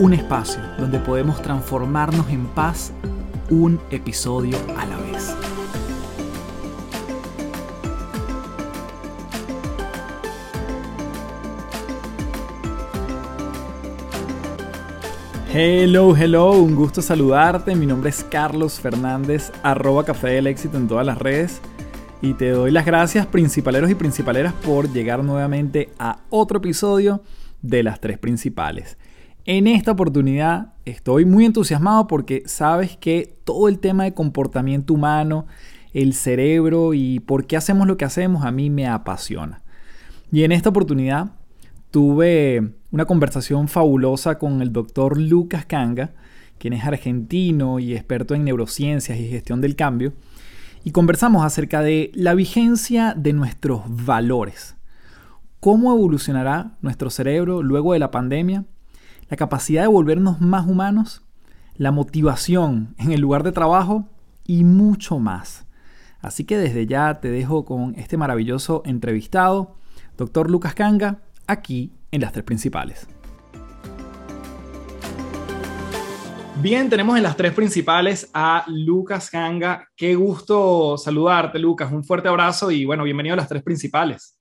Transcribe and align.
Un 0.00 0.14
espacio 0.14 0.62
donde 0.78 0.98
podemos 0.98 1.42
transformarnos 1.42 2.30
en 2.30 2.46
paz 2.46 2.90
un 3.50 3.78
episodio 3.90 4.56
a 4.78 4.86
la 4.86 4.96
vez. 4.96 5.36
Hello, 15.52 16.16
hello, 16.16 16.52
un 16.52 16.74
gusto 16.74 17.02
saludarte. 17.02 17.74
Mi 17.74 17.84
nombre 17.84 18.08
es 18.08 18.24
Carlos 18.24 18.80
Fernández, 18.80 19.52
arroba 19.62 20.06
Café 20.06 20.28
del 20.28 20.46
Éxito 20.46 20.78
en 20.78 20.88
todas 20.88 21.04
las 21.04 21.18
redes 21.18 21.60
y 22.22 22.32
te 22.32 22.48
doy 22.48 22.70
las 22.70 22.86
gracias 22.86 23.26
principaleros 23.26 23.90
y 23.90 23.94
principaleras 23.94 24.54
por 24.54 24.90
llegar 24.90 25.22
nuevamente 25.22 25.90
a 25.98 26.20
otro 26.30 26.56
episodio 26.56 27.22
de 27.60 27.82
las 27.82 28.00
tres 28.00 28.16
principales. 28.16 28.96
En 29.44 29.66
esta 29.66 29.92
oportunidad 29.92 30.74
estoy 30.84 31.24
muy 31.24 31.44
entusiasmado 31.44 32.06
porque 32.06 32.42
sabes 32.46 32.96
que 32.96 33.38
todo 33.44 33.68
el 33.68 33.78
tema 33.78 34.04
de 34.04 34.14
comportamiento 34.14 34.94
humano, 34.94 35.46
el 35.92 36.14
cerebro 36.14 36.94
y 36.94 37.20
por 37.20 37.46
qué 37.46 37.56
hacemos 37.56 37.86
lo 37.86 37.96
que 37.96 38.04
hacemos 38.04 38.44
a 38.44 38.50
mí 38.50 38.70
me 38.70 38.86
apasiona. 38.86 39.62
Y 40.30 40.44
en 40.44 40.52
esta 40.52 40.68
oportunidad 40.68 41.32
tuve 41.90 42.74
una 42.92 43.06
conversación 43.06 43.66
fabulosa 43.68 44.38
con 44.38 44.62
el 44.62 44.72
doctor 44.72 45.18
Lucas 45.18 45.64
Kanga, 45.64 46.12
quien 46.58 46.74
es 46.74 46.84
argentino 46.84 47.78
y 47.78 47.94
experto 47.94 48.34
en 48.34 48.44
neurociencias 48.44 49.18
y 49.18 49.28
gestión 49.28 49.60
del 49.60 49.74
cambio 49.74 50.12
y 50.84 50.92
conversamos 50.92 51.44
acerca 51.44 51.82
de 51.82 52.10
la 52.14 52.34
vigencia 52.34 53.14
de 53.16 53.32
nuestros 53.32 53.82
valores. 53.86 54.76
¿Cómo 55.60 55.92
evolucionará 55.92 56.76
nuestro 56.80 57.10
cerebro 57.10 57.62
luego 57.62 57.92
de 57.92 57.98
la 57.98 58.10
pandemia? 58.10 58.64
La 59.30 59.36
capacidad 59.36 59.82
de 59.82 59.86
volvernos 59.86 60.40
más 60.40 60.66
humanos, 60.66 61.22
la 61.76 61.92
motivación 61.92 62.96
en 62.98 63.12
el 63.12 63.20
lugar 63.20 63.44
de 63.44 63.52
trabajo 63.52 64.08
y 64.44 64.64
mucho 64.64 65.20
más. 65.20 65.68
Así 66.20 66.42
que 66.42 66.58
desde 66.58 66.88
ya 66.88 67.20
te 67.20 67.30
dejo 67.30 67.64
con 67.64 67.94
este 67.94 68.16
maravilloso 68.16 68.82
entrevistado, 68.84 69.76
doctor 70.18 70.50
Lucas 70.50 70.74
Kanga, 70.74 71.20
aquí 71.46 71.92
en 72.10 72.22
las 72.22 72.32
tres 72.32 72.44
principales. 72.44 73.06
Bien, 76.60 76.90
tenemos 76.90 77.16
en 77.16 77.22
las 77.22 77.36
tres 77.36 77.52
principales 77.52 78.28
a 78.34 78.64
Lucas 78.66 79.30
Ganga. 79.30 79.86
Qué 79.94 80.16
gusto 80.16 80.98
saludarte, 80.98 81.60
Lucas. 81.60 81.92
Un 81.92 82.02
fuerte 82.02 82.28
abrazo 82.28 82.72
y 82.72 82.84
bueno, 82.84 83.04
bienvenido 83.04 83.34
a 83.34 83.36
las 83.36 83.48
tres 83.48 83.62
principales. 83.62 84.36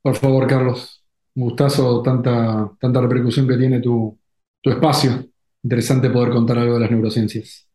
Por 0.00 0.16
favor, 0.16 0.46
Carlos. 0.46 1.04
Un 1.34 1.44
gustazo, 1.44 2.00
tanta, 2.00 2.70
tanta 2.80 3.00
repercusión 3.00 3.46
que 3.46 3.56
tiene 3.56 3.80
tu, 3.80 4.18
tu 4.62 4.70
espacio. 4.70 5.24
Interesante 5.62 6.10
poder 6.10 6.30
contar 6.30 6.58
algo 6.58 6.74
de 6.74 6.80
las 6.80 6.90
neurociencias. 6.90 7.68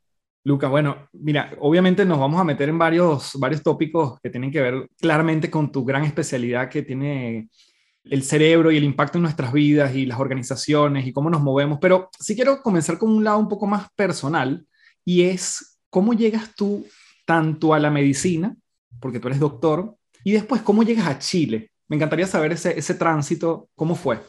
Lucas, 0.43 0.69
bueno, 0.69 1.09
mira, 1.13 1.53
obviamente 1.59 2.05
nos 2.05 2.19
vamos 2.19 2.39
a 2.39 2.44
meter 2.45 2.69
en 2.69 2.78
varios, 2.78 3.34
varios 3.38 3.62
tópicos 3.62 4.19
que 4.22 4.29
tienen 4.29 4.50
que 4.50 4.62
ver 4.62 4.89
claramente 4.97 5.51
con 5.51 5.72
tu 5.72 5.84
gran 5.84 6.03
especialidad 6.06 6.69
que 6.69 6.84
tiene 6.84 7.50
el 8.06 8.23
cerebro 8.23 8.72
y 8.72 8.78
el 8.78 8.85
impacto 8.85 9.17
en 9.17 9.23
nuestras 9.23 9.51
vidas 9.51 9.94
y 9.94 10.06
las 10.06 10.19
organizaciones 10.19 11.06
y 11.06 11.12
cómo 11.12 11.29
nos 11.29 11.41
movemos, 11.41 11.79
pero 11.81 12.09
sí 12.17 12.35
quiero 12.35 12.62
comenzar 12.62 12.97
con 12.97 13.09
un 13.09 13.25
lado 13.25 13.39
un 13.39 13.50
poco 13.50 13.67
más 13.67 13.89
personal 13.95 14.66
y 15.03 15.23
es 15.23 15.79
cómo 15.89 16.13
llegas 16.13 16.56
tú 16.56 16.85
tanto 17.25 17.73
a 17.73 17.79
la 17.79 17.91
medicina, 17.91 18.56
porque 19.01 19.19
tú 19.19 19.28
eres 19.28 19.39
doctor, 19.41 19.97
y 20.23 20.31
después 20.31 20.62
cómo 20.62 20.83
llegas 20.83 21.07
a 21.07 21.19
Chile. 21.19 21.72
Me 21.89 21.97
encantaría 21.97 22.25
saber 22.25 22.53
ese, 22.53 22.78
ese 22.79 22.94
tránsito, 22.94 23.69
cómo 23.75 23.95
fue. 23.95 24.19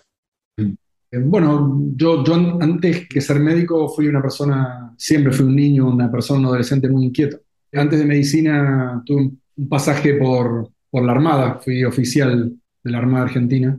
Eh, 1.10 1.18
bueno, 1.18 1.92
yo, 1.96 2.22
antes 2.60 3.08
que 3.08 3.20
ser 3.20 3.40
médico 3.40 3.88
fui 3.88 4.08
una 4.08 4.20
persona, 4.20 4.94
siempre 4.96 5.32
fui 5.32 5.46
un 5.46 5.56
niño, 5.56 5.88
una 5.88 6.10
persona, 6.10 6.40
un 6.40 6.46
adolescente 6.46 6.88
muy 6.88 7.06
inquieto. 7.06 7.38
Antes 7.72 7.98
de 7.98 8.06
medicina 8.06 9.02
tuve 9.04 9.30
un 9.56 9.68
pasaje 9.68 10.14
por, 10.14 10.70
por 10.90 11.04
la 11.04 11.12
Armada, 11.12 11.58
fui 11.62 11.84
oficial 11.84 12.52
de 12.82 12.90
la 12.90 12.98
Armada 12.98 13.24
Argentina, 13.24 13.78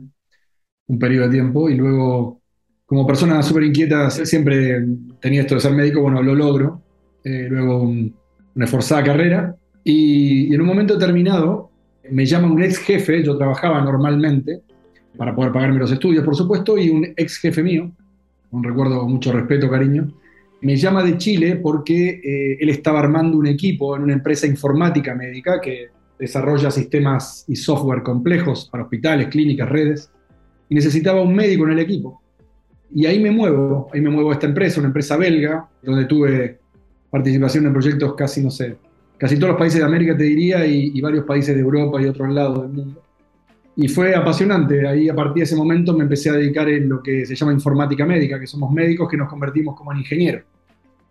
un 0.86 0.98
periodo 0.98 1.26
de 1.26 1.32
tiempo, 1.32 1.68
y 1.68 1.76
luego, 1.76 2.40
como 2.84 3.06
persona 3.06 3.42
súper 3.42 3.64
inquieta, 3.64 4.10
siempre 4.10 4.84
tenía 5.20 5.42
esto 5.42 5.54
de 5.54 5.60
ser 5.60 5.72
médico, 5.72 6.02
bueno, 6.02 6.22
lo 6.22 6.34
logro, 6.34 6.82
eh, 7.24 7.46
luego 7.48 7.82
una 7.82 8.64
esforzada 8.64 9.04
carrera, 9.04 9.56
y, 9.84 10.52
en 10.54 10.60
un 10.60 10.66
momento 10.66 10.94
determinado 10.94 11.70
me 12.10 12.26
llama 12.26 12.50
un 12.50 12.62
ex 12.62 12.78
jefe, 12.78 13.22
yo 13.22 13.36
trabajaba 13.36 13.80
normalmente, 13.82 14.62
para 15.20 15.34
poder 15.34 15.52
pagarme 15.52 15.78
los 15.78 15.92
estudios, 15.92 16.24
por 16.24 16.34
supuesto, 16.34 16.78
y 16.78 16.88
un 16.88 17.04
ex 17.14 17.36
jefe 17.36 17.62
mío, 17.62 17.90
un 18.52 18.64
recuerdo 18.64 19.06
mucho 19.06 19.30
respeto, 19.30 19.68
cariño, 19.68 20.10
me 20.62 20.76
llama 20.76 21.04
de 21.04 21.18
Chile 21.18 21.56
porque 21.56 22.22
eh, 22.24 22.56
él 22.58 22.70
estaba 22.70 23.00
armando 23.00 23.36
un 23.36 23.46
equipo 23.46 23.94
en 23.94 24.04
una 24.04 24.14
empresa 24.14 24.46
informática 24.46 25.14
médica 25.14 25.60
que 25.60 25.88
desarrolla 26.18 26.70
sistemas 26.70 27.44
y 27.48 27.54
software 27.54 28.02
complejos 28.02 28.66
para 28.72 28.84
hospitales, 28.84 29.28
clínicas, 29.28 29.68
redes, 29.68 30.10
y 30.70 30.74
necesitaba 30.74 31.20
un 31.20 31.34
médico 31.34 31.66
en 31.66 31.72
el 31.72 31.80
equipo. 31.80 32.22
Y 32.90 33.04
ahí 33.04 33.20
me 33.20 33.30
muevo, 33.30 33.90
ahí 33.92 34.00
me 34.00 34.08
muevo 34.08 34.30
a 34.30 34.32
esta 34.32 34.46
empresa, 34.46 34.80
una 34.80 34.88
empresa 34.88 35.18
belga, 35.18 35.68
donde 35.82 36.06
tuve 36.06 36.60
participación 37.10 37.66
en 37.66 37.74
proyectos 37.74 38.14
casi, 38.14 38.42
no 38.42 38.50
sé, 38.50 38.78
casi 39.18 39.36
todos 39.36 39.50
los 39.50 39.58
países 39.58 39.80
de 39.80 39.84
América 39.84 40.16
te 40.16 40.24
diría, 40.24 40.64
y, 40.64 40.98
varios 41.02 41.26
países 41.26 41.54
de 41.54 41.60
Europa 41.60 42.00
y 42.00 42.06
otros 42.06 42.30
lados 42.30 42.62
del 42.62 42.72
mundo. 42.72 43.02
Y 43.82 43.88
fue 43.88 44.14
apasionante, 44.14 44.86
ahí 44.86 45.08
a 45.08 45.14
partir 45.14 45.40
de 45.40 45.44
ese 45.44 45.56
momento 45.56 45.96
me 45.96 46.02
empecé 46.02 46.30
a 46.30 46.34
dedicar 46.34 46.68
en 46.68 46.88
lo 46.88 47.02
que 47.02 47.24
se 47.24 47.34
llama 47.34 47.52
informática 47.52 48.04
médica, 48.04 48.38
que 48.38 48.46
somos 48.46 48.70
médicos 48.72 49.08
que 49.08 49.16
nos 49.16 49.28
convertimos 49.28 49.76
como 49.76 49.92
en 49.92 49.98
ingenieros. 49.98 50.42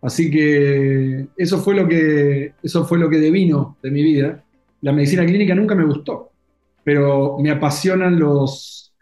Así 0.02 0.30
que 0.30 1.28
eso 1.36 1.60
fue 1.60 1.76
lo 1.76 1.88
que, 1.88 2.54
eso 2.62 2.86
fue 2.86 3.00
lo 3.00 3.10
que 3.10 3.18
devino 3.18 3.78
de 3.82 3.92
mi 3.92 4.04
vida 4.04 4.44
la 4.82 4.94
medicina 4.94 5.26
clínica 5.26 5.56
nunca 5.56 5.76
me 5.76 5.86
gustó, 5.86 6.32
pero 6.84 7.38
me 7.40 7.52
apasionan 7.52 8.18
los, 8.18 8.94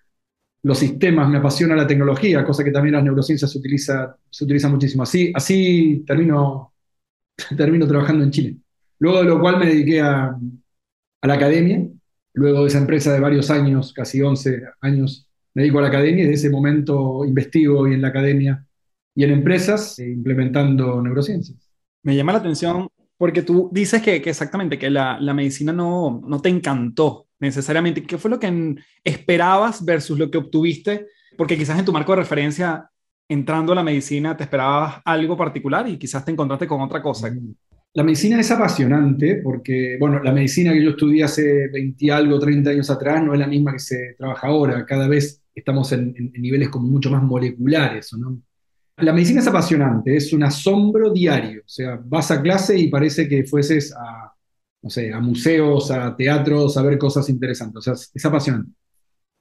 los 0.64 0.78
sistemas, 0.78 1.30
me 1.30 1.38
apasiona 1.38 1.76
la 1.76 1.86
tecnología, 1.86 2.44
cosa 2.44 2.64
que 2.64 2.72
también 2.72 2.96
las 2.96 3.04
neurociencias 3.04 3.52
se 3.52 3.60
utiliza, 3.60 4.18
se 4.30 4.44
utiliza 4.46 4.70
muchísimo. 4.70 5.04
Así, 5.04 5.32
así 5.36 6.04
termino, 6.06 6.74
termino 7.58 7.88
trabajando 7.88 8.24
en 8.24 8.32
Chile. 8.32 8.58
Luego 9.00 9.20
de 9.20 9.26
lo 9.26 9.40
cual 9.40 9.60
me 9.60 9.68
dediqué 9.68 10.02
a 10.02 10.36
la 11.22 11.34
academia, 11.34 11.88
luego 12.38 12.62
de 12.62 12.68
esa 12.68 12.78
empresa 12.78 13.12
de 13.12 13.20
varios 13.20 13.50
años, 13.50 13.94
casi 13.94 14.22
11 14.22 14.62
años, 14.82 15.28
me 15.54 15.64
dedico 15.64 15.80
a 15.80 15.82
la 15.82 15.88
academia 15.88 16.24
y 16.24 16.28
desde 16.28 16.48
ese 16.48 16.50
momento 16.52 17.26
investigo 17.26 17.88
y 17.88 17.96
en 17.96 18.02
la 18.02 18.10
academia 18.10 18.64
y 19.16 19.24
en 19.24 19.32
empresas 19.32 19.98
eh, 19.98 20.12
implementando 20.12 21.02
neurociencias. 21.02 21.58
Me 22.04 22.16
llama 22.16 22.34
la 22.34 22.38
atención 22.38 22.90
porque 23.18 23.42
tú 23.42 23.70
dices 23.74 24.04
que, 24.04 24.18
exactamente, 24.18 24.78
que 24.78 24.92
la, 24.92 25.20
medicina 25.34 25.74
no, 25.74 26.22
no, 26.28 26.40
te 26.40 26.50
encantó 26.50 27.28
necesariamente. 27.40 28.04
¿Qué 28.04 28.20
fue 28.20 28.30
lo 28.30 28.40
que 28.40 28.76
esperabas 29.04 29.84
versus 29.84 30.20
lo 30.20 30.30
que 30.30 30.38
obtuviste? 30.38 31.08
Porque 31.36 31.58
quizás 31.58 31.80
en 31.80 31.86
tu 31.86 31.92
marco 31.92 32.12
de 32.12 32.20
referencia, 32.20 32.92
entrando 33.28 33.72
a 33.72 33.76
la 33.76 33.84
medicina, 33.84 34.38
te 34.38 34.44
esperabas 34.44 35.02
algo 35.04 35.36
particular 35.36 35.90
y 35.90 35.98
quizás 35.98 36.24
te 36.24 36.32
encontraste 36.32 36.68
con 36.68 36.82
otra 36.82 37.02
cosa. 37.02 37.36
La 37.98 38.04
medicina 38.04 38.40
es 38.40 38.52
apasionante 38.52 39.38
porque, 39.44 39.98
bueno, 40.00 40.22
la 40.22 40.32
medicina 40.32 40.72
que 40.72 40.84
yo 40.84 40.92
estudié 40.92 41.24
hace 41.24 41.68
20 41.70 42.12
algo, 42.12 42.38
30 42.38 42.70
años 42.70 42.92
atrás 42.92 43.24
no 43.24 43.34
es 43.34 43.40
la 43.40 43.48
misma 43.48 43.74
que 43.74 43.80
se 43.80 44.14
trabaja 44.16 44.46
ahora. 44.46 44.86
Cada 44.86 45.08
vez 45.08 45.42
estamos 45.56 45.92
en, 45.94 46.14
niveles 46.34 46.70
como 46.70 46.88
mucho 46.88 47.10
más 47.10 47.24
moleculares, 47.24 48.14
¿no? 48.14 48.40
La 48.98 49.14
medicina 49.14 49.40
es 49.40 49.48
apasionante, 49.48 50.16
es 50.16 50.32
un 50.32 50.44
asombro 50.44 51.12
diario. 51.12 51.62
O 51.62 51.68
sea, 51.68 52.00
vas 52.06 52.30
a 52.30 52.40
clase 52.40 52.78
y 52.78 52.88
parece 52.88 53.28
que 53.28 53.46
fueses 53.46 53.92
a, 53.96 54.32
no 54.84 54.92
sé, 54.92 55.12
a 55.12 55.20
museos, 55.20 55.90
a 55.90 56.16
teatros, 56.16 56.78
a 56.78 56.84
ver 56.84 57.00
cosas 57.00 57.28
interesantes. 57.30 57.78
O 57.78 57.82
sea, 57.82 57.94
es 58.14 58.26
apasionante. 58.26 58.74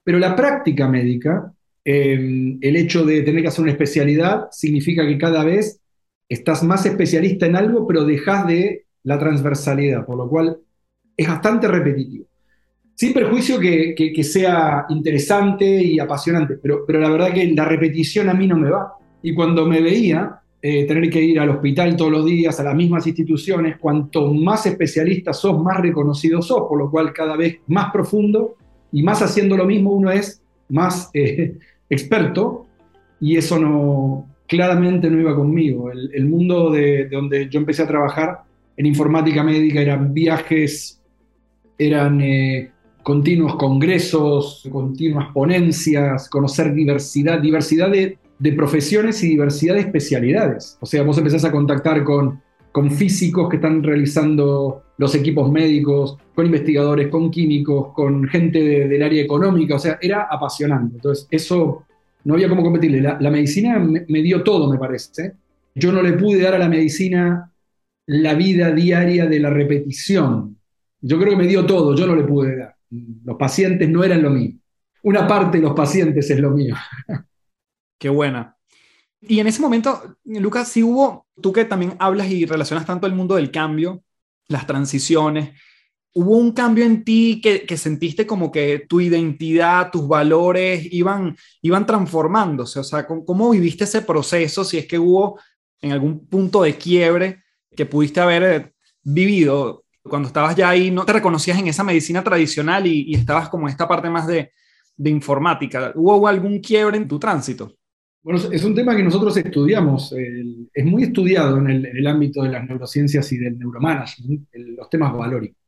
Pero 0.03 0.17
la 0.17 0.35
práctica 0.35 0.89
médica, 0.89 1.53
em, 1.85 2.57
el 2.59 2.75
hecho 2.75 3.05
de 3.05 3.21
tener 3.21 3.43
que 3.43 3.49
hacer 3.49 3.61
una 3.61 3.73
especialidad, 3.73 4.47
significa 4.49 5.05
que 5.05 5.19
cada 5.19 5.43
vez 5.43 5.79
estás 6.29 6.63
más 6.63 6.85
especialista 6.85 7.45
en 7.45 7.55
algo, 7.55 7.87
pero 7.87 8.03
dejas 8.03 8.47
de 8.47 8.85
la 9.03 9.17
transversalidad, 9.17 10.05
por 10.05 10.17
lo 10.17 10.29
cual 10.29 10.57
es 11.15 11.27
bastante 11.27 11.67
repetitivo. 11.67 12.25
Sin 12.95 13.13
perjuicio 13.13 13.59
que, 13.59 14.23
sea 14.23 14.85
interesante 14.89 15.65
y 15.65 15.99
apasionante, 15.99 16.57
pero, 16.57 16.83
pero 16.85 16.99
la 16.99 17.09
verdad 17.09 17.31
que 17.31 17.53
la 17.53 17.65
repetición 17.65 18.27
a 18.29 18.33
mí 18.33 18.47
no 18.47 18.57
me 18.57 18.69
va. 18.69 18.93
Y 19.21 19.35
cuando 19.35 19.65
me 19.65 19.81
veía, 19.81 20.41
eh, 20.59 20.85
tener 20.87 21.07
que 21.11 21.21
ir 21.21 21.39
al 21.39 21.51
hospital 21.51 21.95
todos 21.95 22.11
los 22.11 22.25
días, 22.25 22.59
a 22.59 22.63
las 22.63 22.75
mismas 22.75 23.05
instituciones. 23.05 23.77
Cuanto 23.77 24.33
más 24.33 24.65
especialista 24.65 25.31
sos, 25.31 25.61
más 25.61 25.79
reconocido 25.79 26.41
sos, 26.41 26.63
por 26.67 26.79
lo 26.79 26.89
cual 26.89 27.13
cada 27.13 27.37
vez 27.37 27.59
más 27.67 27.91
profundo 27.91 28.55
y 28.91 29.03
más 29.03 29.21
haciendo 29.21 29.55
lo 29.55 29.65
mismo 29.65 29.91
uno 29.91 30.09
es 30.09 30.41
más 30.69 31.11
eh, 31.13 31.57
experto 31.89 32.65
y 33.19 33.37
eso 33.37 33.59
no, 33.59 34.27
claramente 34.47 35.09
no 35.09 35.19
iba 35.19 35.35
conmigo. 35.35 35.91
El, 35.91 36.25
mundo 36.25 36.71
de, 36.71 37.07
donde 37.09 37.49
yo 37.49 37.59
empecé 37.59 37.83
a 37.83 37.87
trabajar 37.87 38.39
en 38.75 38.85
informática 38.85 39.43
médica 39.43 39.81
eran 39.81 40.13
viajes, 40.13 41.01
eran 41.77 42.21
eh, 42.21 42.71
continuos 43.03 43.55
congresos, 43.55 44.67
continuas 44.71 45.31
ponencias, 45.33 46.29
conocer 46.29 46.73
diversidad, 46.73 47.39
diversidad 47.39 47.89
de, 47.91 48.17
profesiones 48.55 49.23
y 49.23 49.29
diversidad 49.29 49.75
de 49.75 49.81
especialidades. 49.81 50.77
O 50.79 50.85
sea, 50.85 51.03
vos 51.03 51.17
empezás 51.17 51.43
a 51.43 51.51
contactar 51.51 52.03
con, 52.03 52.41
con 52.71 52.91
físicos 52.91 53.49
que 53.49 53.57
están 53.57 53.83
realizando 53.83 54.83
los 54.97 55.15
equipos 55.15 55.51
médicos, 55.51 56.17
con 56.35 56.45
investigadores, 56.45 57.07
con 57.07 57.31
químicos, 57.31 57.93
con 57.93 58.27
gente 58.27 58.87
del 58.87 59.03
área 59.03 59.23
económica, 59.23 59.75
o 59.75 59.79
sea, 59.79 59.97
era 60.01 60.27
apasionante. 60.29 60.95
Entonces, 60.95 61.27
eso 61.31 61.86
no 62.23 62.33
había 62.33 62.49
cómo 62.49 62.63
competirle. 62.63 63.01
La, 63.01 63.31
medicina 63.31 63.79
me, 63.79 64.21
dio 64.21 64.43
todo, 64.43 64.71
me 64.71 64.77
parece. 64.77 65.33
Yo 65.75 65.91
no 65.91 66.01
le 66.01 66.13
pude 66.13 66.41
dar 66.41 66.55
a 66.55 66.59
la 66.59 66.69
medicina 66.69 67.51
la 68.07 68.33
vida 68.33 68.71
diaria 68.71 69.25
de 69.25 69.39
la 69.39 69.49
repetición. 69.49 70.57
Yo 71.01 71.19
creo 71.19 71.31
que 71.31 71.37
me 71.37 71.47
dio 71.47 71.65
todo, 71.65 71.95
yo 71.95 72.07
no 72.07 72.15
le 72.15 72.23
pude 72.23 72.57
dar. 72.57 72.75
Los 73.23 73.37
pacientes 73.37 73.87
no 73.89 74.03
eran 74.03 74.21
lo 74.21 74.29
mío. 74.29 74.53
Una 75.03 75.27
parte 75.27 75.57
de 75.57 75.63
los 75.63 75.73
pacientes 75.73 76.29
es 76.29 76.39
lo 76.39 76.51
mío. 76.51 76.75
Qué 77.99 78.09
buena. 78.09 78.57
Y 79.21 79.39
en 79.39 79.47
ese 79.47 79.61
momento, 79.61 80.17
Lucas, 80.25 80.69
sí 80.69 80.83
hubo, 80.83 81.27
tú 81.41 81.51
que 81.51 81.65
también 81.65 81.93
hablas 81.99 82.29
y 82.29 82.45
relacionas 82.45 82.85
tanto 82.85 83.07
el 83.07 83.13
mundo 83.13 83.35
del 83.35 83.51
cambio, 83.51 84.03
las 84.47 84.67
transiciones, 84.67 85.59
¿hubo 86.17 86.35
un 86.35 86.51
cambio 86.51 86.83
en 86.83 87.03
ti 87.03 87.39
que, 87.41 87.77
sentiste 87.77 88.25
como 88.25 88.51
que 88.51 88.85
tu 88.89 88.99
identidad, 88.99 89.91
tus 89.91 90.07
valores 90.07 90.91
iban, 90.91 91.37
iban 91.61 91.85
transformándose? 91.85 92.79
O 92.79 92.83
sea, 92.83 93.05
¿cómo, 93.05 93.51
viviste 93.51 93.83
ese 93.83 94.01
proceso? 94.01 94.63
Si 94.63 94.79
es 94.79 94.87
que 94.87 94.97
hubo 94.97 95.39
en 95.79 95.91
algún 95.91 96.27
punto 96.27 96.63
de 96.63 96.75
quiebre 96.75 97.43
que 97.75 97.85
pudiste 97.85 98.19
haber 98.19 98.43
eh, 98.43 98.73
vivido 99.03 99.85
cuando 100.01 100.29
estabas 100.29 100.55
ya 100.55 100.69
ahí, 100.69 100.89
no 100.89 101.05
te 101.05 101.13
reconocías 101.13 101.59
en 101.59 101.67
esa 101.67 101.83
medicina 101.83 102.23
tradicional 102.23 102.87
y, 102.87 103.13
estabas 103.13 103.49
como 103.49 103.67
en 103.67 103.71
esta 103.73 103.87
parte 103.87 104.09
más 104.09 104.25
de, 104.25 104.51
informática. 104.97 105.91
¿Hubo 105.93 106.27
algún 106.27 106.59
quiebre 106.59 106.97
en 106.97 107.07
tu 107.07 107.19
tránsito? 107.19 107.75
Bueno, 108.23 108.39
es 108.51 108.63
un 108.63 108.73
tema 108.73 108.95
que 108.95 109.03
nosotros 109.03 109.37
estudiamos, 109.37 110.15
es 110.73 110.85
muy 110.85 111.03
estudiado 111.03 111.59
en 111.59 111.69
el, 111.69 112.07
ámbito 112.07 112.41
de 112.41 112.49
las 112.49 112.67
neurociencias 112.67 113.31
y 113.31 113.37
del 113.37 113.59
neuromanagement, 113.59 114.47
los 114.53 114.89
temas 114.89 115.13
valóricos. 115.13 115.66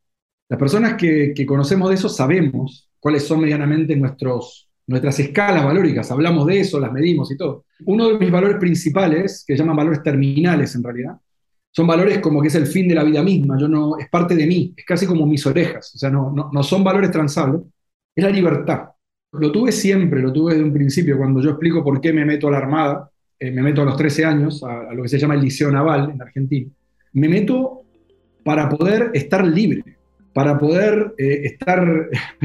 Las 0.50 0.58
personas 0.58 0.96
que, 0.96 1.46
conocemos 1.46 1.90
de 1.90 1.96
eso 1.96 2.10
sabemos 2.10 2.90
cuáles 3.00 3.24
son 3.24 3.40
medianamente 3.40 3.96
nuestros, 3.96 4.68
nuestras 4.88 5.20
escalas 5.20 5.64
valóricas, 5.64 6.10
hablamos 6.10 6.48
de 6.48 6.62
eso, 6.62 6.80
las 6.80 6.92
medimos 6.92 7.32
y 7.32 7.38
todo. 7.38 7.66
Uno 7.86 8.10
de 8.10 8.18
mis 8.18 8.32
valores 8.32 8.58
principales, 8.58 9.44
que 9.48 9.56
llaman 9.56 9.76
valores 9.76 10.02
terminales 10.02 10.74
en 10.74 10.84
realidad, 10.84 11.18
son 11.72 11.86
valores 11.86 12.18
como 12.18 12.42
que 12.42 12.48
es 12.48 12.56
el 12.56 12.66
fin 12.66 12.88
de 12.88 12.96
la 12.96 13.04
vida 13.04 13.22
misma, 13.22 13.60
yo 13.60 13.68
no, 13.68 14.00
es 14.00 14.10
parte 14.10 14.36
de 14.36 14.48
mí, 14.48 14.74
es 14.76 14.84
casi 14.86 15.06
como 15.06 15.28
mis 15.28 15.46
orejas, 15.46 15.94
o 15.94 16.00
sea, 16.00 16.10
no, 16.10 16.34
no, 16.52 16.64
son 16.64 16.84
valores 16.84 17.12
transables, 17.12 17.62
es 18.16 18.24
la 18.24 18.32
libertad. 18.32 18.90
Lo 19.34 19.52
tuve 19.52 19.72
siempre, 19.72 20.20
lo 20.20 20.34
tuve 20.34 20.54
desde 20.54 20.66
un 20.66 20.74
principio, 20.74 21.16
cuando 21.16 21.42
yo 21.44 21.52
explico 21.52 21.84
por 21.84 22.02
qué 22.02 22.12
me 22.12 22.26
meto 22.26 22.48
a 22.48 22.52
la 22.52 22.58
Armada, 22.58 23.12
eh, 23.38 23.52
me 23.52 23.62
meto 23.62 23.84
a 23.84 23.86
los 23.86 23.96
13 23.96 24.26
años, 24.26 24.64
a, 24.64 24.90
a, 24.90 24.94
lo 24.96 25.04
que 25.04 25.10
se 25.10 25.20
llama 25.20 25.36
el 25.36 25.42
Liceo 25.42 25.70
Naval 25.70 26.10
en 26.10 26.20
Argentina, 26.20 26.72
me 27.14 27.30
meto 27.30 27.84
para 28.44 28.68
poder 28.68 29.12
estar 29.14 29.46
libre, 29.46 29.99
para 30.40 30.58
poder 30.58 31.16
eh, 31.18 31.42
estar 31.44 31.86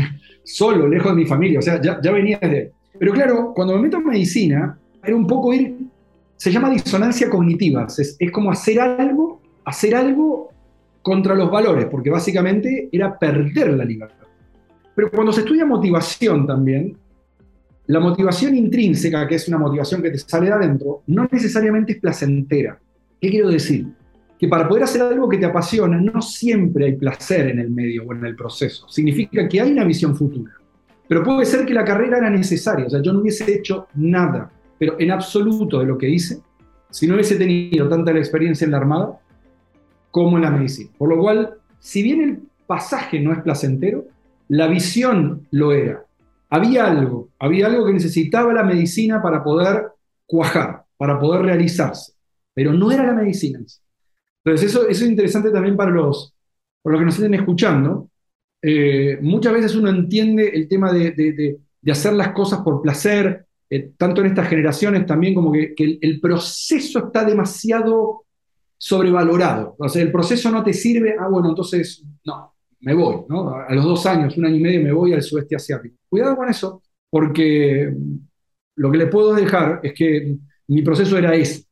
solo, 0.42 0.88
lejos 0.88 1.12
de 1.12 1.16
mi 1.16 1.26
familia. 1.26 1.60
O 1.60 1.62
sea, 1.62 1.80
ya, 1.80 2.00
venía 2.10 2.40
de... 2.40 2.72
Pero 2.98 3.12
claro, 3.12 3.52
cuando 3.54 3.76
me 3.76 3.82
meto 3.82 3.98
en 3.98 4.06
medicina, 4.06 4.76
era 5.00 5.14
un 5.14 5.28
poco 5.28 5.54
ir... 5.54 5.76
Se 6.36 6.50
llama 6.50 6.70
disonancia 6.70 7.30
cognitiva. 7.30 7.86
Es, 7.86 8.16
es 8.18 8.32
como 8.32 8.50
hacer 8.50 8.80
algo, 8.80 9.40
hacer 9.64 9.94
algo 9.94 10.48
contra 11.02 11.36
los 11.36 11.48
valores, 11.48 11.86
porque 11.86 12.10
básicamente 12.10 12.88
era 12.90 13.16
perder 13.16 13.74
la 13.74 13.84
libertad. 13.84 14.26
Pero 14.96 15.12
cuando 15.12 15.32
se 15.32 15.42
estudia 15.42 15.64
motivación 15.64 16.48
también, 16.48 16.98
la 17.86 18.00
motivación 18.00 18.56
intrínseca, 18.56 19.28
que 19.28 19.36
es 19.36 19.46
una 19.46 19.58
motivación 19.58 20.02
que 20.02 20.10
te 20.10 20.18
sale 20.18 20.46
de 20.46 20.52
adentro, 20.52 21.04
no 21.06 21.28
necesariamente 21.30 21.92
es 21.92 22.00
placentera. 22.00 22.76
¿Qué 23.20 23.30
quiero 23.30 23.50
decir? 23.50 23.86
Que 24.44 24.48
para 24.50 24.68
poder 24.68 24.82
hacer 24.82 25.00
algo 25.00 25.26
que 25.26 25.38
te 25.38 25.46
apasiona, 25.46 25.98
no 25.98 26.20
siempre 26.20 26.84
hay 26.84 26.92
placer 26.96 27.48
en 27.48 27.60
el 27.60 27.70
medio 27.70 28.04
o 28.04 28.12
en 28.12 28.26
el 28.26 28.36
proceso. 28.36 28.86
Significa 28.90 29.48
que 29.48 29.58
hay 29.58 29.72
una 29.72 29.84
visión 29.84 30.14
futura. 30.14 30.52
Pero 31.08 31.22
puede 31.22 31.46
ser 31.46 31.64
que 31.64 31.72
la 31.72 31.82
carrera 31.82 32.18
era 32.18 32.28
necesaria. 32.28 32.84
O 32.84 32.90
sea, 32.90 33.00
yo 33.00 33.14
no 33.14 33.20
hubiese 33.20 33.50
hecho 33.50 33.88
nada, 33.94 34.50
pero 34.78 34.96
en 35.00 35.12
absoluto 35.12 35.80
de 35.80 35.86
lo 35.86 35.96
que 35.96 36.10
hice, 36.10 36.42
si 36.90 37.06
no 37.06 37.14
hubiese 37.14 37.36
tenido 37.36 37.88
tanta 37.88 38.12
la 38.12 38.18
experiencia 38.18 38.66
en 38.66 38.72
la 38.72 38.76
Armada 38.76 39.18
como 40.10 40.36
en 40.36 40.42
la 40.42 40.50
medicina. 40.50 40.90
Por 40.98 41.08
lo 41.08 41.18
cual, 41.18 41.54
si 41.78 42.02
bien 42.02 42.20
el 42.20 42.42
pasaje 42.66 43.20
no 43.20 43.32
es 43.32 43.40
placentero, 43.40 44.04
la 44.48 44.66
visión 44.66 45.46
lo 45.52 45.72
era. 45.72 46.04
Había 46.50 46.84
algo, 46.84 47.30
había 47.38 47.68
algo 47.68 47.86
que 47.86 47.94
necesitaba 47.94 48.52
la 48.52 48.62
medicina 48.62 49.22
para 49.22 49.42
poder 49.42 49.86
cuajar, 50.26 50.84
para 50.98 51.18
poder 51.18 51.46
realizarse. 51.46 52.12
Pero 52.52 52.74
no 52.74 52.92
era 52.92 53.06
la 53.06 53.14
medicina. 53.14 53.60
Entonces, 54.44 54.70
eso, 54.70 54.88
es 54.88 55.00
interesante 55.02 55.50
también 55.50 55.76
para 55.76 55.90
los, 55.90 56.34
para 56.82 56.92
los 56.92 57.00
que 57.00 57.06
nos 57.06 57.14
estén 57.14 57.34
escuchando. 57.34 58.10
Eh, 58.60 59.18
muchas 59.22 59.52
veces 59.52 59.74
uno 59.74 59.88
entiende 59.88 60.48
el 60.48 60.68
tema 60.68 60.92
de, 60.92 61.58
hacer 61.90 62.12
las 62.12 62.32
cosas 62.32 62.60
por 62.60 62.82
placer, 62.82 63.46
eh, 63.70 63.92
tanto 63.96 64.20
en 64.20 64.28
estas 64.28 64.48
generaciones 64.48 65.06
también 65.06 65.34
como 65.34 65.50
que, 65.52 65.74
el, 65.78 66.20
proceso 66.20 67.06
está 67.06 67.24
demasiado 67.24 68.24
sobrevalorado. 68.76 69.76
O 69.78 69.88
sea, 69.88 70.02
el 70.02 70.12
proceso 70.12 70.50
no 70.50 70.62
te 70.62 70.74
sirve, 70.74 71.16
ah, 71.18 71.28
bueno, 71.28 71.48
entonces, 71.48 72.04
no, 72.24 72.54
me 72.80 72.94
voy, 72.94 73.22
¿no? 73.28 73.54
A 73.54 73.74
los 73.74 73.84
dos 73.84 74.04
años, 74.04 74.36
un 74.36 74.44
año 74.44 74.56
y 74.56 74.60
medio, 74.60 74.82
me 74.82 74.92
voy 74.92 75.14
al 75.14 75.22
sudeste 75.22 75.56
asiático. 75.56 75.96
Cuidado 76.08 76.36
con 76.36 76.48
eso, 76.50 76.82
porque 77.08 77.94
lo 78.76 78.90
que 78.90 78.98
le 78.98 79.06
puedo 79.06 79.34
dejar 79.34 79.80
es 79.82 79.94
que 79.94 80.36
mi 80.68 80.82
proceso 80.82 81.16
era 81.16 81.34
ese 81.34 81.64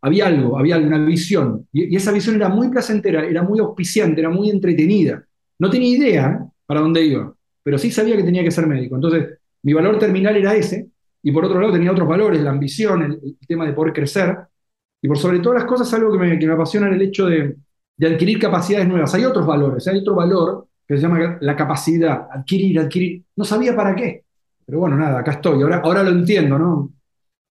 había 0.00 0.26
algo, 0.26 0.58
había 0.58 0.78
una 0.78 0.98
visión. 1.04 1.68
Y, 1.72 1.94
esa 1.94 2.12
visión 2.12 2.36
era 2.36 2.48
muy 2.48 2.68
placentera, 2.68 3.24
era 3.24 3.42
muy 3.42 3.58
auspiciante, 3.60 4.20
era 4.20 4.30
muy 4.30 4.50
entretenida. 4.50 5.24
No 5.58 5.70
tenía 5.70 5.96
idea 5.96 6.46
para 6.66 6.80
dónde 6.80 7.04
iba, 7.04 7.34
pero 7.62 7.78
sí 7.78 7.90
sabía 7.90 8.16
que 8.16 8.22
tenía 8.24 8.42
que 8.42 8.50
ser 8.50 8.66
médico. 8.66 8.94
Entonces, 8.94 9.38
mi 9.62 9.72
valor 9.72 9.98
terminal 9.98 10.36
era 10.36 10.54
ese, 10.54 10.88
y 11.22 11.30
por 11.30 11.44
otro 11.44 11.60
lado 11.60 11.72
tenía 11.72 11.92
otros 11.92 12.08
valores, 12.08 12.40
la 12.40 12.50
ambición, 12.50 13.02
el, 13.02 13.36
tema 13.46 13.66
de 13.66 13.72
poder 13.72 13.92
crecer, 13.92 14.36
y 15.00 15.08
por 15.08 15.18
sobre 15.18 15.40
todas 15.40 15.60
las 15.60 15.68
cosas 15.68 15.92
algo 15.94 16.12
que 16.12 16.18
me, 16.18 16.52
apasiona 16.52 16.88
el 16.88 17.00
hecho 17.00 17.26
de, 17.26 17.56
adquirir 18.00 18.38
capacidades 18.38 18.88
nuevas. 18.88 19.14
Hay 19.14 19.24
otros 19.24 19.46
valores, 19.46 19.86
hay 19.86 19.98
otro 19.98 20.14
valor 20.14 20.66
que 20.86 20.96
se 20.96 21.02
llama 21.02 21.38
la 21.40 21.54
capacidad, 21.54 22.26
adquirir, 22.32 22.80
adquirir. 22.80 23.22
No 23.36 23.44
sabía 23.44 23.76
para 23.76 23.94
qué, 23.94 24.24
pero 24.66 24.80
bueno, 24.80 24.96
nada, 24.96 25.20
acá 25.20 25.32
estoy. 25.32 25.62
Ahora, 25.62 25.80
ahora 25.84 26.02
lo 26.02 26.10
entiendo, 26.10 26.58
¿no? 26.58 26.92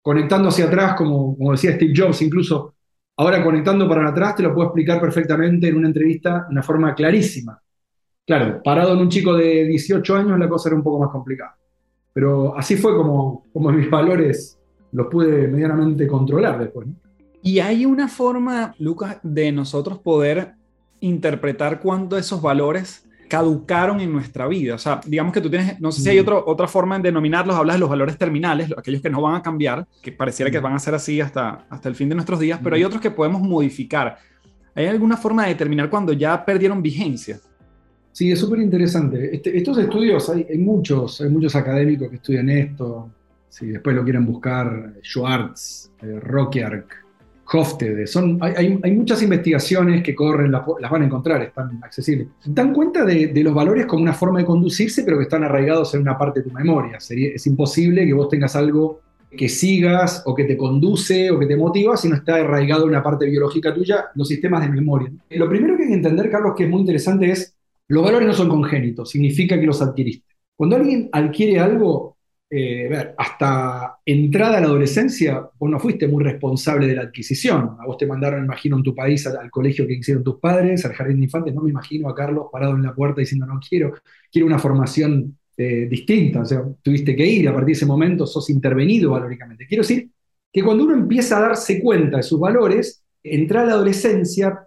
Conectando 0.02 0.50
hacia 0.50 0.66
atrás, 0.66 0.96
como, 0.96 1.36
decía 1.52 1.76
Steve 1.76 1.94
Jobs, 1.96 2.22
incluso 2.22 2.76
ahora 3.18 3.44
conectando 3.44 3.88
para 3.88 4.08
atrás, 4.10 4.36
te 4.36 4.44
lo 4.44 4.54
puedo 4.54 4.68
explicar 4.68 5.00
perfectamente 5.00 5.68
en 5.68 5.78
una 5.78 5.88
entrevista 5.88 6.46
de 6.48 6.52
una 6.52 6.64
forma 6.64 6.96
clarísima. 6.96 7.62
Claro, 8.26 8.62
parado 8.64 8.94
en 8.94 9.00
un 9.00 9.10
chico 9.10 9.36
de 9.36 9.66
18 9.66 10.16
años 10.16 10.40
la 10.40 10.50
cosa 10.50 10.70
era 10.70 10.76
un 10.76 10.84
poco 10.84 11.00
más 11.00 11.12
complicada. 11.12 11.56
Pero 12.14 12.58
así 12.58 12.76
fue 12.76 12.96
como 12.96 13.46
mis 13.54 13.90
valores 13.90 14.58
los 14.92 15.08
pude 15.08 15.48
medianamente 15.48 16.08
controlar 16.08 16.60
después. 16.60 16.88
Y 17.42 17.60
hay 17.60 17.86
una 17.86 18.08
forma, 18.08 18.76
Lucas, 18.78 19.18
de 19.24 19.52
nosotros 19.52 20.00
poder 20.00 20.54
interpretar 21.00 21.80
cuándo 21.80 22.18
esos 22.18 22.42
valores 22.42 23.08
caducaron 23.32 24.02
en 24.02 24.12
nuestra 24.12 24.46
vida. 24.46 24.76
O 24.76 24.78
sea, 24.78 25.00
digamos 25.06 25.32
que 25.32 25.40
tú 25.40 25.50
tienes, 25.50 25.80
no 25.80 25.90
sé 25.94 26.02
si 26.02 26.10
hay 26.10 26.18
mm. 26.18 26.22
otro, 26.22 26.44
otra 26.46 26.68
forma 26.68 26.98
de 26.98 27.04
denominarlos, 27.04 27.56
hablas 27.56 27.78
de 27.78 27.80
los 27.80 27.90
valores 27.90 28.18
terminales, 28.18 28.70
aquellos 28.78 29.02
que 29.02 29.10
no 29.10 29.22
van 29.22 29.36
a 29.36 29.42
cambiar, 29.42 29.88
que 30.02 30.12
pareciera 30.12 30.52
que 30.52 30.60
mm. 30.60 30.64
van 30.64 30.74
a 30.74 30.80
ser 30.80 30.96
así 30.96 31.22
hasta, 31.22 31.66
hasta 31.70 31.88
el 31.88 31.96
fin 31.96 32.10
de 32.10 32.16
nuestros 32.16 32.42
días, 32.42 32.60
pero 32.62 32.76
hay 32.76 32.84
mm. 32.84 32.88
otros 32.88 33.02
que 33.02 33.10
podemos 33.10 33.42
modificar. 33.42 34.18
¿Hay 34.76 34.86
alguna 34.88 35.16
forma 35.16 35.44
de 35.44 35.50
determinar 35.50 35.90
cuando 35.90 36.12
ya 36.12 36.44
perdieron 36.44 36.82
vigencia? 36.82 37.40
Sí, 38.12 38.30
es 38.30 38.38
súper 38.38 38.60
interesante. 38.60 39.34
Este, 39.34 39.58
estos 39.58 39.78
estudios, 39.78 40.30
hay, 40.30 40.46
hay, 40.50 40.58
muchos, 40.58 41.22
hay 41.22 41.30
muchos 41.30 41.56
académicos 41.56 42.10
que 42.10 42.18
estudian 42.18 42.50
esto. 42.50 43.10
Si 43.48 43.68
después 43.68 43.96
lo 43.96 44.04
quieren 44.04 44.26
buscar, 44.26 44.96
Schwartz, 45.02 45.90
eh, 46.02 46.20
Hofstede. 47.54 48.08
Son, 48.08 48.38
hay, 48.42 48.80
hay, 48.82 48.92
muchas 48.92 49.22
investigaciones 49.22 50.02
que 50.04 50.16
corren, 50.16 50.52
las, 50.52 50.64
van 50.66 51.02
a 51.02 51.06
encontrar, 51.06 51.42
están 51.42 51.80
accesibles. 51.84 52.28
Dan 52.46 52.74
cuenta 52.74 53.04
de, 53.04 53.32
los 53.44 53.54
valores 53.54 53.86
como 53.86 54.04
una 54.04 54.14
forma 54.14 54.40
de 54.40 54.46
conducirse, 54.46 55.04
pero 55.04 55.18
que 55.18 55.24
están 55.24 55.44
arraigados 55.44 55.94
en 55.94 56.02
una 56.02 56.18
parte 56.18 56.40
de 56.42 56.50
tu 56.50 56.56
memoria. 56.56 57.00
Sería, 57.00 57.30
es 57.34 57.46
imposible 57.48 58.06
que 58.06 58.14
vos 58.14 58.30
tengas 58.30 58.56
algo 58.56 59.02
que 59.30 59.50
sigas 59.50 60.24
o 60.26 60.36
que 60.36 60.44
te 60.44 60.58
conduce 60.58 61.32
o 61.32 61.40
que 61.40 61.46
te 61.46 61.56
motiva, 61.56 61.98
sino 61.98 62.16
está 62.16 62.36
arraigado 62.36 62.84
en 62.84 62.90
una 62.90 63.04
parte 63.04 63.26
biológica 63.26 63.74
tuya, 63.74 64.06
los 64.16 64.28
sistemas 64.28 64.62
de 64.62 64.70
memoria. 64.70 65.12
Lo 65.32 65.50
primero 65.50 65.76
que 65.76 65.84
hay 65.84 65.90
que 65.90 65.96
entender, 65.96 66.30
Carlos, 66.30 66.54
que 66.56 66.66
es 66.66 66.70
muy 66.70 66.82
interesante 66.82 67.32
es, 67.32 67.56
los 67.88 68.04
valores 68.04 68.28
no 68.28 68.34
son 68.34 68.50
congénitos, 68.50 69.10
significa 69.10 69.60
que 69.60 69.66
los 69.66 69.82
adquiriste. 69.82 70.26
Cuando 70.56 70.76
alguien 70.76 71.10
adquiere 71.12 71.60
algo, 71.60 72.11
eh, 72.54 72.90
ver, 72.90 73.16
hasta 73.18 74.00
entrada 74.06 74.58
a 74.58 74.60
la 74.60 74.68
adolescencia, 74.68 75.50
vos 75.58 75.72
no 75.72 75.80
fuiste 75.80 76.06
muy 76.06 76.22
responsable 76.22 76.86
de 76.86 76.96
la 76.96 77.04
adquisición. 77.04 77.78
A 77.80 77.86
vos 77.86 77.98
te 77.98 78.06
mandaron, 78.06 78.44
imagino, 78.44 78.76
en 78.76 78.84
tu 78.84 78.94
país 78.94 79.26
al, 79.26 79.50
colegio 79.50 79.88
que 79.88 79.94
hicieron 79.94 80.22
tus 80.22 80.38
padres, 80.38 80.84
al 80.84 80.92
jardín 80.92 81.20
de 81.20 81.24
infantes. 81.24 81.56
No 81.56 81.62
me 81.62 81.70
imagino 81.70 82.10
a 82.10 82.16
Carlos 82.16 82.48
parado 82.52 82.76
en 82.76 82.84
la 82.84 82.94
puerta 82.94 83.22
diciendo, 83.22 83.46
no 83.46 83.58
quiero, 83.66 83.94
quiero 84.30 84.48
una 84.48 84.60
formación 84.60 85.38
eh, 85.56 85.88
distinta. 85.90 86.42
O 86.42 86.46
sea, 86.46 86.62
tuviste 86.82 87.16
que 87.16 87.26
ir, 87.26 87.48
a 87.48 87.54
partir 87.54 87.68
de 87.68 87.72
ese 87.72 87.86
momento 87.86 88.28
sos 88.28 88.50
intervenido 88.50 89.12
valóricamente. 89.12 89.66
Quiero 89.66 89.84
decir 89.84 90.10
que 90.52 90.62
cuando 90.62 90.84
uno 90.84 90.94
empieza 90.94 91.38
a 91.38 91.42
darse 91.42 91.82
cuenta 91.82 92.18
de 92.18 92.24
sus 92.24 92.38
valores, 92.38 93.02
entra 93.24 93.62
a 93.62 93.66
la 93.66 93.74
adolescencia, 93.76 94.60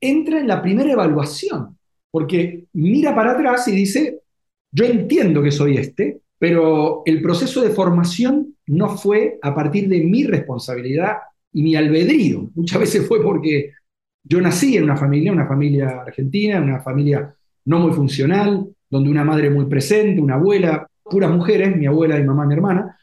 entra 0.00 0.40
en 0.40 0.48
la 0.48 0.60
primera 0.60 0.90
evaluación, 0.90 1.78
porque 2.10 2.64
mira 2.72 3.14
para 3.14 3.32
atrás 3.32 3.68
y 3.68 3.72
dice, 3.76 4.22
yo 4.72 4.86
entiendo 4.86 5.40
que 5.40 5.52
soy 5.52 5.76
este, 5.76 6.22
pero 6.42 7.02
el 7.04 7.22
proceso 7.22 7.62
de 7.62 7.70
formación 7.70 8.56
no 8.66 8.96
fue 8.96 9.38
a 9.42 9.54
partir 9.54 9.88
de 9.88 10.00
mi 10.00 10.24
responsabilidad 10.24 11.18
y 11.52 11.62
mi 11.62 11.76
albedrío. 11.76 12.50
Muchas 12.56 12.80
veces 12.80 13.06
fue 13.06 13.22
porque 13.22 13.70
yo 14.24 14.40
nací 14.40 14.76
en 14.76 14.82
una 14.82 14.96
familia, 14.96 15.30
una 15.30 15.46
familia 15.46 16.02
argentina, 16.04 16.60
una 16.60 16.80
familia 16.80 17.32
no 17.66 17.78
muy 17.78 17.92
funcional, 17.92 18.66
donde 18.90 19.08
una 19.08 19.22
madre 19.22 19.50
muy 19.50 19.66
presente, 19.66 20.20
una 20.20 20.34
abuela, 20.34 20.84
puras 21.04 21.30
mujeres, 21.30 21.76
mi 21.76 21.86
abuela, 21.86 22.18
mi 22.18 22.24
mamá, 22.24 22.44
mi 22.44 22.54
hermana. 22.54 22.98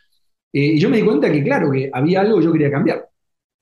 Eh, 0.51 0.73
y 0.73 0.77
yo 0.77 0.89
me 0.89 0.97
di 0.97 1.03
cuenta 1.03 1.31
que, 1.31 1.41
claro, 1.41 1.71
que 1.71 1.89
había 1.93 2.19
algo 2.19 2.39
que 2.39 2.43
yo 2.43 2.51
quería 2.51 2.71
cambiar. 2.71 3.07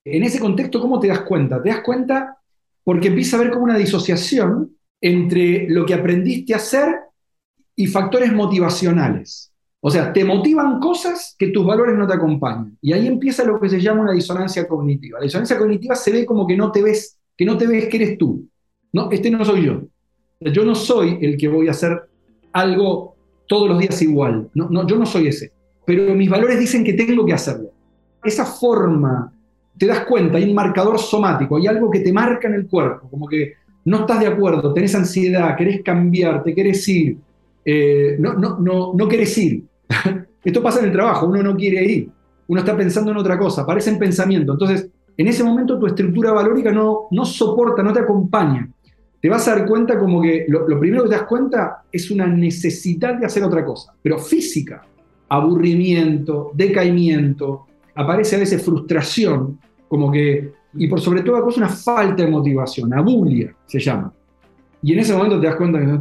En 0.03 0.23
ese 0.23 0.39
contexto, 0.39 0.81
¿cómo 0.81 0.99
te 0.99 1.09
das 1.09 1.19
cuenta? 1.19 1.61
Te 1.61 1.69
das 1.69 1.81
cuenta 1.81 2.35
porque 2.83 3.09
empieza 3.09 3.37
a 3.37 3.41
haber 3.41 3.51
como 3.51 3.65
una 3.65 3.77
disociación 3.77 4.75
entre 4.99 5.69
lo 5.69 5.85
que 5.85 5.93
aprendiste 5.93 6.55
a 6.55 6.57
hacer 6.57 6.95
y 7.75 7.85
factores 7.85 8.33
motivacionales. 8.33 9.53
O 9.79 9.91
sea, 9.91 10.11
te 10.11 10.25
motivan 10.25 10.79
cosas 10.79 11.35
que 11.37 11.47
tus 11.47 11.65
valores 11.65 11.95
no 11.95 12.07
te 12.07 12.15
acompañan. 12.15 12.77
Y 12.81 12.93
ahí 12.93 13.07
empieza 13.07 13.43
lo 13.43 13.59
que 13.59 13.69
se 13.69 13.79
llama 13.79 14.01
una 14.01 14.13
disonancia 14.13 14.67
cognitiva. 14.67 15.19
La 15.19 15.25
disonancia 15.25 15.57
cognitiva 15.57 15.95
se 15.95 16.11
ve 16.11 16.25
como 16.25 16.47
que 16.47 16.57
no 16.57 16.71
te 16.71 16.81
ves, 16.81 17.19
que 17.37 17.45
no 17.45 17.57
te 17.57 17.67
ves 17.67 17.87
que 17.87 17.97
eres 17.97 18.17
tú. 18.17 18.47
No, 18.91 19.11
este 19.11 19.29
no 19.29 19.45
soy 19.45 19.65
yo. 19.65 19.81
Yo 20.39 20.65
no 20.65 20.75
soy 20.75 21.19
el 21.21 21.37
que 21.37 21.47
voy 21.47 21.67
a 21.67 21.71
hacer 21.71 22.09
algo 22.53 23.15
todos 23.47 23.69
los 23.69 23.79
días 23.79 24.01
igual. 24.01 24.49
No, 24.53 24.67
no, 24.69 24.87
yo 24.87 24.97
no 24.97 25.05
soy 25.05 25.27
ese. 25.27 25.51
Pero 25.85 26.13
mis 26.15 26.29
valores 26.29 26.59
dicen 26.59 26.83
que 26.83 26.93
tengo 26.93 27.25
que 27.25 27.33
hacerlo. 27.33 27.69
Esa 28.23 28.45
forma, 28.45 29.31
te 29.77 29.85
das 29.85 30.05
cuenta, 30.05 30.37
hay 30.37 30.45
un 30.45 30.55
marcador 30.55 30.99
somático, 30.99 31.55
hay 31.55 31.67
algo 31.67 31.89
que 31.89 31.99
te 31.99 32.11
marca 32.11 32.47
en 32.47 32.55
el 32.55 32.67
cuerpo, 32.67 33.09
como 33.09 33.27
que 33.27 33.53
no 33.85 33.99
estás 33.99 34.19
de 34.19 34.27
acuerdo, 34.27 34.73
tenés 34.73 34.93
ansiedad, 34.95 35.55
querés 35.55 35.81
cambiar, 35.81 36.43
te 36.43 36.53
querés 36.53 36.85
ir, 36.89 37.17
eh, 37.69 38.15
no, 38.17 38.33
no, 38.35 38.57
no, 38.59 38.93
no 38.95 39.09
ir. 39.11 39.63
Esto 40.43 40.63
pasa 40.63 40.79
en 40.79 40.85
el 40.85 40.93
trabajo, 40.93 41.27
uno 41.27 41.43
no 41.43 41.53
quiere 41.57 41.83
ir, 41.83 42.09
uno 42.47 42.61
está 42.61 42.77
pensando 42.77 43.11
en 43.11 43.17
otra 43.17 43.37
cosa, 43.37 43.63
aparece 43.63 43.89
en 43.89 43.99
pensamiento. 43.99 44.53
Entonces, 44.53 44.89
en 45.17 45.27
ese 45.27 45.43
momento 45.43 45.77
tu 45.77 45.85
estructura 45.85 46.31
valórica 46.31 46.71
no, 46.71 47.07
no 47.11 47.25
soporta, 47.25 47.83
no 47.83 47.91
te 47.91 47.99
acompaña. 47.99 48.69
Te 49.19 49.27
vas 49.27 49.45
a 49.49 49.55
dar 49.55 49.67
cuenta 49.67 49.99
como 49.99 50.21
que 50.21 50.45
lo, 50.47 50.79
primero 50.79 51.03
que 51.03 51.09
te 51.09 51.15
das 51.15 51.25
cuenta 51.25 51.83
es 51.91 52.09
una 52.09 52.25
necesidad 52.25 53.15
de 53.15 53.25
hacer 53.25 53.43
otra 53.43 53.65
cosa, 53.65 53.93
pero 54.01 54.17
física. 54.17 54.85
Aburrimiento, 55.27 56.51
decaimiento, 56.53 57.65
aparece 57.95 58.37
a 58.37 58.39
veces 58.39 58.63
frustración, 58.63 59.59
como 59.89 60.09
que, 60.09 60.53
y 60.75 60.87
por 60.87 61.01
sobre 61.01 61.21
todo 61.21 61.35
una 61.57 61.67
falta 61.67 62.23
de 62.23 62.31
motivación, 62.31 62.93
abulia 62.93 63.53
se 63.65 63.79
llama. 63.79 64.13
Y 64.81 64.93
en 64.93 64.99
ese 64.99 65.13
momento 65.13 65.41
te 65.41 65.47
das 65.47 65.57
cuenta 65.57 65.79
que 65.79 65.85
no 65.85 65.95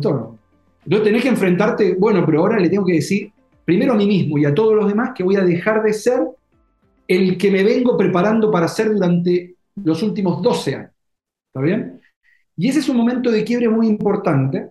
Entonces 0.87 1.05
tenés 1.05 1.23
que 1.23 1.29
enfrentarte, 1.31 1.95
bueno, 1.95 2.25
pero 2.25 2.41
ahora 2.41 2.61
le 2.61 2.69
tengo 2.69 2.87
que 2.87 2.93
decir 2.93 3.33
primero 3.65 3.95
a 3.95 3.97
mí 3.97 4.07
mismo 4.07 4.39
y 4.39 4.45
a 4.45 4.55
todos 4.55 4.77
los 4.77 4.87
demás 4.87 5.11
que 5.13 5.25
voy 5.25 5.35
a 5.35 5.43
dejar 5.43 5.83
de 5.83 5.93
ser 5.93 6.21
el 7.09 7.37
que 7.37 7.51
me 7.51 7.65
vengo 7.65 7.97
preparando 7.97 8.53
para 8.53 8.69
ser 8.69 8.93
durante 8.93 9.57
los 9.83 10.01
últimos 10.05 10.41
12 10.41 10.75
años. 10.77 10.93
¿Está 11.49 11.61
bien? 11.61 12.01
Y 12.57 12.69
ese 12.69 12.79
es 12.79 12.89
un 12.89 12.97
momento 12.97 13.33
de 13.33 13.43
quiebre 13.43 13.69
muy 13.69 13.89
importante 13.89 14.71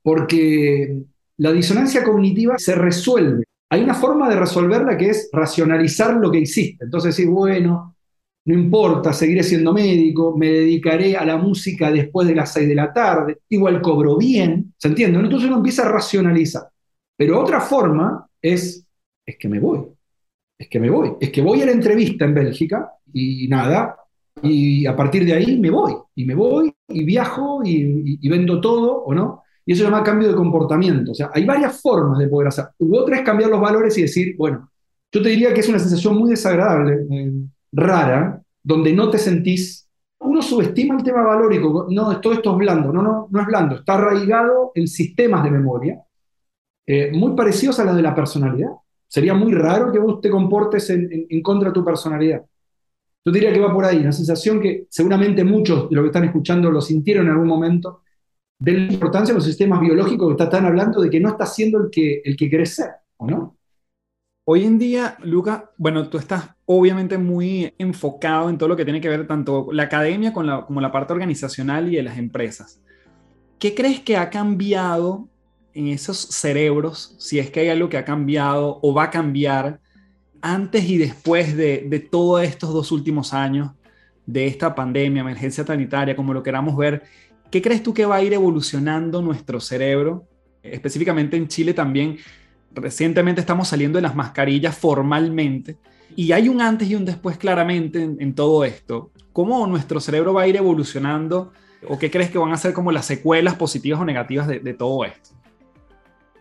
porque 0.00 1.02
la 1.38 1.50
disonancia 1.50 2.04
cognitiva 2.04 2.56
se 2.56 2.76
resuelve. 2.76 3.42
Hay 3.68 3.82
una 3.82 3.94
forma 3.94 4.28
de 4.30 4.36
resolverla 4.36 4.96
que 4.96 5.10
es 5.10 5.28
racionalizar 5.32 6.14
lo 6.14 6.30
que 6.30 6.38
hiciste. 6.38 6.84
Entonces 6.84 7.16
decir, 7.16 7.28
bueno, 7.28 7.95
no 8.46 8.54
importa, 8.54 9.12
seguiré 9.12 9.42
siendo 9.42 9.72
médico, 9.72 10.36
me 10.36 10.46
dedicaré 10.48 11.16
a 11.16 11.24
la 11.24 11.36
música 11.36 11.90
después 11.90 12.28
de 12.28 12.34
las 12.36 12.52
6 12.52 12.68
de 12.68 12.74
la 12.76 12.92
tarde, 12.92 13.38
igual 13.48 13.82
cobro 13.82 14.16
bien, 14.16 14.72
¿se 14.78 14.86
entiende? 14.86 15.18
Entonces 15.18 15.48
uno 15.48 15.56
empieza 15.56 15.84
a 15.84 15.90
racionalizar. 15.90 16.62
Pero 17.16 17.40
otra 17.40 17.60
forma 17.60 18.28
es, 18.40 18.86
es 19.24 19.36
que 19.36 19.48
me 19.48 19.58
voy, 19.58 19.80
es 20.56 20.68
que 20.68 20.78
me 20.78 20.88
voy, 20.90 21.14
es 21.20 21.30
que 21.30 21.42
voy 21.42 21.60
a 21.60 21.66
la 21.66 21.72
entrevista 21.72 22.24
en 22.24 22.34
Bélgica 22.34 22.92
y 23.12 23.48
nada, 23.48 23.96
y 24.42 24.86
a 24.86 24.94
partir 24.94 25.24
de 25.24 25.32
ahí 25.34 25.58
me 25.58 25.70
voy, 25.70 25.94
y 26.14 26.24
me 26.24 26.36
voy, 26.36 26.72
y 26.88 27.04
viajo, 27.04 27.62
y, 27.64 28.28
vendo 28.28 28.60
todo, 28.60 29.02
¿o 29.02 29.12
no? 29.12 29.42
Y 29.64 29.72
eso 29.72 29.82
se 29.82 29.90
llama 29.90 30.04
cambio 30.04 30.28
de 30.28 30.36
comportamiento. 30.36 31.10
O 31.10 31.14
sea, 31.14 31.30
hay 31.34 31.44
varias 31.44 31.80
formas 31.80 32.18
de 32.20 32.28
poder 32.28 32.48
hacer. 32.48 32.66
U 32.78 32.96
otra 32.96 33.16
es 33.16 33.22
cambiar 33.22 33.50
los 33.50 33.60
valores 33.60 33.98
y 33.98 34.02
decir, 34.02 34.36
bueno, 34.38 34.70
yo 35.10 35.22
te 35.22 35.30
diría 35.30 35.52
que 35.52 35.60
es 35.60 35.68
una 35.68 35.80
sensación 35.80 36.16
muy 36.16 36.30
desagradable, 36.30 37.06
eh, 37.10 37.32
rara, 37.76 38.42
donde 38.62 38.92
no 38.92 39.10
te 39.10 39.18
sentís. 39.18 39.88
Uno 40.18 40.42
subestima 40.42 40.96
el 40.96 41.02
tema 41.02 41.22
valórico, 41.22 41.86
no, 41.90 42.20
todo 42.20 42.32
esto 42.32 42.52
es 42.52 42.56
blando, 42.56 42.92
no, 42.92 43.02
no, 43.02 43.28
no 43.30 43.40
es 43.40 43.46
blando, 43.46 43.76
está 43.76 43.94
arraigado 43.94 44.72
en 44.74 44.88
sistemas 44.88 45.44
de 45.44 45.50
memoria 45.50 46.02
eh, 46.86 47.10
muy 47.12 47.34
parecidos 47.34 47.78
a 47.80 47.84
los 47.84 47.96
de 47.96 48.02
la 48.02 48.14
personalidad. 48.14 48.70
Sería 49.08 49.34
muy 49.34 49.52
raro 49.52 49.92
que 49.92 49.98
vos 49.98 50.20
te 50.20 50.30
comportes 50.30 50.88
en, 50.90 51.42
contra 51.42 51.70
de 51.70 51.74
tu 51.74 51.84
personalidad. 51.84 52.44
Yo 53.24 53.32
diría 53.32 53.52
que 53.52 53.60
va 53.60 53.72
por 53.72 53.84
ahí, 53.84 53.98
una 53.98 54.12
sensación 54.12 54.60
que 54.60 54.86
seguramente 54.88 55.42
muchos 55.42 55.88
de 55.90 55.96
los 55.96 56.04
que 56.04 56.08
están 56.08 56.24
escuchando 56.24 56.70
lo 56.70 56.80
sintieron 56.80 57.26
en 57.26 57.32
algún 57.32 57.48
momento, 57.48 58.02
de 58.58 58.72
la 58.72 58.92
importancia 58.92 59.34
de 59.34 59.38
los 59.38 59.44
sistemas 59.44 59.80
biológicos 59.80 60.36
que 60.36 60.42
están 60.42 60.64
hablando 60.64 61.00
de 61.00 61.10
que 61.10 61.20
no 61.20 61.30
estás 61.30 61.54
siendo 61.54 61.78
el 61.78 61.90
que, 61.90 62.22
el 62.24 62.36
que 62.36 62.48
querés 62.48 62.74
ser, 62.74 62.90
¿o 63.16 63.26
no? 63.26 63.58
Hoy 64.48 64.64
en 64.64 64.78
día, 64.78 65.16
Luca, 65.24 65.72
bueno, 65.76 66.08
tú 66.08 66.18
estás 66.18 66.50
obviamente 66.66 67.18
muy 67.18 67.74
enfocado 67.78 68.48
en 68.48 68.56
todo 68.56 68.68
lo 68.68 68.76
que 68.76 68.84
tiene 68.84 69.00
que 69.00 69.08
ver 69.08 69.26
tanto 69.26 69.66
la 69.72 69.82
academia 69.82 70.32
como 70.32 70.80
la 70.80 70.92
parte 70.92 71.12
organizacional 71.12 71.92
y 71.92 71.96
de 71.96 72.04
las 72.04 72.16
empresas. 72.16 72.80
¿Qué 73.58 73.74
crees 73.74 73.98
que 73.98 74.16
ha 74.16 74.30
cambiado 74.30 75.28
en 75.74 75.88
esos 75.88 76.16
cerebros, 76.16 77.16
si 77.18 77.40
es 77.40 77.50
que 77.50 77.58
hay 77.58 77.70
algo 77.70 77.88
que 77.88 77.98
ha 77.98 78.04
cambiado 78.04 78.78
o 78.82 78.94
va 78.94 79.02
a 79.04 79.10
cambiar 79.10 79.80
antes 80.40 80.84
y 80.84 80.96
después 80.96 81.56
de, 81.56 81.84
de 81.88 81.98
todos 81.98 82.44
estos 82.44 82.72
dos 82.72 82.92
últimos 82.92 83.34
años, 83.34 83.72
de 84.26 84.46
esta 84.46 84.76
pandemia, 84.76 85.22
emergencia 85.22 85.66
sanitaria, 85.66 86.14
como 86.14 86.32
lo 86.32 86.44
queramos 86.44 86.76
ver, 86.76 87.02
¿qué 87.50 87.60
crees 87.60 87.82
tú 87.82 87.92
que 87.92 88.06
va 88.06 88.14
a 88.14 88.22
ir 88.22 88.32
evolucionando 88.32 89.20
nuestro 89.22 89.58
cerebro? 89.58 90.28
Específicamente 90.62 91.36
en 91.36 91.48
Chile 91.48 91.74
también, 91.74 92.18
recientemente 92.74 93.40
estamos 93.40 93.68
saliendo 93.68 93.98
de 93.98 94.02
las 94.02 94.14
mascarillas 94.14 94.76
formalmente 94.76 95.78
y 96.14 96.32
hay 96.32 96.48
un 96.48 96.60
antes 96.60 96.88
y 96.88 96.94
un 96.94 97.04
después 97.04 97.36
claramente 97.36 98.02
en, 98.02 98.34
todo 98.34 98.64
esto. 98.64 99.10
¿Cómo 99.32 99.66
nuestro 99.66 100.00
cerebro 100.00 100.32
va 100.32 100.42
a 100.42 100.48
ir 100.48 100.56
evolucionando 100.56 101.52
o 101.88 101.98
qué 101.98 102.10
crees 102.10 102.30
que 102.30 102.38
van 102.38 102.52
a 102.52 102.56
ser 102.56 102.72
como 102.72 102.92
las 102.92 103.06
secuelas 103.06 103.54
positivas 103.54 104.00
o 104.00 104.04
negativas 104.04 104.46
de 104.48 104.74
todo 104.74 105.04
esto? 105.04 105.36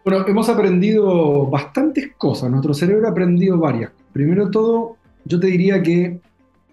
Bueno, 0.06 0.24
hemos 0.28 0.48
aprendido 0.50 1.48
bastantes 1.48 2.12
cosas, 2.16 2.52
nuestro 2.52 2.76
cerebro 2.76 3.08
ha 3.08 3.10
aprendido 3.10 3.58
varias. 3.58 3.92
Primero 4.14 4.52
todo, 4.52 4.98
yo 5.26 5.40
te 5.40 5.48
diría 5.48 5.82
que 5.82 6.22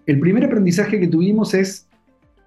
el 0.05 0.19
primer 0.19 0.45
aprendizaje 0.45 0.99
que 0.99 1.07
tuvimos 1.07 1.55
es 1.55 1.87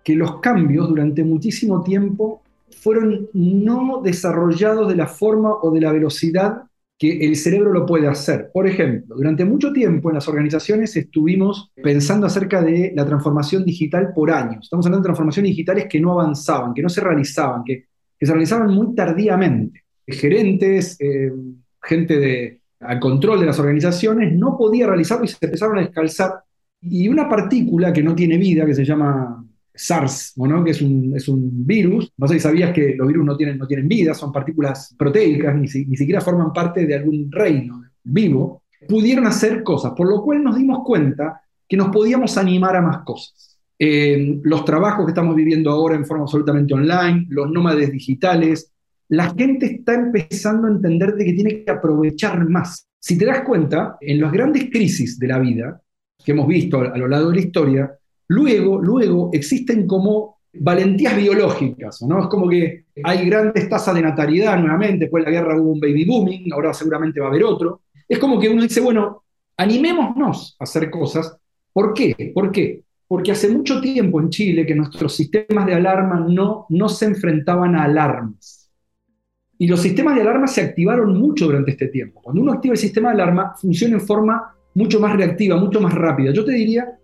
que 0.04 0.14
los 0.14 0.38
cambios 0.38 0.88
durante 0.88 1.24
muchísimo 1.24 1.82
tiempo 1.82 2.40
fueron 2.70 3.28
no 3.32 4.00
desarrollados 4.00 4.88
de 4.88 4.94
la 4.94 5.08
forma 5.08 5.54
o 5.54 5.72
de 5.72 5.80
la 5.80 5.90
velocidad 5.90 6.62
que 6.98 7.26
el 7.26 7.36
cerebro 7.36 7.72
lo 7.72 7.84
puede 7.84 8.06
hacer. 8.08 8.50
Por 8.52 8.66
ejemplo, 8.66 9.16
durante 9.16 9.44
mucho 9.44 9.72
tiempo 9.72 10.08
en 10.08 10.14
las 10.14 10.28
organizaciones 10.28 10.96
estuvimos 10.96 11.70
pensando 11.82 12.26
acerca 12.26 12.62
de 12.62 12.92
la 12.94 13.04
transformación 13.04 13.64
digital 13.64 14.12
por 14.14 14.30
años. 14.30 14.64
Estamos 14.64 14.86
hablando 14.86 15.02
de 15.02 15.08
transformaciones 15.08 15.50
digitales 15.50 15.86
que 15.90 16.00
no 16.00 16.12
avanzaban, 16.12 16.72
que 16.72 16.82
no 16.82 16.88
se 16.88 17.02
realizaban, 17.02 17.64
que, 17.64 17.86
se 18.18 18.32
realizaban 18.32 18.70
muy 18.70 18.94
tardíamente 18.94 19.84
gerentes, 20.06 20.96
eh, 21.00 21.32
gente 21.82 22.18
de, 22.18 22.60
al 22.80 23.00
control 23.00 23.40
de 23.40 23.46
las 23.46 23.58
organizaciones, 23.58 24.32
no 24.32 24.56
podía 24.56 24.86
realizarlo 24.86 25.24
y 25.24 25.28
se 25.28 25.38
empezaron 25.40 25.78
a 25.78 25.82
descalzar. 25.82 26.32
Y 26.80 27.08
una 27.08 27.28
partícula 27.28 27.92
que 27.92 28.02
no 28.02 28.14
tiene 28.14 28.38
vida, 28.38 28.64
que 28.64 28.74
se 28.74 28.84
llama 28.84 29.44
SARS, 29.76 30.32
¿no? 30.36 30.64
que 30.64 30.70
es 30.70 30.82
un, 30.82 31.12
es 31.14 31.28
un, 31.28 31.66
virus, 31.66 32.12
no 32.16 32.26
sé 32.26 32.34
si 32.34 32.40
sabías 32.40 32.72
que 32.72 32.94
los 32.96 33.06
virus 33.06 33.24
no 33.24 33.36
tienen, 33.36 33.58
no 33.58 33.66
tienen 33.66 33.86
vida, 33.86 34.14
son 34.14 34.32
partículas 34.32 34.94
proteicas, 34.98 35.54
ni, 35.54 35.66
ni 35.84 35.96
siquiera 35.96 36.20
forman 36.20 36.52
parte 36.52 36.86
de 36.86 36.94
algún 36.94 37.30
reino 37.30 37.82
vivo. 38.06 38.62
pudieron 38.88 39.26
hacer 39.26 39.62
cosas, 39.62 39.92
por 39.96 40.08
lo 40.08 40.22
cual 40.22 40.42
nos 40.42 40.56
dimos 40.56 40.80
cuenta 40.84 41.40
que 41.68 41.76
nos 41.76 41.88
podíamos 41.88 42.36
animar 42.38 42.76
a 42.76 42.82
más 42.82 42.98
cosas. 43.04 43.58
Eh, 43.78 44.40
los 44.42 44.64
trabajos 44.64 45.04
que 45.04 45.10
estamos 45.10 45.34
viviendo 45.34 45.70
ahora 45.70 45.96
en 45.96 46.06
forma 46.06 46.22
absolutamente 46.22 46.72
online, 46.72 47.26
los 47.28 47.50
nómades 47.50 47.90
digitales, 47.92 48.72
la 49.08 49.30
gente 49.34 49.66
está 49.66 49.94
empezando 49.94 50.66
a 50.66 50.70
entender 50.70 51.14
de 51.14 51.24
que 51.24 51.32
tiene 51.32 51.64
que 51.64 51.70
aprovechar 51.70 52.48
más. 52.48 52.88
Si 52.98 53.18
te 53.18 53.26
das 53.26 53.42
cuenta, 53.42 53.96
en 54.00 54.20
las 54.20 54.32
grandes 54.32 54.70
crisis 54.70 55.18
de 55.18 55.28
la 55.28 55.38
vida 55.38 55.80
que 56.24 56.32
hemos 56.32 56.48
visto 56.48 56.80
a 56.80 56.96
lo 56.96 57.06
largo 57.06 57.30
de 57.30 57.36
la 57.36 57.40
historia, 57.40 57.98
luego, 58.28 58.80
luego 58.80 59.30
existen 59.32 59.86
como 59.86 60.36
valentías 60.52 61.16
biológicas, 61.16 62.02
¿no? 62.02 62.20
Es 62.20 62.26
como 62.28 62.48
que 62.48 62.84
hay 63.02 63.26
grandes 63.26 63.68
tasas 63.68 63.94
de 63.94 64.02
natalidad 64.02 64.58
nuevamente, 64.58 65.04
después 65.04 65.24
de 65.24 65.30
la 65.30 65.38
guerra 65.38 65.60
hubo 65.60 65.72
un 65.72 65.80
baby 65.80 66.04
booming, 66.04 66.52
ahora 66.52 66.72
seguramente 66.72 67.20
va 67.20 67.26
a 67.26 67.30
haber 67.30 67.44
otro. 67.44 67.82
Es 68.08 68.18
como 68.18 68.38
que 68.38 68.48
uno 68.48 68.62
dice, 68.62 68.80
bueno, 68.80 69.24
animémonos 69.56 70.56
a 70.58 70.64
hacer 70.64 70.90
cosas. 70.90 71.36
¿Por 71.72 71.92
qué? 71.92 72.32
¿Por 72.34 72.50
qué? 72.52 72.82
Porque 73.08 73.32
hace 73.32 73.48
mucho 73.48 73.80
tiempo 73.80 74.20
en 74.20 74.30
Chile 74.30 74.66
que 74.66 74.74
nuestros 74.74 75.14
sistemas 75.14 75.66
de 75.66 75.74
alarma 75.74 76.26
no, 76.28 76.66
no 76.70 76.88
se 76.88 77.06
enfrentaban 77.06 77.76
a 77.76 77.84
alarmas. 77.84 78.70
Y 79.58 79.68
los 79.68 79.80
sistemas 79.80 80.16
de 80.16 80.22
alarma 80.22 80.46
se 80.46 80.60
activaron 80.60 81.18
mucho 81.18 81.46
durante 81.46 81.70
este 81.70 81.88
tiempo. 81.88 82.20
Cuando 82.22 82.42
uno 82.42 82.52
activa 82.52 82.72
el 82.72 82.78
sistema 82.78 83.08
de 83.08 83.22
alarma, 83.22 83.54
funciona 83.58 83.94
en 83.94 84.00
forma 84.00 84.54
mucho 84.74 85.00
más 85.00 85.16
reactiva, 85.16 85.56
mucho 85.56 85.80
más 85.80 85.94
rápida. 85.94 86.32
Yo 86.32 86.44
te 86.44 86.52
diría 86.52 86.98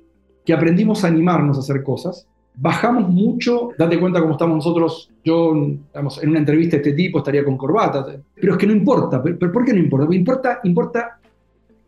que 0.45 0.53
aprendimos 0.53 1.05
a 1.05 1.09
animarnos 1.09 1.57
a 1.57 1.61
hacer 1.61 1.83
cosas, 1.83 2.27
bajamos 2.55 3.09
mucho, 3.09 3.71
date 3.79 3.99
cuenta 3.99 4.21
cómo 4.21 4.33
estamos 4.33 4.57
nosotros, 4.57 5.11
yo 5.25 5.55
en 5.55 6.29
una 6.29 6.39
entrevista 6.39 6.77
de 6.77 6.83
este 6.83 6.93
tipo 6.93 7.19
estaría 7.19 7.45
con 7.45 7.57
corbata, 7.57 8.05
pero 8.35 8.53
es 8.53 8.59
que 8.59 8.67
no 8.67 8.73
importa, 8.73 9.23
¿pero 9.23 9.53
por 9.53 9.65
qué 9.65 9.73
no 9.73 9.79
importa? 9.79 10.15
importa, 10.15 10.61
importa, 10.65 11.19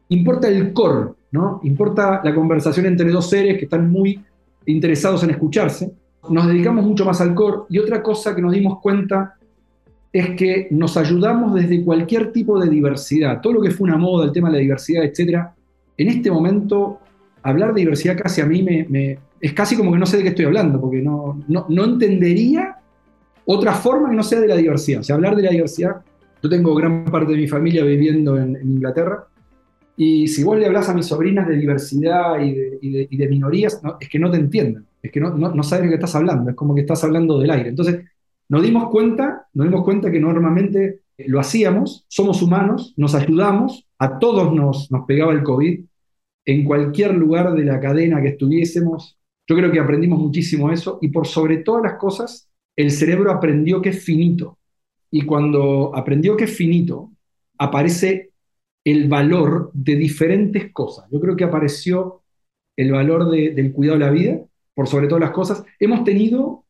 importa 0.08 0.48
el 0.48 0.72
core, 0.72 1.10
¿no? 1.32 1.60
Importa 1.64 2.20
la 2.24 2.34
conversación 2.34 2.86
entre 2.86 3.10
dos 3.10 3.28
seres 3.28 3.58
que 3.58 3.64
están 3.64 3.90
muy 3.90 4.20
interesados 4.66 5.22
en 5.24 5.30
escucharse, 5.30 5.92
nos 6.30 6.46
dedicamos 6.46 6.86
mucho 6.86 7.04
más 7.04 7.20
al 7.20 7.34
core 7.34 7.64
y 7.68 7.78
otra 7.78 8.02
cosa 8.02 8.34
que 8.34 8.40
nos 8.40 8.52
dimos 8.52 8.80
cuenta 8.80 9.34
es 10.10 10.30
que 10.36 10.68
nos 10.70 10.96
ayudamos 10.96 11.54
desde 11.54 11.84
cualquier 11.84 12.32
tipo 12.32 12.58
de 12.58 12.70
diversidad, 12.70 13.40
todo 13.40 13.54
lo 13.54 13.60
que 13.60 13.72
fue 13.72 13.88
una 13.88 13.98
moda, 13.98 14.24
el 14.24 14.32
tema 14.32 14.48
de 14.48 14.54
la 14.54 14.60
diversidad, 14.60 15.04
etcétera, 15.04 15.52
en 15.96 16.08
este 16.08 16.30
momento 16.30 17.00
hablar 17.44 17.74
de 17.74 17.80
diversidad 17.80 18.16
casi 18.16 18.40
a 18.40 18.46
mí 18.46 18.62
me, 18.62 19.18
es 19.40 19.52
casi 19.52 19.76
como 19.76 19.92
que 19.92 19.98
no 19.98 20.06
sé 20.06 20.16
de 20.16 20.22
qué 20.22 20.30
estoy 20.30 20.46
hablando, 20.46 20.80
porque 20.80 21.02
no, 21.02 21.44
no, 21.46 21.84
entendería 21.84 22.78
otra 23.44 23.74
forma 23.74 24.08
que 24.08 24.16
no 24.16 24.22
sea 24.22 24.40
de 24.40 24.48
la 24.48 24.56
diversidad. 24.56 25.00
O 25.00 25.04
sea, 25.04 25.16
hablar 25.16 25.36
de 25.36 25.42
la 25.42 25.50
diversidad, 25.50 25.96
yo 26.42 26.48
tengo 26.48 26.74
gran 26.74 27.04
parte 27.04 27.32
de 27.32 27.38
mi 27.38 27.46
familia 27.46 27.84
viviendo 27.84 28.38
en, 28.38 28.56
Inglaterra, 28.62 29.26
y 29.96 30.26
si 30.26 30.42
vos 30.42 30.58
le 30.58 30.66
hablas 30.66 30.88
a 30.88 30.94
mis 30.94 31.06
sobrinas 31.06 31.46
de 31.46 31.56
diversidad 31.56 32.40
y 32.40 33.16
de, 33.16 33.28
minorías, 33.28 33.80
es 34.00 34.08
que 34.08 34.18
no 34.18 34.30
te 34.30 34.38
entienden, 34.38 34.86
es 35.02 35.12
que 35.12 35.20
no, 35.20 35.30
no, 35.30 35.62
sabes 35.62 35.84
de 35.84 35.88
qué 35.90 35.94
estás 35.96 36.16
hablando, 36.16 36.50
es 36.50 36.56
como 36.56 36.74
que 36.74 36.80
estás 36.80 37.04
hablando 37.04 37.38
del 37.38 37.50
aire. 37.50 37.68
Entonces, 37.68 38.00
nos 38.48 38.62
dimos 38.62 38.88
cuenta, 38.88 39.46
nos 39.52 39.66
dimos 39.66 39.84
cuenta 39.84 40.10
que 40.10 40.18
normalmente 40.18 41.00
lo 41.18 41.38
hacíamos, 41.38 42.06
somos 42.08 42.42
humanos, 42.42 42.94
nos 42.96 43.14
ayudamos, 43.14 43.86
a 43.98 44.18
todos 44.18 44.52
nos, 44.52 44.90
nos 44.90 45.04
pegaba 45.06 45.32
el 45.32 45.42
COVID, 45.42 45.84
en 46.44 46.64
cualquier 46.64 47.14
lugar 47.14 47.54
de 47.54 47.64
la 47.64 47.80
cadena 47.80 48.20
que 48.20 48.28
estuviésemos. 48.28 49.18
Yo 49.46 49.56
creo 49.56 49.70
que 49.70 49.80
aprendimos 49.80 50.18
muchísimo 50.18 50.70
eso 50.70 50.98
y 51.02 51.08
por 51.08 51.26
sobre 51.26 51.58
todas 51.58 51.82
las 51.82 51.94
cosas, 51.94 52.48
el 52.76 52.90
cerebro 52.90 53.30
aprendió 53.30 53.80
que 53.80 53.90
es 53.90 54.02
finito. 54.02 54.58
Y 55.10 55.22
cuando 55.22 55.94
aprendió 55.94 56.36
que 56.36 56.44
es 56.44 56.56
finito, 56.56 57.12
aparece 57.58 58.32
el 58.84 59.08
valor 59.08 59.70
de 59.72 59.96
diferentes 59.96 60.72
cosas. 60.72 61.06
Yo 61.10 61.20
creo 61.20 61.36
que 61.36 61.44
apareció 61.44 62.22
el 62.76 62.92
valor 62.92 63.30
del 63.30 63.72
cuidado 63.72 63.98
de 63.98 64.04
la 64.04 64.10
vida, 64.10 64.40
por 64.74 64.88
sobre 64.88 65.06
todas 65.06 65.22
las 65.22 65.30
cosas. 65.30 65.64
Hemos 65.78 66.04
tenido, 66.04 66.64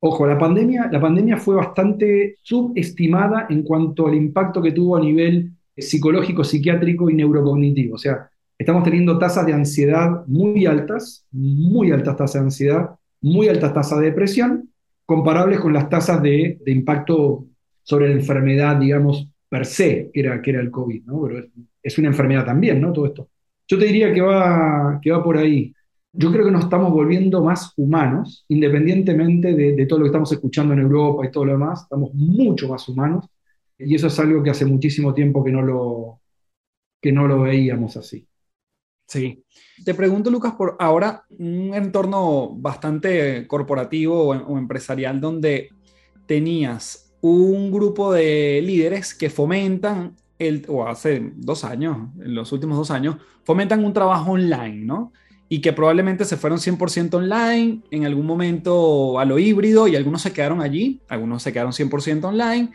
ojo, 0.00 0.26
la 0.26 0.38
pandemia, 0.38 0.88
la 0.90 1.00
pandemia 1.00 1.36
fue 1.36 1.54
bastante 1.54 2.38
subestimada 2.42 3.46
en 3.50 3.62
cuanto 3.62 4.06
al 4.06 4.14
impacto 4.14 4.62
que 4.62 4.72
tuvo 4.72 4.96
a 4.96 5.00
nivel 5.00 5.52
psicológico, 5.76 6.42
psiquiátrico 6.42 7.10
y 7.10 7.14
neurocognitivo. 7.14 7.94
O 7.94 7.98
sea, 7.98 8.30
estamos 8.60 8.84
teniendo 8.84 9.18
tasas 9.18 9.46
de 9.46 9.54
ansiedad 9.54 10.22
muy 10.26 10.66
altas, 10.66 11.26
muy 11.32 11.92
altas 11.92 12.16
tasas 12.16 12.42
de 12.42 12.46
ansiedad, 12.46 12.90
muy 13.22 13.48
altas 13.48 13.72
tasas 13.72 14.00
de 14.00 14.06
depresión, 14.06 14.70
comparables 15.06 15.60
con 15.60 15.72
las 15.72 15.88
tasas 15.88 16.22
de, 16.22 16.58
impacto 16.66 17.46
sobre 17.82 18.08
la 18.08 18.14
enfermedad, 18.16 18.76
digamos, 18.76 19.26
per 19.48 19.64
se, 19.64 20.10
que 20.12 20.20
era, 20.20 20.42
que 20.42 20.50
era 20.50 20.60
el 20.60 20.70
COVID, 20.70 21.04
¿no? 21.06 21.22
Pero 21.22 21.46
es, 21.82 21.98
una 21.98 22.08
enfermedad 22.08 22.44
también, 22.44 22.82
¿no? 22.82 22.92
Todo 22.92 23.06
esto. 23.06 23.28
Yo 23.66 23.78
te 23.78 23.86
diría 23.86 24.12
que 24.12 24.20
va, 24.20 25.00
que 25.02 25.10
va 25.10 25.24
por 25.24 25.38
ahí. 25.38 25.74
Yo 26.12 26.30
creo 26.30 26.44
que 26.44 26.52
nos 26.52 26.64
estamos 26.64 26.92
volviendo 26.92 27.42
más 27.42 27.72
humanos, 27.78 28.44
independientemente 28.48 29.54
de, 29.54 29.74
de 29.74 29.86
todo 29.86 30.00
lo 30.00 30.04
que 30.04 30.08
estamos 30.08 30.32
escuchando 30.32 30.74
en 30.74 30.80
Europa 30.80 31.24
y 31.24 31.30
todo 31.30 31.46
lo 31.46 31.52
demás, 31.52 31.84
estamos 31.84 32.12
mucho 32.12 32.68
más 32.68 32.86
humanos, 32.90 33.24
y 33.78 33.94
eso 33.94 34.08
es 34.08 34.20
algo 34.20 34.42
que 34.42 34.50
hace 34.50 34.66
muchísimo 34.66 35.14
tiempo 35.14 35.42
que 35.42 35.50
no 35.50 35.62
lo, 35.62 36.20
que 37.00 37.10
no 37.10 37.26
lo 37.26 37.40
veíamos 37.40 37.96
así. 37.96 38.26
Sí. 39.10 39.42
Te 39.84 39.92
pregunto, 39.92 40.30
Lucas, 40.30 40.54
por 40.54 40.76
ahora 40.78 41.24
un 41.36 41.74
entorno 41.74 42.54
bastante 42.54 43.44
corporativo 43.48 44.28
o, 44.28 44.56
empresarial 44.56 45.20
donde 45.20 45.70
tenías 46.26 47.12
un 47.20 47.72
grupo 47.72 48.12
de 48.12 48.62
líderes 48.62 49.12
que 49.12 49.28
fomentan, 49.28 50.14
el, 50.38 50.64
o 50.68 50.86
hace 50.86 51.32
dos 51.34 51.64
años, 51.64 52.08
en 52.20 52.36
los 52.36 52.52
últimos 52.52 52.78
dos 52.78 52.92
años, 52.92 53.16
fomentan 53.42 53.84
un 53.84 53.92
trabajo 53.92 54.30
online, 54.30 54.84
¿no? 54.84 55.12
Y 55.48 55.60
que 55.60 55.72
probablemente 55.72 56.24
se 56.24 56.36
fueron 56.36 56.60
100% 56.60 57.14
online, 57.14 57.80
en 57.90 58.06
algún 58.06 58.26
momento 58.26 59.18
a 59.18 59.24
lo 59.24 59.40
híbrido, 59.40 59.88
y 59.88 59.96
algunos 59.96 60.22
se 60.22 60.32
quedaron 60.32 60.60
allí, 60.60 61.00
algunos 61.08 61.42
se 61.42 61.52
quedaron 61.52 61.72
100% 61.72 62.22
online, 62.22 62.70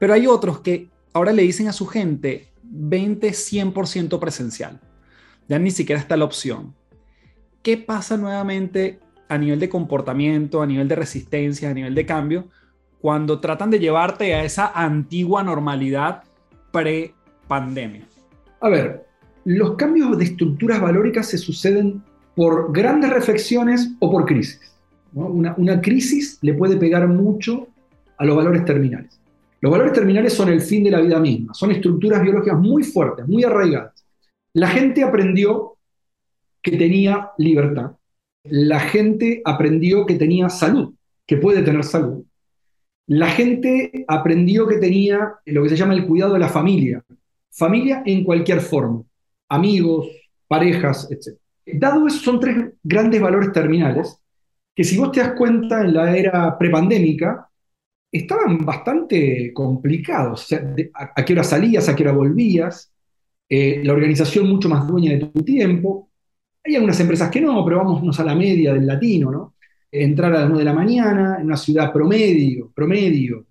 pero 0.00 0.14
hay 0.14 0.26
otros 0.26 0.58
que 0.58 0.90
ahora 1.12 1.32
le 1.32 1.42
dicen 1.42 1.68
a 1.68 1.72
su 1.72 1.86
gente 1.86 2.48
20, 2.64 3.30
100% 3.30 4.18
presencial 4.18 4.80
ya 5.48 5.58
ni 5.58 5.70
siquiera 5.70 6.00
está 6.00 6.16
la 6.16 6.24
opción. 6.24 6.74
¿Qué 7.62 7.76
pasa 7.76 8.16
nuevamente 8.16 9.00
a 9.28 9.38
nivel 9.38 9.58
de 9.58 9.68
comportamiento, 9.68 10.62
a 10.62 10.66
nivel 10.66 10.88
de 10.88 10.94
resistencia, 10.94 11.70
a 11.70 11.74
nivel 11.74 11.94
de 11.94 12.06
cambio, 12.06 12.48
cuando 13.00 13.40
tratan 13.40 13.70
de 13.70 13.78
llevarte 13.78 14.34
a 14.34 14.44
esa 14.44 14.72
antigua 14.74 15.42
normalidad 15.42 16.22
pre-pandemia? 16.72 18.06
A 18.60 18.68
ver, 18.68 19.06
los 19.44 19.74
cambios 19.74 20.16
de 20.18 20.24
estructuras 20.24 20.80
valóricas 20.80 21.28
se 21.28 21.38
suceden 21.38 22.02
por 22.34 22.72
grandes 22.72 23.10
reflexiones 23.10 23.90
o 24.00 24.10
por 24.10 24.26
crisis. 24.26 24.60
Una, 25.14 25.54
una, 25.56 25.80
crisis 25.80 26.38
le 26.42 26.52
puede 26.52 26.76
pegar 26.76 27.08
mucho 27.08 27.68
a 28.18 28.24
los 28.24 28.36
valores 28.36 28.64
terminales. 28.64 29.18
Los 29.60 29.72
valores 29.72 29.94
terminales 29.94 30.34
son 30.34 30.50
el 30.50 30.60
fin 30.60 30.84
de 30.84 30.90
la 30.90 31.00
vida 31.00 31.18
misma, 31.18 31.54
son 31.54 31.70
estructuras 31.70 32.22
biológicas 32.22 32.58
muy 32.58 32.82
fuertes, 32.82 33.26
muy 33.26 33.42
arraigadas. 33.42 33.95
La 34.56 34.68
gente 34.68 35.04
aprendió 35.04 35.76
que 36.62 36.78
tenía 36.78 37.32
libertad. 37.36 37.92
La 38.44 38.80
gente 38.80 39.42
aprendió 39.44 40.06
que 40.06 40.14
tenía 40.14 40.48
salud, 40.48 40.94
que 41.26 41.36
puede 41.36 41.62
tener 41.62 41.84
salud. 41.84 42.24
La 43.06 43.28
gente 43.28 44.06
aprendió 44.08 44.66
que 44.66 44.78
tenía 44.78 45.34
lo 45.44 45.62
que 45.62 45.68
se 45.68 45.76
llama 45.76 45.92
el 45.92 46.06
cuidado 46.06 46.32
de 46.32 46.38
la 46.38 46.48
familia. 46.48 47.04
Familia 47.50 48.02
en 48.06 48.24
cualquier 48.24 48.62
forma. 48.62 49.02
Amigos, 49.50 50.08
parejas, 50.48 51.06
etc. 51.10 51.36
Dado 51.66 52.06
eso, 52.06 52.20
son 52.20 52.40
tres 52.40 52.56
grandes 52.82 53.20
valores 53.20 53.52
terminales 53.52 54.18
que 54.74 54.84
si 54.84 54.96
vos 54.96 55.12
te 55.12 55.20
das 55.20 55.32
cuenta 55.32 55.82
en 55.82 55.92
la 55.92 56.16
era 56.16 56.56
prepandémica, 56.56 57.46
estaban 58.10 58.64
bastante 58.64 59.52
complicados. 59.52 60.50
a, 60.94 61.24
qué 61.26 61.34
hora 61.34 61.44
salías, 61.44 61.90
a 61.90 61.94
qué 61.94 62.04
hora 62.04 62.12
volvías, 62.12 62.90
eh, 63.48 63.80
la 63.84 63.92
organización 63.92 64.48
mucho 64.48 64.68
más 64.68 64.86
dueña 64.86 65.12
de 65.12 65.26
tu 65.26 65.42
tiempo. 65.42 66.10
Hay 66.64 66.74
algunas 66.74 66.98
empresas 67.00 67.30
que 67.30 67.40
no, 67.40 67.64
pero 67.64 67.78
vámonos 67.78 68.18
a 68.18 68.24
la 68.24 68.34
media 68.34 68.74
del 68.74 68.86
latino, 68.86 69.30
¿no? 69.30 69.54
Entrar 69.90 70.32
a 70.34 70.40
las 70.40 70.48
9 70.48 70.58
de 70.58 70.64
la 70.64 70.74
mañana 70.74 71.36
en 71.38 71.46
una 71.46 71.56
ciudad 71.56 71.92
promedio, 71.92 72.72
promedio, 72.74 73.46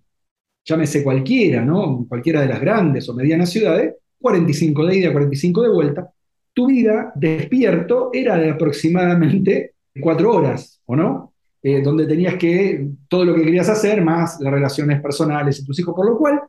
llámese 0.65 1.03
cualquiera, 1.03 1.63
¿no? 1.63 2.05
Cualquiera 2.07 2.41
de 2.41 2.47
las 2.47 2.59
grandes 2.59 3.07
o 3.07 3.13
medianas 3.13 3.49
ciudades, 3.49 3.95
45 4.19 4.85
de 4.85 4.97
ida, 4.97 5.11
45 5.11 5.61
de 5.61 5.69
vuelta. 5.69 6.09
Tu 6.53 6.67
vida 6.67 7.11
despierto 7.15 8.09
era 8.13 8.37
de 8.37 8.51
aproximadamente 8.51 9.75
4 9.99 10.33
horas, 10.33 10.81
¿o 10.85 10.95
no? 10.95 11.33
Eh, 11.63 11.81
donde 11.81 12.05
tenías 12.05 12.35
que, 12.35 12.87
todo 13.07 13.25
lo 13.25 13.33
que 13.33 13.43
querías 13.43 13.69
hacer, 13.69 14.03
más 14.03 14.39
las 14.39 14.53
relaciones 14.53 15.01
personales 15.01 15.59
y 15.59 15.65
tus 15.65 15.79
hijos, 15.79 15.95
por 15.95 16.05
lo 16.05 16.17
cual, 16.17 16.41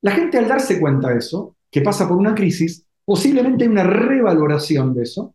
la 0.00 0.12
gente 0.12 0.38
al 0.38 0.48
darse 0.48 0.80
cuenta 0.80 1.10
de 1.10 1.18
eso, 1.18 1.56
que 1.70 1.82
pasa 1.82 2.08
por 2.08 2.16
una 2.16 2.34
crisis, 2.34 2.86
posiblemente 3.04 3.64
hay 3.64 3.70
una 3.70 3.84
revaloración 3.84 4.94
de 4.94 5.02
eso, 5.02 5.34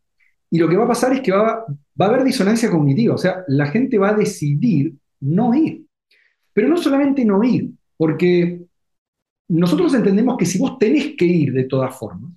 y 0.50 0.60
lo 0.60 0.69
que 0.69 0.78
va 0.78 0.86
a 0.86 0.89
pasar 0.89 1.13
es 1.13 1.22
que 1.22 1.32
va, 1.32 1.65
va 2.00 2.06
a 2.06 2.10
haber 2.10 2.24
disonancia 2.24 2.69
cognitiva, 2.69 3.15
o 3.15 3.17
sea, 3.17 3.43
la 3.48 3.65
gente 3.67 3.98
va 3.98 4.10
a 4.10 4.13
decidir 4.13 4.93
no 5.19 5.54
ir. 5.54 5.84
Pero 6.54 6.67
no 6.67 6.78
solamente 6.78 7.26
no 7.26 7.43
ir, 7.43 7.72
porque 7.98 8.62
nosotros 9.48 9.93
entendemos 9.96 10.38
que 10.38 10.46
si 10.46 10.60
vos 10.60 10.78
tenés 10.78 11.15
que 11.17 11.26
ir 11.26 11.54
de 11.54 11.63
todas 11.63 11.96
formas, 11.98 12.32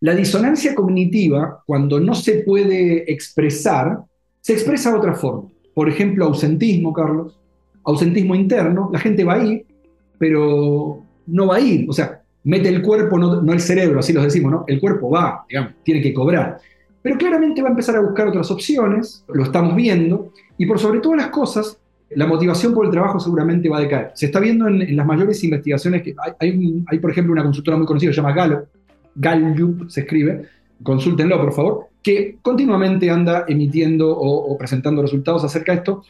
La 0.00 0.16
disonancia 0.16 0.74
cognitiva, 0.74 1.62
cuando 1.64 2.00
no 2.00 2.16
se 2.16 2.42
puede 2.42 3.08
expresar, 3.12 4.02
se 4.40 4.52
expresa 4.52 4.90
de 4.90 4.98
otra 4.98 5.14
forma. 5.14 5.48
Por 5.74 5.88
ejemplo, 5.88 6.24
ausentismo, 6.24 6.92
Carlos, 6.92 7.38
ausentismo 7.84 8.34
interno, 8.34 8.90
la 8.92 8.98
gente 8.98 9.22
va 9.22 9.34
a 9.34 9.44
ir, 9.44 9.64
pero 10.18 11.04
no 11.24 11.46
va 11.46 11.56
a 11.56 11.60
ir, 11.60 11.88
o 11.88 11.92
sea, 11.92 12.21
mete 12.44 12.68
el 12.68 12.82
cuerpo, 12.82 13.18
no, 13.18 13.52
el 13.52 13.60
cerebro, 13.60 14.00
así 14.00 14.12
lo 14.12 14.22
decimos, 14.22 14.52
¿no? 14.52 14.64
El 14.66 14.80
cuerpo 14.80 15.10
va, 15.10 15.44
digamos, 15.48 15.72
tiene 15.82 16.00
que 16.00 16.12
cobrar. 16.12 16.58
Pero 17.00 17.18
claramente 17.18 17.62
va 17.62 17.68
a 17.68 17.70
empezar 17.70 17.96
a 17.96 18.00
buscar 18.00 18.28
otras 18.28 18.50
opciones, 18.50 19.24
lo 19.28 19.42
estamos 19.44 19.74
viendo, 19.74 20.32
y 20.56 20.66
por 20.66 20.78
sobre 20.78 21.00
todas 21.00 21.18
las 21.18 21.28
cosas, 21.28 21.78
la 22.10 22.26
motivación 22.26 22.74
por 22.74 22.84
el 22.84 22.92
trabajo 22.92 23.18
seguramente 23.18 23.68
va 23.68 23.78
a 23.78 23.80
decaer. 23.80 24.10
Se 24.14 24.26
está 24.26 24.38
viendo 24.38 24.68
en, 24.68 24.96
las 24.96 25.06
mayores 25.06 25.42
investigaciones 25.42 26.02
que 26.02 26.14
hay, 26.38 26.82
hay, 26.86 26.98
por 26.98 27.10
ejemplo, 27.10 27.32
una 27.32 27.42
consultora 27.42 27.76
muy 27.76 27.86
conocida, 27.86 28.12
se 28.12 28.16
llama 28.16 28.32
Gallup, 28.32 28.64
Gallup 29.14 29.90
se 29.90 30.00
escribe, 30.02 30.46
consúltenlo 30.82 31.40
por 31.40 31.52
favor, 31.52 31.86
que 32.02 32.38
continuamente 32.42 33.10
anda 33.10 33.44
emitiendo 33.48 34.10
o, 34.10 34.56
presentando 34.58 35.02
resultados 35.02 35.44
acerca 35.44 35.72
de 35.72 35.78
esto 35.78 36.04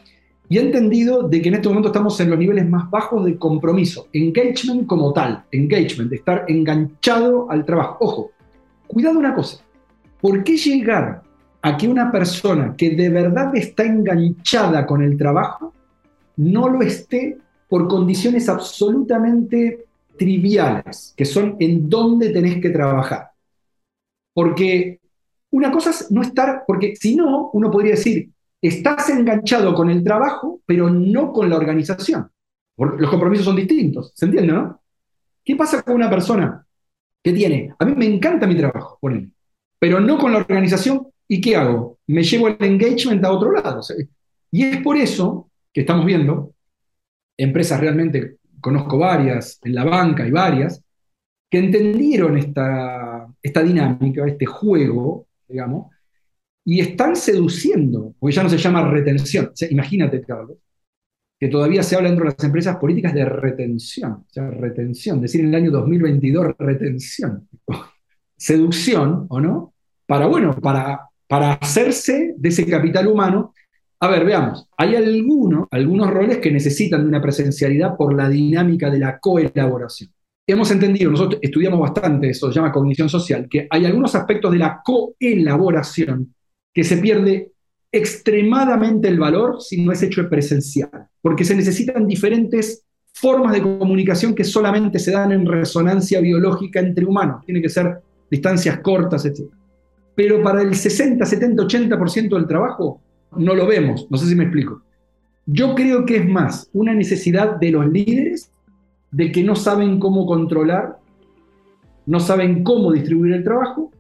y 0.48 0.58
ha 0.58 0.62
entendido 0.62 1.28
de 1.28 1.40
que 1.40 1.48
en 1.48 1.54
este 1.54 1.68
momento 1.68 1.88
estamos 1.88 2.18
en 2.20 2.30
los 2.30 2.38
niveles 2.38 2.68
más 2.68 2.90
bajos 2.90 3.24
de 3.24 3.38
compromiso, 3.38 4.08
engagement 4.12 4.86
como 4.86 5.12
tal, 5.12 5.44
engagement, 5.50 6.10
de 6.10 6.16
estar 6.16 6.44
enganchado 6.48 7.50
al 7.50 7.64
trabajo. 7.64 7.96
Ojo, 8.00 8.30
cuidado 8.86 9.18
una 9.18 9.34
cosa, 9.34 9.64
¿por 10.20 10.44
qué 10.44 10.56
llegar 10.56 11.22
a 11.62 11.76
que 11.76 11.88
una 11.88 12.10
persona 12.10 12.74
que 12.76 12.90
de 12.90 13.08
verdad 13.08 13.54
está 13.56 13.84
enganchada 13.84 14.86
con 14.86 15.02
el 15.02 15.16
trabajo 15.16 15.72
no 16.36 16.68
lo 16.68 16.82
esté 16.82 17.38
por 17.68 17.88
condiciones 17.88 18.48
absolutamente 18.48 19.86
triviales, 20.18 21.14
que 21.16 21.24
son 21.24 21.56
en 21.60 21.88
dónde 21.88 22.30
tenés 22.30 22.60
que 22.60 22.70
trabajar? 22.70 23.30
Porque 24.34 25.00
una 25.50 25.70
cosa 25.70 25.90
es 25.90 26.10
no 26.10 26.22
estar, 26.22 26.64
porque 26.66 26.96
si 26.96 27.14
no, 27.14 27.50
uno 27.52 27.70
podría 27.70 27.92
decir, 27.92 28.31
estás 28.62 29.10
enganchado 29.10 29.74
con 29.74 29.90
el 29.90 30.04
trabajo, 30.04 30.60
pero 30.64 30.88
no 30.88 31.32
con 31.32 31.50
la 31.50 31.56
organización. 31.56 32.30
Los 32.76 33.10
compromisos 33.10 33.44
son 33.44 33.56
distintos, 33.56 34.12
¿se 34.14 34.26
entiende, 34.26 34.52
no? 34.52 34.80
¿Qué 35.44 35.56
pasa 35.56 35.82
con 35.82 35.96
una 35.96 36.08
persona 36.08 36.64
que 37.22 37.32
tiene, 37.32 37.74
a 37.78 37.84
mí 37.84 37.94
me 37.96 38.06
encanta 38.06 38.46
mi 38.46 38.56
trabajo, 38.56 38.98
pero 39.78 40.00
no 40.00 40.18
con 40.18 40.32
la 40.32 40.38
organización, 40.38 41.08
¿y 41.28 41.40
qué 41.40 41.56
hago? 41.56 41.98
Me 42.06 42.22
llevo 42.22 42.48
el 42.48 42.56
engagement 42.60 43.24
a 43.24 43.32
otro 43.32 43.52
lado. 43.52 43.80
Y 44.50 44.64
es 44.64 44.78
por 44.78 44.96
eso 44.96 45.50
que 45.72 45.82
estamos 45.82 46.04
viendo 46.04 46.54
empresas 47.36 47.80
realmente, 47.80 48.36
conozco 48.60 48.98
varias, 48.98 49.58
en 49.62 49.74
la 49.74 49.84
banca 49.84 50.26
y 50.26 50.30
varias, 50.30 50.82
que 51.50 51.58
entendieron 51.58 52.38
esta, 52.38 53.26
esta 53.42 53.62
dinámica, 53.62 54.26
este 54.26 54.46
juego, 54.46 55.26
digamos, 55.48 55.92
y 56.64 56.80
están 56.80 57.16
seduciendo, 57.16 58.14
porque 58.18 58.36
ya 58.36 58.42
no 58.42 58.48
se 58.48 58.58
llama 58.58 58.88
retención. 58.88 59.52
imagínate, 59.70 60.22
Carlos, 60.22 60.58
que 61.38 61.48
todavía 61.48 61.82
se 61.82 61.96
habla 61.96 62.08
dentro 62.08 62.24
de 62.24 62.34
las 62.36 62.44
empresas 62.44 62.76
políticas 62.76 63.14
de 63.14 63.24
retención, 63.24 64.12
o 64.12 64.26
sea, 64.28 64.48
retención, 64.50 65.20
decir 65.20 65.40
en 65.40 65.48
el 65.48 65.54
año 65.56 65.70
2022 65.72 66.54
retención, 66.58 67.48
seducción, 68.36 69.26
¿o 69.28 69.40
no? 69.40 69.74
Para, 70.06 70.26
bueno, 70.26 70.54
para, 70.54 71.00
para 71.26 71.54
hacerse 71.54 72.34
de 72.36 72.48
ese 72.48 72.66
capital 72.66 73.08
humano. 73.08 73.54
A 74.00 74.08
ver, 74.08 74.24
veamos, 74.24 74.68
hay 74.76 74.96
algunos, 74.96 75.68
algunos 75.70 76.10
roles 76.10 76.38
que 76.38 76.50
necesitan 76.50 77.02
de 77.02 77.08
una 77.08 77.22
presencialidad 77.22 77.96
por 77.96 78.14
la 78.14 78.28
dinámica 78.28 78.90
de 78.90 78.98
la 78.98 79.18
coelaboración 79.18 80.10
hemos 80.46 80.70
entendido, 80.70 81.10
nosotros 81.10 81.38
estudiamos 81.42 81.80
bastante 81.80 82.30
eso, 82.30 82.48
se 82.48 82.54
llama 82.54 82.72
cognición 82.72 83.08
social, 83.08 83.48
que 83.48 83.66
hay 83.70 83.84
algunos 83.84 84.14
aspectos 84.14 84.52
de 84.52 84.58
la 84.58 84.82
coelaboración 84.84 86.34
que 86.72 86.84
se 86.84 86.96
pierde 86.96 87.52
extremadamente 87.90 89.08
el 89.08 89.18
valor 89.18 89.60
si 89.60 89.84
no 89.84 89.92
es 89.92 90.02
hecho 90.02 90.28
presencial, 90.28 91.08
porque 91.20 91.44
se 91.44 91.54
necesitan 91.54 92.06
diferentes 92.06 92.84
formas 93.12 93.52
de 93.52 93.62
comunicación 93.62 94.34
que 94.34 94.44
solamente 94.44 94.98
se 94.98 95.12
dan 95.12 95.32
en 95.32 95.46
resonancia 95.46 96.20
biológica 96.20 96.80
entre 96.80 97.04
humanos, 97.04 97.44
tiene 97.44 97.60
que 97.60 97.68
ser 97.68 98.00
distancias 98.30 98.80
cortas, 98.80 99.26
etc. 99.26 99.50
Pero 100.14 100.42
para 100.42 100.62
el 100.62 100.74
60, 100.74 101.24
70, 101.24 101.62
80% 101.62 102.34
del 102.34 102.46
trabajo 102.46 103.00
no 103.36 103.54
lo 103.54 103.66
vemos, 103.66 104.06
no 104.10 104.16
sé 104.16 104.26
si 104.26 104.34
me 104.34 104.44
explico. 104.44 104.82
Yo 105.44 105.74
creo 105.74 106.06
que 106.06 106.16
es 106.16 106.28
más 106.28 106.70
una 106.72 106.94
necesidad 106.94 107.56
de 107.56 107.70
los 107.70 107.86
líderes 107.86 108.50
de 109.10 109.30
que 109.30 109.44
no 109.44 109.54
saben 109.54 109.98
cómo 109.98 110.24
controlar, 110.24 110.98
no 112.06 112.20
saben 112.20 112.64
cómo 112.64 112.90
distribuir 112.90 113.34
el 113.34 113.44
trabajo 113.44 113.91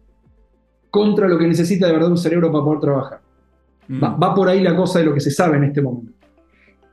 contra 0.92 1.26
lo 1.26 1.38
que 1.38 1.48
necesita 1.48 1.88
de 1.88 1.92
verdad 1.92 2.12
un 2.12 2.18
cerebro 2.18 2.52
para 2.52 2.64
poder 2.64 2.80
trabajar. 2.80 3.20
Mm. 3.88 4.04
Va, 4.04 4.34
por 4.34 4.48
ahí 4.48 4.60
la 4.60 4.76
cosa 4.76 5.00
de 5.00 5.06
lo 5.06 5.14
que 5.14 5.20
se 5.20 5.32
sabe 5.32 5.56
en 5.56 5.64
este 5.64 5.82
momento. 5.82 6.12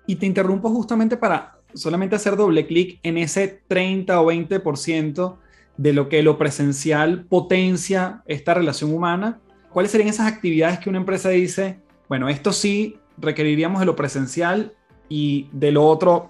Y 0.08 0.16
te 0.16 0.26
interrumpo 0.26 0.70
justamente 0.70 1.18
para 1.18 1.60
solamente 1.76 2.16
hacer 2.16 2.36
doble 2.36 2.66
clic 2.66 3.00
en 3.04 3.18
ese 3.18 3.62
30 3.68 4.20
o 4.20 4.32
20% 4.32 5.36
de 5.78 5.94
lo 5.94 6.10
que 6.10 6.24
lo 6.24 6.38
presencial 6.38 7.26
potencia 7.26 8.24
esta 8.26 8.56
relación 8.56 8.92
humana. 8.92 9.40
¿Cuáles 9.72 9.92
serían 9.92 10.10
esas 10.10 10.32
actividades 10.32 10.80
que 10.80 10.90
una 10.90 10.98
empresa 10.98 11.30
dice, 11.30 11.80
bueno, 12.08 12.28
esto 12.28 12.54
sí 12.54 12.98
requeriríamos 13.18 13.82
de 13.82 13.86
lo 13.86 13.96
presencial 13.96 14.74
y 15.10 15.50
de 15.52 15.72
lo 15.72 15.86
otro 15.86 16.30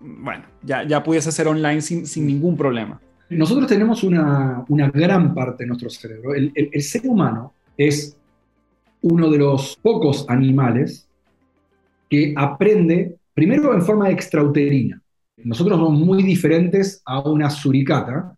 bueno, 0.00 0.44
ya, 0.62 0.84
ya 0.84 1.02
pudiese 1.02 1.32
ser 1.32 1.48
online 1.48 1.80
sin, 1.80 2.26
ningún 2.26 2.56
problema. 2.56 3.00
Nosotros 3.30 3.66
tenemos 3.66 4.04
una, 4.04 4.64
gran 4.92 5.34
parte 5.34 5.64
de 5.64 5.68
nuestro 5.68 5.90
cerebro. 5.90 6.34
El, 6.34 6.82
ser 6.82 7.02
humano 7.06 7.54
es 7.76 8.16
uno 9.02 9.30
de 9.30 9.38
los 9.38 9.76
pocos 9.82 10.26
animales 10.28 11.08
que 12.08 12.32
aprende, 12.36 13.16
primero 13.34 13.74
en 13.74 13.82
forma 13.82 14.10
extrauterina. 14.10 15.02
Nosotros 15.38 15.78
somos 15.78 16.00
muy 16.00 16.22
diferentes 16.22 17.02
a 17.04 17.20
una 17.20 17.50
suricata, 17.50 18.36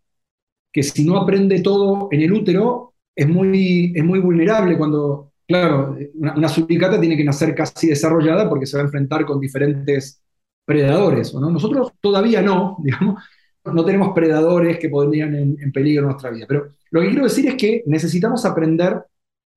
que 0.72 0.82
si 0.82 1.04
no 1.04 1.18
aprende 1.18 1.60
todo 1.60 2.08
en 2.10 2.22
el 2.22 2.32
útero, 2.32 2.94
es 3.14 3.28
muy, 3.28 3.92
vulnerable 4.20 4.78
cuando, 4.78 5.32
claro, 5.46 5.96
una, 6.14 6.48
suricata 6.48 7.00
tiene 7.00 7.16
que 7.16 7.24
nacer 7.24 7.54
casi 7.54 7.88
desarrollada 7.88 8.48
porque 8.48 8.66
se 8.66 8.76
va 8.76 8.82
a 8.82 8.86
enfrentar 8.86 9.26
con 9.26 9.40
diferentes 9.40 10.22
predadores. 10.64 11.34
¿no? 11.34 11.50
Nosotros 11.50 11.92
todavía 12.00 12.42
no, 12.42 12.78
digamos, 12.82 13.22
no 13.72 13.84
tenemos 13.84 14.12
predadores 14.14 14.78
que 14.78 14.88
podrían 14.88 15.34
en, 15.34 15.56
en, 15.60 15.72
peligro 15.72 16.06
nuestra 16.06 16.30
vida. 16.30 16.46
Pero 16.48 16.68
lo 16.90 17.00
que 17.00 17.08
quiero 17.08 17.24
decir 17.24 17.46
es 17.48 17.54
que 17.54 17.82
necesitamos 17.86 18.44
aprender 18.44 19.02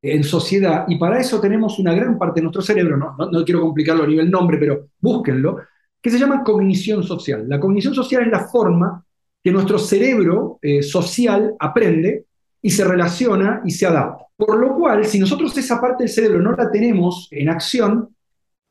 en 0.01 0.23
sociedad 0.23 0.85
y 0.87 0.97
para 0.97 1.19
eso 1.19 1.39
tenemos 1.39 1.77
una 1.77 1.93
gran 1.93 2.17
parte 2.17 2.39
de 2.39 2.43
nuestro 2.43 2.61
cerebro, 2.61 2.97
no, 2.97 3.15
no, 3.17 3.45
quiero 3.45 3.61
complicarlo 3.61 4.03
a 4.03 4.07
nivel 4.07 4.31
nombre, 4.31 4.57
pero 4.57 4.87
búsquenlo, 4.99 5.57
que 6.01 6.09
se 6.09 6.17
llama 6.17 6.43
cognición 6.43 7.03
social. 7.03 7.47
La 7.47 7.59
cognición 7.59 7.93
social 7.93 8.23
es 8.23 8.31
la 8.31 8.47
forma 8.47 9.05
que 9.43 9.51
nuestro 9.51 9.77
cerebro 9.77 10.57
eh, 10.61 10.81
social 10.81 11.53
aprende 11.59 12.25
y 12.61 12.71
se 12.71 12.83
relaciona 12.83 13.61
y 13.63 13.71
se 13.71 13.85
adapta. 13.85 14.25
Por 14.35 14.57
lo 14.57 14.75
cual, 14.75 15.05
si 15.05 15.19
nosotros 15.19 15.55
esa 15.57 15.79
parte 15.79 16.03
del 16.03 16.11
cerebro 16.11 16.41
no 16.41 16.53
la 16.53 16.71
tenemos 16.71 17.27
en 17.31 17.49
acción, 17.49 18.09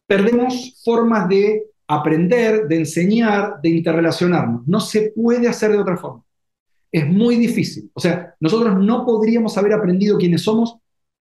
perdemos 0.07 0.81
formas 0.85 1.29
de 1.29 1.70
aprender, 1.91 2.69
de 2.69 2.77
enseñar, 2.77 3.61
de 3.61 3.69
interrelacionarnos. 3.69 4.67
No 4.69 4.79
se 4.79 5.11
puede 5.11 5.49
hacer 5.49 5.73
de 5.73 5.79
otra 5.79 5.97
forma. 5.97 6.23
Es 6.93 7.05
muy 7.05 7.35
difícil. 7.35 7.91
O 7.95 8.01
sea, 8.01 8.33
nosotros 8.39 8.79
no 8.79 9.05
podríamos 9.05 9.59
haber 9.59 9.73
aprendido 9.73 10.17
quiénes 10.17 10.43
somos 10.43 10.77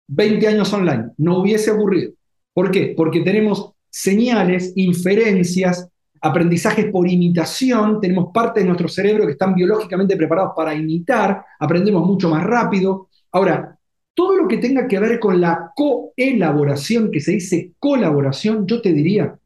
20 0.09 0.47
años 0.47 0.71
online. 0.75 1.13
No 1.17 1.39
hubiese 1.39 1.71
ocurrido. 1.71 2.13
¿Por 2.53 2.71
qué? 2.71 2.93
Porque 2.95 3.21
tenemos 3.21 3.73
señales, 3.89 4.75
inferencias, 4.77 5.89
aprendizajes 6.21 6.91
por 6.91 7.09
imitación, 7.09 7.99
tenemos 7.99 8.29
parte 8.35 8.61
de 8.61 8.67
nuestro 8.67 8.89
cerebro 8.89 9.25
que 9.25 9.33
están 9.33 9.55
biológicamente 9.55 10.19
preparados 10.19 10.53
para 10.55 10.75
imitar, 10.75 11.45
aprendemos 11.59 12.07
mucho 12.07 12.29
más 12.29 12.45
rápido. 12.45 13.09
Ahora, 13.33 13.79
todo 14.13 14.37
lo 14.37 14.49
que 14.49 14.59
tenga 14.59 14.87
que 14.87 14.99
ver 14.99 15.19
con 15.19 15.41
la 15.41 15.73
coelaboración, 15.75 17.11
que 17.11 17.21
se 17.21 17.33
dice 17.33 17.73
colaboración, 17.79 18.67
yo 18.67 18.83
te 18.83 18.93
diría, 18.93 19.38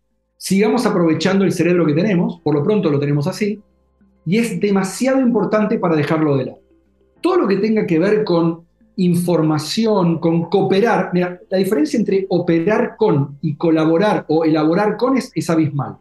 sigamos 0.42 0.85
aprovechando 0.87 1.44
el 1.44 1.52
cerebro 1.52 1.87
que 1.87 1.94
tenemos, 1.94 2.40
por 2.40 2.52
lo 2.52 2.64
pronto 2.64 2.90
lo 2.90 2.98
tenemos 2.98 3.28
así, 3.28 3.61
y 4.26 4.38
es 4.38 4.59
demasiado 4.59 5.20
importante 5.20 5.78
para 5.78 5.94
dejarlo 5.94 6.37
de 6.37 6.46
lado. 6.46 6.59
Todo 7.20 7.37
lo 7.37 7.46
que 7.46 7.59
tenga 7.59 7.87
que 7.87 8.00
ver 8.00 8.24
con 8.24 8.62
información, 8.96 10.18
con 10.18 10.50
cooperar, 10.50 11.11
mira, 11.12 11.40
la 11.48 11.59
diferencia 11.59 11.96
entre 11.96 12.26
operar 12.28 12.96
con 12.96 13.38
y 13.40 13.55
colaborar 13.55 14.24
o 14.26 14.44
elaborar 14.44 14.96
con 14.96 15.16
es, 15.16 15.48
abismal. 15.48 15.98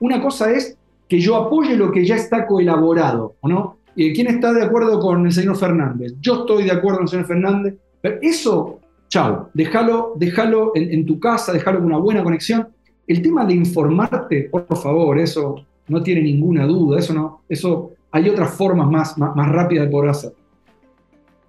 Una 0.00 0.20
cosa 0.20 0.50
es 0.50 0.76
que 1.08 1.20
yo 1.20 1.36
apoye 1.36 1.76
lo 1.76 1.92
que 1.92 2.04
ya 2.04 2.16
está 2.16 2.48
coelaborado, 2.48 3.36
¿o 3.42 3.48
no? 3.48 3.76
¿Quién 3.94 4.26
está 4.26 4.52
de 4.52 4.64
acuerdo 4.64 4.98
con 4.98 5.24
el 5.24 5.32
señor 5.32 5.56
Fernández? 5.56 6.14
Yo 6.20 6.40
estoy 6.40 6.64
de 6.64 6.72
acuerdo 6.72 6.98
con 6.98 7.04
el 7.04 7.10
señor 7.10 7.26
Fernández, 7.26 7.76
pero 8.00 8.18
eso, 8.22 8.80
chao, 9.08 9.50
déjalo, 9.54 10.14
déjalo 10.16 10.72
en, 10.74 10.92
en 10.92 11.06
tu 11.06 11.20
casa, 11.20 11.52
déjalo 11.52 11.78
con 11.78 11.86
una 11.86 11.98
buena 11.98 12.24
conexión 12.24 12.73
el 13.06 13.22
tema 13.22 13.44
de 13.44 13.54
informarte, 13.54 14.48
por 14.50 14.76
favor, 14.76 15.18
eso 15.18 15.64
no 15.88 16.02
tiene 16.02 16.22
ninguna 16.22 16.66
duda, 16.66 16.98
eso 16.98 17.12
no, 17.12 17.42
eso 17.48 17.92
hay 18.10 18.28
otras 18.28 18.54
formas 18.54 18.88
más, 18.90 19.18
más, 19.18 19.48
rápidas 19.48 19.86
de 19.86 19.90
poder 19.90 20.10
hacer. 20.10 20.32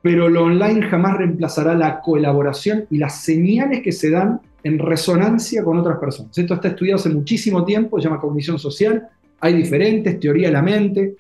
pero 0.02 0.30
lo 0.30 0.44
online 0.44 0.84
jamás 0.84 1.18
reemplazará 1.18 1.74
la 1.74 2.02
colaboración 2.02 2.86
y 2.92 2.98
las 2.98 3.22
señales 3.22 3.82
que 3.82 3.92
se 3.92 4.12
dan 4.12 4.42
en 4.64 4.80
resonancia 4.80 5.64
con 5.64 5.78
otras 5.78 6.00
personas. 6.00 6.38
Esto 6.38 6.56
está 6.56 6.70
estudiado 6.70 7.00
hace 7.00 7.10
muchísimo 7.10 7.64
tiempo, 7.66 8.00
se 8.00 8.06
llama 8.06 8.20
cognición 8.20 8.60
social, 8.60 9.08
hay 9.40 9.54
diferentes, 9.54 10.20
teoría 10.20 10.48
de 10.48 10.54
la 10.54 10.62
mente, 10.62 11.16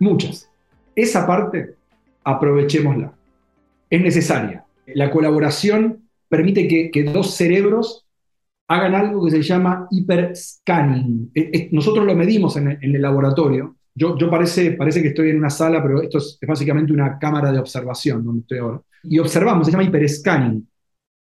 muchas. 0.00 0.50
Esa 0.94 1.26
parte, 1.26 1.74
aprovechémosla. 2.24 3.12
Es 3.88 4.00
necesaria. 4.00 4.64
La 4.86 5.10
colaboración 5.10 6.08
permite 6.28 6.90
que, 6.90 7.04
dos 7.04 7.34
cerebros 7.34 8.04
hagan 8.68 8.94
algo 8.94 9.24
que 9.24 9.30
se 9.30 9.42
llama 9.42 9.88
hiperscanning. 9.90 11.32
Nosotros 11.72 12.04
lo 12.04 12.14
medimos 12.14 12.56
en 12.56 12.78
el 12.80 13.02
laboratorio 13.02 13.78
yo, 13.98 14.30
parece, 14.30 14.72
parece 14.72 15.02
que 15.02 15.08
estoy 15.08 15.30
en 15.30 15.38
una 15.38 15.50
sala, 15.50 15.82
pero 15.82 16.00
esto 16.00 16.18
es, 16.18 16.38
básicamente 16.46 16.92
una 16.92 17.18
cámara 17.18 17.50
de 17.50 17.58
observación 17.58 18.24
donde 18.24 18.42
estoy 18.42 18.58
ahora. 18.58 18.80
Y 19.02 19.18
observamos, 19.18 19.66
se 19.66 19.72
llama 19.72 19.84
hiperscanning. 19.84 20.68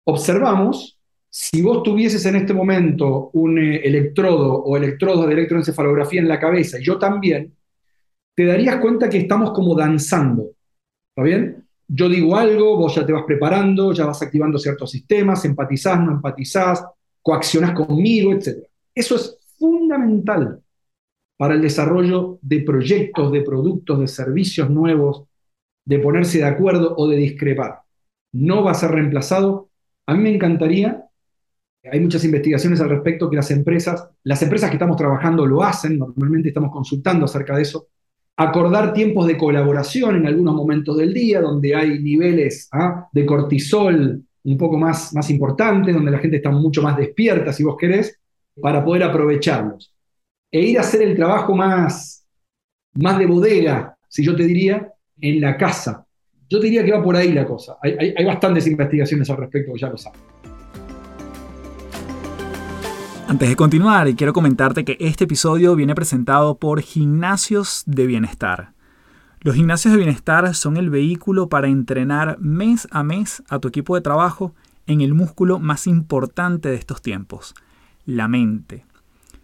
Observamos 0.06 1.00
si 1.30 1.62
vos 1.62 1.82
tuvieses 1.82 2.24
en 2.26 2.36
este 2.36 2.54
momento 2.54 3.32
un 3.34 3.58
eh, 3.58 3.78
electrodo 3.84 4.64
o 4.64 4.78
electrodos 4.78 5.28
de 5.28 5.34
electroencefalografía 5.34 6.22
en 6.22 6.28
la 6.28 6.40
cabeza 6.40 6.80
y 6.80 6.84
yo 6.84 6.98
también, 6.98 7.54
te 8.36 8.46
darías 8.46 8.78
cuenta 8.78 9.10
que 9.10 9.18
estamos 9.18 9.52
como 9.52 9.76
danzando. 9.76 10.52
¿Está 11.10 11.24
bien? 11.24 11.66
Yo 11.88 12.08
digo 12.08 12.38
algo, 12.38 12.78
vos 12.78 12.94
ya 12.94 13.06
te 13.06 13.12
vas 13.12 13.24
preparando, 13.26 13.92
ya 13.92 14.06
vas 14.06 14.22
activando 14.22 14.60
ciertos 14.60 14.92
sistemas, 14.92 15.44
empatizás, 15.46 16.00
no 16.00 16.12
empatizás, 16.12 16.86
coaccionás 17.28 17.74
conmigo, 17.74 18.32
etc. 18.32 18.66
Eso 18.96 19.18
es 19.18 19.38
fundamental 19.60 20.62
para 21.36 21.56
el 21.56 21.62
desarrollo 21.62 22.40
de 22.42 22.62
proyectos, 22.62 23.34
de 23.34 23.42
productos, 23.42 24.00
de 24.00 24.08
servicios 24.08 24.70
nuevos, 24.70 25.26
de 25.84 26.00
ponerse 26.00 26.38
de 26.38 26.46
acuerdo 26.46 26.96
o 26.98 27.06
de 27.10 27.18
discrepar. 27.18 27.82
No 28.32 28.64
va 28.64 28.72
a 28.72 28.76
ser 28.76 28.92
reemplazado. 28.92 29.70
A 30.06 30.14
mí 30.14 30.24
me 30.24 30.36
encantaría, 30.36 31.04
hay 31.92 32.00
muchas 32.00 32.24
investigaciones 32.24 32.80
al 32.80 32.92
respecto 32.92 33.30
que 33.30 33.36
las 33.36 33.52
empresas, 33.52 34.08
las 34.24 34.42
empresas 34.42 34.70
que 34.70 34.78
estamos 34.78 34.96
trabajando 34.96 35.46
lo 35.46 35.64
hacen, 35.64 35.98
normalmente 36.00 36.48
estamos 36.48 36.72
consultando 36.72 37.26
acerca 37.26 37.58
de 37.58 37.64
eso, 37.64 37.90
acordar 38.38 38.94
tiempos 38.94 39.28
de 39.28 39.38
colaboración 39.38 40.16
en 40.16 40.28
algunos 40.28 40.56
momentos 40.56 40.96
del 40.96 41.14
día, 41.14 41.42
donde 41.42 41.76
hay 41.76 42.00
niveles 42.00 42.70
¿ah? 42.72 43.10
de 43.12 43.26
cortisol 43.26 44.24
un 44.44 44.58
poco 44.58 44.78
más, 44.78 45.14
más 45.14 45.30
donde 45.94 46.12
la 46.12 46.20
gente 46.20 46.38
está 46.38 46.52
mucho 46.52 46.82
más 46.82 46.96
despierta, 46.98 47.52
si 47.52 47.64
vos 47.64 47.76
querés, 47.78 48.20
para 48.62 48.84
poder 48.84 49.04
aprovecharlos 49.04 49.94
e 50.52 50.62
ir 50.62 50.78
a 50.78 50.82
hacer 50.82 51.02
el 51.02 51.16
trabajo 51.16 51.56
más, 51.56 52.26
más 52.94 53.20
de 53.20 53.26
bodega, 53.26 53.98
si 54.08 54.24
yo 54.24 54.36
te 54.36 54.44
diría, 54.44 54.94
en 55.20 55.42
la 55.42 55.58
casa. 55.58 56.06
Yo 56.50 56.60
te 56.60 56.66
diría 56.66 56.86
que 56.86 56.92
va 56.92 57.04
por 57.04 57.16
ahí 57.16 57.34
la 57.34 57.46
cosa. 57.46 57.78
Hay, 57.82 58.14
hay 58.16 58.26
bastantes 58.26 58.66
investigaciones 58.68 59.30
al 59.30 59.38
respecto, 59.38 59.76
ya 59.76 59.90
lo 59.90 59.98
sabes. 59.98 60.20
Antes 63.28 63.50
de 63.50 63.56
continuar, 63.58 64.16
quiero 64.16 64.32
comentarte 64.32 64.86
que 64.86 64.96
este 65.02 65.26
episodio 65.26 65.76
viene 65.76 65.94
presentado 65.94 66.58
por 66.58 66.82
Gimnasios 66.82 67.84
de 67.86 68.08
Bienestar. 68.08 68.77
Los 69.42 69.56
gimnasios 69.56 69.94
de 69.94 69.98
bienestar 69.98 70.56
son 70.56 70.78
el 70.78 70.90
vehículo 70.90 71.48
para 71.48 71.68
entrenar 71.68 72.38
mes 72.40 72.88
a 72.90 73.04
mes 73.04 73.44
a 73.50 73.60
tu 73.60 73.68
equipo 73.68 73.94
de 73.94 74.02
trabajo 74.02 74.56
en 74.88 75.02
el 75.02 75.14
músculo 75.14 75.60
más 75.60 75.86
importante 75.86 76.70
de 76.70 76.76
estos 76.76 77.04
tiempos, 77.04 77.54
la 78.06 78.28
mente. 78.28 78.86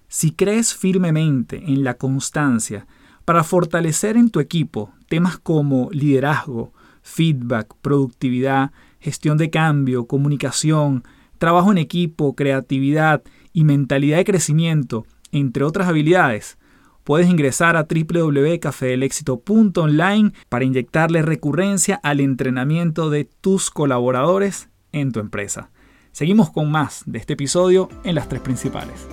Si 0.07 0.31
crees 0.31 0.73
firmemente 0.73 1.57
en 1.57 1.83
la 1.83 1.93
constancia 1.95 2.87
para 3.23 3.43
fortalecer 3.43 4.17
en 4.17 4.31
tu 4.31 4.39
equipo 4.39 4.91
temas 5.09 5.37
como 5.37 5.89
liderazgo, 5.91 6.73
feedback, 7.03 7.75
productividad, 7.81 8.71
gestión 8.99 9.37
de 9.37 9.51
cambio, 9.51 10.07
comunicación, 10.07 11.03
trabajo 11.37 11.71
en 11.71 11.77
equipo, 11.77 12.35
creatividad 12.35 13.21
y 13.53 13.63
mentalidad 13.63 14.17
de 14.17 14.25
crecimiento, 14.25 15.05
entre 15.31 15.63
otras 15.63 15.87
habilidades, 15.87 16.57
puedes 17.03 17.29
ingresar 17.29 17.77
a 17.77 17.87
www.cafedelexito.online 17.89 20.33
para 20.49 20.65
inyectarle 20.65 21.21
recurrencia 21.21 21.99
al 22.03 22.19
entrenamiento 22.19 23.09
de 23.09 23.23
tus 23.25 23.69
colaboradores 23.69 24.69
en 24.91 25.11
tu 25.11 25.19
empresa. 25.19 25.69
Seguimos 26.11 26.51
con 26.51 26.71
más 26.71 27.03
de 27.05 27.19
este 27.19 27.33
episodio 27.33 27.89
en 28.03 28.15
las 28.15 28.27
tres 28.29 28.41
principales. 28.41 29.07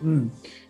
Mm. 0.00 0.28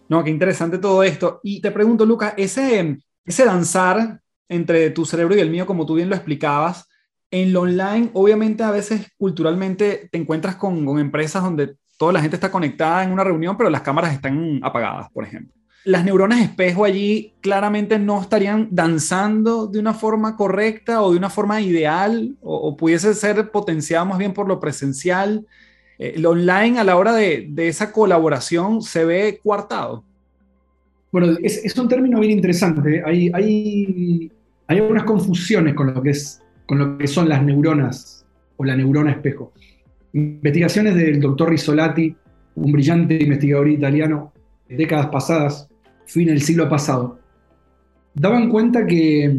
No, 0.08 0.24
qué 0.24 0.30
interesante 0.30 0.78
todo 0.78 1.02
esto. 1.02 1.40
Y 1.42 1.60
te 1.60 1.70
pregunto, 1.70 2.06
Lucas, 2.06 2.32
ese, 2.36 2.98
ese 3.24 3.44
danzar 3.44 4.20
entre 4.48 4.90
tu 4.90 5.04
cerebro 5.04 5.36
y 5.36 5.40
el 5.40 5.50
mío, 5.50 5.66
como 5.66 5.84
tú 5.84 5.94
bien 5.94 6.08
lo 6.08 6.14
explicabas, 6.14 6.88
en 7.30 7.52
lo 7.52 7.62
online, 7.62 8.10
obviamente 8.14 8.62
a 8.62 8.70
veces 8.70 9.06
culturalmente 9.18 10.08
te 10.10 10.18
encuentras 10.18 10.56
con, 10.56 10.86
con 10.86 10.98
empresas 10.98 11.42
donde 11.42 11.76
toda 11.98 12.14
la 12.14 12.22
gente 12.22 12.36
está 12.36 12.50
conectada 12.50 13.04
en 13.04 13.12
una 13.12 13.24
reunión, 13.24 13.56
pero 13.58 13.68
las 13.68 13.82
cámaras 13.82 14.14
están 14.14 14.60
apagadas, 14.62 15.10
por 15.10 15.24
ejemplo. 15.24 15.52
Las 15.84 16.04
neuronas 16.04 16.40
espejo 16.40 16.84
allí 16.84 17.34
claramente 17.40 17.98
no 17.98 18.20
estarían 18.20 18.68
danzando 18.70 19.66
de 19.66 19.78
una 19.78 19.94
forma 19.94 20.36
correcta 20.36 21.02
o 21.02 21.12
de 21.12 21.18
una 21.18 21.30
forma 21.30 21.60
ideal, 21.60 22.36
o, 22.40 22.56
o 22.56 22.76
pudiese 22.76 23.14
ser 23.14 23.50
potenciado 23.50 24.06
más 24.06 24.18
bien 24.18 24.32
por 24.32 24.48
lo 24.48 24.60
presencial. 24.60 25.46
Eh, 25.98 26.14
el 26.16 26.26
online 26.26 26.78
a 26.78 26.84
la 26.84 26.96
hora 26.96 27.12
de, 27.12 27.50
esa 27.56 27.92
colaboración 27.92 28.82
se 28.82 29.04
ve 29.04 29.40
coartado. 29.42 30.04
Bueno, 31.10 31.36
es, 31.42 31.76
un 31.76 31.88
término 31.88 32.20
bien 32.20 32.32
interesante. 32.32 33.02
Hay, 33.04 33.30
hay, 33.32 34.30
hay 34.66 34.78
algunas 34.78 35.04
confusiones 35.04 35.74
con 35.74 35.92
lo, 35.92 36.02
que 36.02 36.10
es, 36.10 36.42
con 36.66 36.78
lo 36.78 36.98
que 36.98 37.06
son 37.06 37.28
las 37.28 37.42
neuronas 37.42 38.26
o 38.56 38.64
la 38.64 38.76
neurona 38.76 39.12
espejo. 39.12 39.52
Investigaciones 40.12 40.94
del 40.94 41.20
doctor 41.20 41.50
Risolati, 41.50 42.14
un 42.54 42.72
brillante 42.72 43.14
investigador 43.14 43.68
italiano 43.68 44.32
de 44.68 44.76
décadas 44.76 45.06
pasadas, 45.06 45.68
fin 46.06 46.26
del 46.26 46.40
siglo 46.40 46.68
pasado, 46.68 47.18
daban 48.14 48.48
cuenta 48.48 48.86
que 48.86 49.36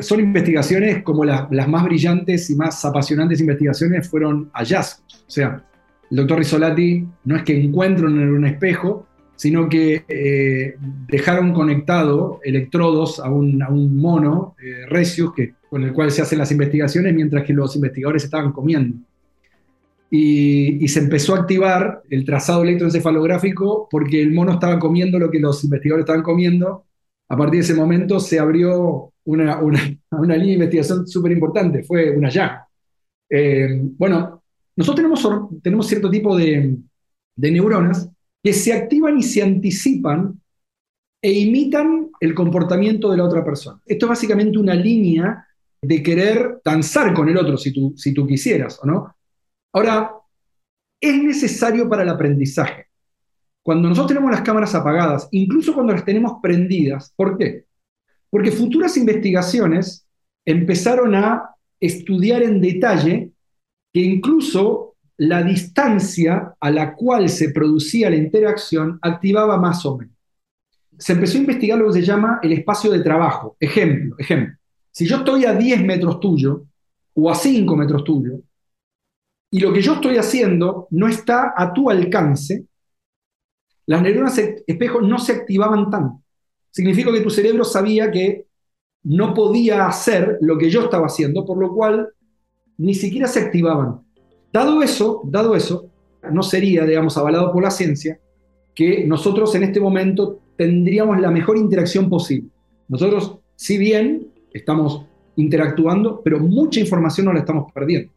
son 0.00 0.20
investigaciones 0.20 1.02
como 1.02 1.24
las 1.24 1.68
más 1.68 1.84
brillantes 1.84 2.50
y 2.50 2.56
más 2.56 2.84
apasionantes 2.84 3.40
investigaciones 3.40 4.08
fueron 4.08 4.50
hallazgos. 4.52 5.24
O 5.26 5.30
sea, 5.30 5.62
el 6.10 6.16
doctor 6.16 6.38
Risolati 6.38 7.06
no 7.24 7.36
es 7.36 7.42
que 7.42 7.60
encuentren 7.60 8.20
en 8.20 8.30
un 8.30 8.44
espejo, 8.44 9.06
sino 9.36 9.68
que 9.68 10.04
eh, 10.08 10.76
dejaron 11.08 11.52
conectado 11.52 12.40
electrodos 12.42 13.20
a 13.20 13.30
un, 13.30 13.58
mono, 13.96 14.56
eh, 14.62 14.86
Recius, 14.88 15.34
que, 15.34 15.54
con 15.68 15.84
el 15.84 15.92
cual 15.92 16.10
se 16.10 16.22
hacen 16.22 16.38
las 16.38 16.50
investigaciones 16.50 17.14
mientras 17.14 17.44
que 17.44 17.52
los 17.52 17.76
investigadores 17.76 18.24
estaban 18.24 18.52
comiendo. 18.52 18.96
Y, 20.10 20.86
se 20.88 21.00
empezó 21.00 21.34
a 21.34 21.40
activar 21.40 22.02
el 22.10 22.24
trazado 22.24 22.62
electroencefalográfico 22.62 23.88
porque 23.90 24.22
el 24.22 24.32
mono 24.32 24.52
estaba 24.52 24.78
comiendo 24.78 25.18
lo 25.18 25.30
que 25.30 25.40
los 25.40 25.62
investigadores 25.64 26.04
estaban 26.04 26.22
comiendo. 26.22 26.84
A 27.28 27.36
partir 27.36 27.60
de 27.60 27.64
ese 27.64 27.74
momento 27.74 28.20
se 28.20 28.38
abrió 28.38 29.12
una, 29.24 29.60
línea 30.22 30.38
de 30.38 30.52
investigación 30.52 31.06
súper 31.06 31.32
importante, 31.32 31.82
fue 31.82 32.16
una 32.16 32.28
ya. 32.28 32.66
Eh, 33.28 33.80
bueno, 33.98 34.42
nosotros 34.76 34.96
tenemos, 34.96 35.62
tenemos 35.62 35.86
cierto 35.86 36.10
tipo 36.10 36.36
de, 36.36 36.76
de 37.34 37.50
neuronas 37.50 38.08
que 38.42 38.52
se 38.52 38.72
activan 38.72 39.18
y 39.18 39.22
se 39.22 39.42
anticipan 39.42 40.40
e 41.20 41.32
imitan 41.32 42.10
el 42.20 42.34
comportamiento 42.34 43.10
de 43.10 43.16
la 43.16 43.24
otra 43.24 43.44
persona. 43.44 43.80
Esto 43.84 44.06
es 44.06 44.10
básicamente 44.10 44.58
una 44.58 44.74
línea 44.74 45.44
de 45.82 46.02
querer 46.02 46.60
danzar 46.64 47.12
con 47.14 47.28
el 47.28 47.36
otro, 47.36 47.56
si 47.56 47.72
tú, 47.72 47.94
si 47.96 48.14
tú 48.14 48.26
quisieras, 48.26 48.78
¿o 48.82 48.86
no? 48.86 49.15
Ahora, 49.76 50.10
es 50.98 51.22
necesario 51.22 51.86
para 51.86 52.02
el 52.02 52.08
aprendizaje. 52.08 52.86
Cuando 53.62 53.90
nosotros 53.90 54.08
tenemos 54.08 54.30
las 54.30 54.40
cámaras 54.40 54.74
apagadas, 54.74 55.28
incluso 55.32 55.74
cuando 55.74 55.92
las 55.92 56.02
tenemos 56.02 56.38
prendidas, 56.40 57.12
¿por 57.14 57.36
qué? 57.36 57.66
Porque 58.30 58.52
futuras 58.52 58.96
investigaciones 58.96 60.06
empezaron 60.46 61.14
a 61.14 61.50
estudiar 61.78 62.42
en 62.42 62.62
detalle 62.62 63.32
que 63.92 64.00
incluso 64.00 64.94
la 65.18 65.42
distancia 65.42 66.54
a 66.58 66.70
la 66.70 66.94
cual 66.94 67.28
se 67.28 67.50
producía 67.50 68.08
la 68.08 68.16
interacción 68.16 68.98
activaba 69.02 69.58
más 69.58 69.84
o 69.84 69.98
menos. 69.98 70.14
Se 70.96 71.12
empezó 71.12 71.36
a 71.36 71.42
investigar 71.42 71.78
lo 71.78 71.88
que 71.88 72.00
se 72.00 72.06
llama 72.06 72.40
el 72.42 72.52
espacio 72.52 72.90
de 72.90 73.00
trabajo. 73.00 73.58
Ejemplo, 73.60 74.16
ejemplo. 74.18 74.56
Si 74.90 75.06
yo 75.06 75.18
estoy 75.18 75.44
a 75.44 75.52
10 75.52 75.84
metros 75.84 76.18
tuyo 76.18 76.64
o 77.12 77.30
a 77.30 77.34
5 77.34 77.76
metros 77.76 78.04
tuyo, 78.04 78.40
y 79.56 79.60
lo 79.60 79.72
que 79.72 79.80
yo 79.80 79.94
estoy 79.94 80.16
haciendo 80.18 80.86
no 80.90 81.08
está 81.08 81.54
a 81.56 81.72
tu 81.72 81.88
alcance, 81.88 82.66
las 83.86 84.02
neuronas 84.02 84.38
espejo 84.66 85.00
no 85.00 85.18
se 85.18 85.32
activaban 85.32 85.90
tanto 85.90 86.20
significa 86.76 87.10
que 87.10 87.22
tu 87.22 87.30
cerebro 87.30 87.64
sabía 87.64 88.10
que 88.10 88.48
no 89.02 89.32
podía 89.32 89.86
hacer 89.86 90.36
lo 90.42 90.58
que 90.58 90.68
yo 90.68 90.82
estaba 90.82 91.06
haciendo, 91.06 91.46
por 91.46 91.56
lo 91.56 91.74
cual 91.74 92.10
ni 92.76 92.92
siquiera 92.92 93.28
se 93.28 93.40
activaban. 93.40 94.02
Dado 94.52 94.82
eso, 94.82 95.22
dado 95.24 95.56
eso, 95.56 95.88
no 96.30 96.42
sería, 96.42 96.84
digamos, 96.84 97.16
avalado 97.16 97.50
por 97.50 97.62
la 97.62 97.70
ciencia 97.70 98.20
que 98.74 99.06
nosotros 99.06 99.54
en 99.54 99.62
este 99.62 99.80
momento 99.80 100.40
tendríamos 100.58 101.18
la 101.18 101.30
mejor 101.30 101.56
interacción 101.56 102.10
posible. 102.10 102.50
Nosotros, 102.88 103.38
si 103.54 103.78
bien 103.78 104.34
estamos 104.52 105.06
interactuando, 105.36 106.20
pero 106.22 106.40
mucha 106.40 106.78
información 106.78 107.24
no 107.24 107.32
la 107.32 107.38
estamos 107.38 107.72
perdiendo. 107.72 108.12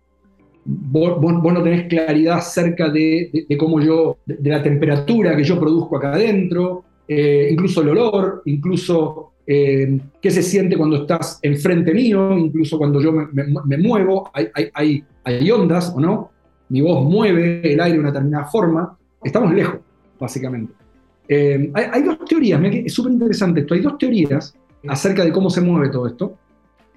Vos, 0.72 1.20
no 1.20 1.64
tenés 1.64 1.88
claridad 1.88 2.38
acerca 2.38 2.90
de, 2.90 3.48
cómo 3.58 3.82
yo, 3.82 4.20
de, 4.28 4.50
la 4.52 4.62
temperatura 4.62 5.36
que 5.36 5.44
yo 5.44 5.60
produzco 5.60 5.98
acá 5.98 6.14
adentro, 6.14 6.84
eh, 7.08 7.48
incluso 7.52 7.82
el 7.82 7.90
olor, 7.90 8.44
incluso 8.46 9.32
eh, 9.48 10.00
qué 10.22 10.30
se 10.30 10.44
siente 10.44 10.78
cuando 10.78 10.98
estás 10.98 11.40
enfrente 11.42 11.92
mío, 11.92 12.38
incluso 12.38 12.78
cuando 12.78 13.02
yo 13.02 13.12
me, 13.12 13.78
muevo, 13.80 14.30
hay, 14.32 15.04
hay, 15.24 15.52
ondas 15.52 15.92
o 15.96 16.00
no, 16.00 16.30
mi 16.70 16.82
voz 16.82 17.04
mueve 17.04 17.62
el 17.74 17.82
aire 17.82 17.94
de 17.94 18.00
una 18.00 18.12
determinada 18.12 18.46
forma, 18.46 18.96
estamos 19.24 19.52
lejos, 19.52 19.80
básicamente. 20.20 20.72
Eh, 21.28 21.72
hay, 21.74 22.04
dos 22.04 22.24
teorías, 22.26 22.62
es 22.64 22.94
súper 22.94 23.14
interesante 23.14 23.62
esto, 23.62 23.74
hay 23.74 23.82
dos 23.82 23.98
teorías 23.98 24.54
acerca 24.88 25.26
de 25.26 25.32
cómo 25.32 25.50
se 25.50 25.62
mueve 25.62 25.90
todo 25.90 26.06
esto. 26.06 26.38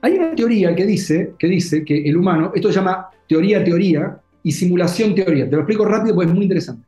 Hay 0.03 0.19
una 0.19 0.35
teoría 0.35 0.75
que 0.75 0.85
dice, 0.85 1.33
que 1.39 1.47
dice 1.47 1.87
que 1.87 2.03
el 2.03 2.19
humano, 2.19 2.53
esto 2.55 2.69
se 2.69 2.75
llama 2.75 3.09
teoría-teoría 3.33 4.21
y 4.43 4.53
simulación-teoría. 4.53 5.49
Te 5.49 5.57
lo 5.57 5.63
explico 5.63 5.87
rápido 5.87 6.15
porque 6.15 6.29
es 6.29 6.35
muy 6.35 6.45
interesante. 6.45 6.87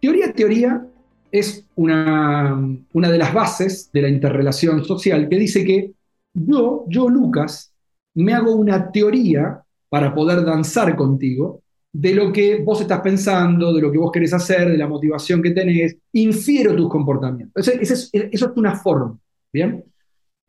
Teoría-teoría 0.00 0.86
es 1.32 1.66
una, 1.74 2.56
una 2.92 3.10
de 3.10 3.18
las 3.18 3.34
bases 3.34 3.90
de 3.92 4.02
la 4.02 4.08
interrelación 4.08 4.84
social 4.84 5.28
que 5.28 5.36
dice 5.36 5.64
que 5.64 5.92
yo, 6.32 6.84
yo 6.88 7.08
Lucas, 7.08 7.72
me 8.14 8.32
hago 8.34 8.54
una 8.54 8.90
teoría 8.92 9.60
para 9.88 10.14
poder 10.14 10.44
danzar 10.44 10.94
contigo 10.94 11.62
de 11.92 12.14
lo 12.14 12.32
que 12.32 12.62
vos 12.62 12.80
estás 12.80 13.00
pensando, 13.00 13.74
de 13.74 13.82
lo 13.82 13.90
que 13.90 13.98
vos 13.98 14.12
querés 14.12 14.32
hacer, 14.32 14.70
de 14.70 14.78
la 14.78 14.86
motivación 14.86 15.42
que 15.42 15.50
tenés, 15.50 15.96
infiero 16.12 16.76
tus 16.76 16.88
comportamientos. 16.88 17.66
Es, 17.66 18.10
eso 18.12 18.46
es 18.46 18.52
una 18.54 18.76
forma, 18.76 19.18
¿bien? 19.52 19.84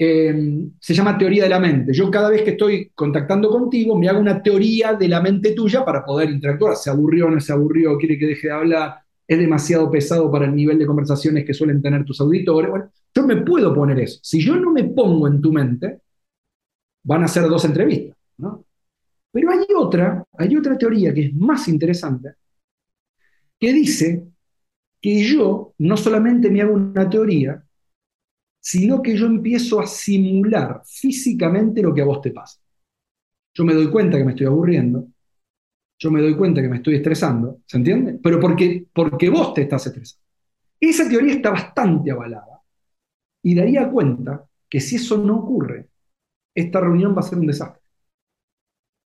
Eh, 0.04 0.34
se 0.80 0.96
llama 0.96 1.16
teoría 1.16 1.44
de 1.44 1.50
la 1.50 1.60
mente. 1.60 1.94
Yo 1.94 2.10
cada 2.10 2.32
vez 2.32 2.42
que 2.42 2.52
estoy 2.52 2.90
contactando 2.96 3.52
contigo 3.52 3.96
me 3.96 4.10
hago 4.10 4.20
una 4.20 4.42
teoría 4.42 4.96
de 4.96 5.08
la 5.08 5.22
mente 5.22 5.52
tuya 5.52 5.86
para 5.86 6.04
poder 6.04 6.32
interactuar. 6.32 6.76
Se 6.76 6.90
aburrió, 6.90 7.30
no 7.30 7.40
se 7.40 7.54
aburrió, 7.54 7.96
quiere 8.00 8.18
que 8.18 8.26
deje 8.26 8.48
de 8.48 8.54
hablar, 8.54 8.96
es 9.28 9.38
demasiado 9.38 9.92
pesado 9.92 10.32
para 10.32 10.46
el 10.46 10.56
nivel 10.56 10.80
de 10.80 10.88
conversaciones 10.88 11.46
que 11.46 11.54
suelen 11.54 11.84
tener 11.84 12.04
tus 12.04 12.20
auditores. 12.20 12.72
Yo 13.14 13.28
me 13.28 13.44
puedo 13.44 13.76
poner 13.76 14.00
eso. 14.00 14.20
Si 14.24 14.42
yo 14.42 14.56
no 14.56 14.72
me 14.72 14.86
pongo 14.86 15.28
en 15.28 15.40
tu 15.40 15.54
mente, 15.54 16.02
van 17.04 17.24
a 17.24 17.28
ser 17.28 17.44
dos 17.44 17.64
entrevistas. 17.66 18.18
¿no? 18.40 18.66
Pero 19.32 19.52
hay 19.52 19.68
otra, 19.78 20.26
hay 20.36 20.58
otra 20.58 20.80
teoría 20.80 21.14
que 21.14 21.28
es 21.28 21.34
más 21.36 21.68
interesante, 21.68 22.30
que 23.60 23.72
dice 23.72 24.24
que 25.00 25.24
yo 25.24 25.76
no 25.78 25.96
solamente 25.96 26.50
me 26.50 26.62
hago 26.62 26.74
una 26.74 27.08
teoría, 27.08 27.61
sino 28.62 29.02
que 29.02 29.17
yo 29.17 29.26
empiezo 29.26 29.82
a 29.82 29.88
simular 29.88 30.84
físicamente 30.86 31.82
lo 31.82 31.93
que 31.93 32.02
a 32.02 32.06
vos 32.06 32.21
te 32.21 32.32
pasa. 32.32 32.60
Yo 33.54 33.65
me 33.65 33.74
doy 33.74 33.89
cuenta 33.89 34.17
que 34.17 34.24
me 34.24 34.32
estoy 34.32 34.45
aburriendo, 34.45 35.08
yo 36.00 36.12
me 36.12 36.21
doy 36.21 36.36
cuenta 36.38 36.62
que 36.62 36.69
me 36.69 36.78
estoy 36.78 36.95
estresando, 36.95 37.60
¿se 37.65 37.78
entiende? 37.78 38.19
Pero 38.24 38.39
porque, 38.39 38.86
porque 38.93 39.30
vos 39.30 39.54
te 39.54 39.63
estás 39.63 39.88
estresando. 39.88 40.24
Esa 40.80 41.10
teoría 41.10 41.34
está 41.34 41.50
bastante 41.52 42.12
avalada 42.12 42.62
y 43.43 43.56
daría 43.56 43.89
cuenta 43.89 44.45
que 44.69 44.80
si 44.80 44.95
eso 44.95 45.17
no 45.17 45.39
ocurre, 45.39 45.89
esta 46.56 46.80
reunión 46.80 47.15
va 47.15 47.19
a 47.19 47.24
ser 47.24 47.39
un 47.39 47.47
desastre. 47.47 47.82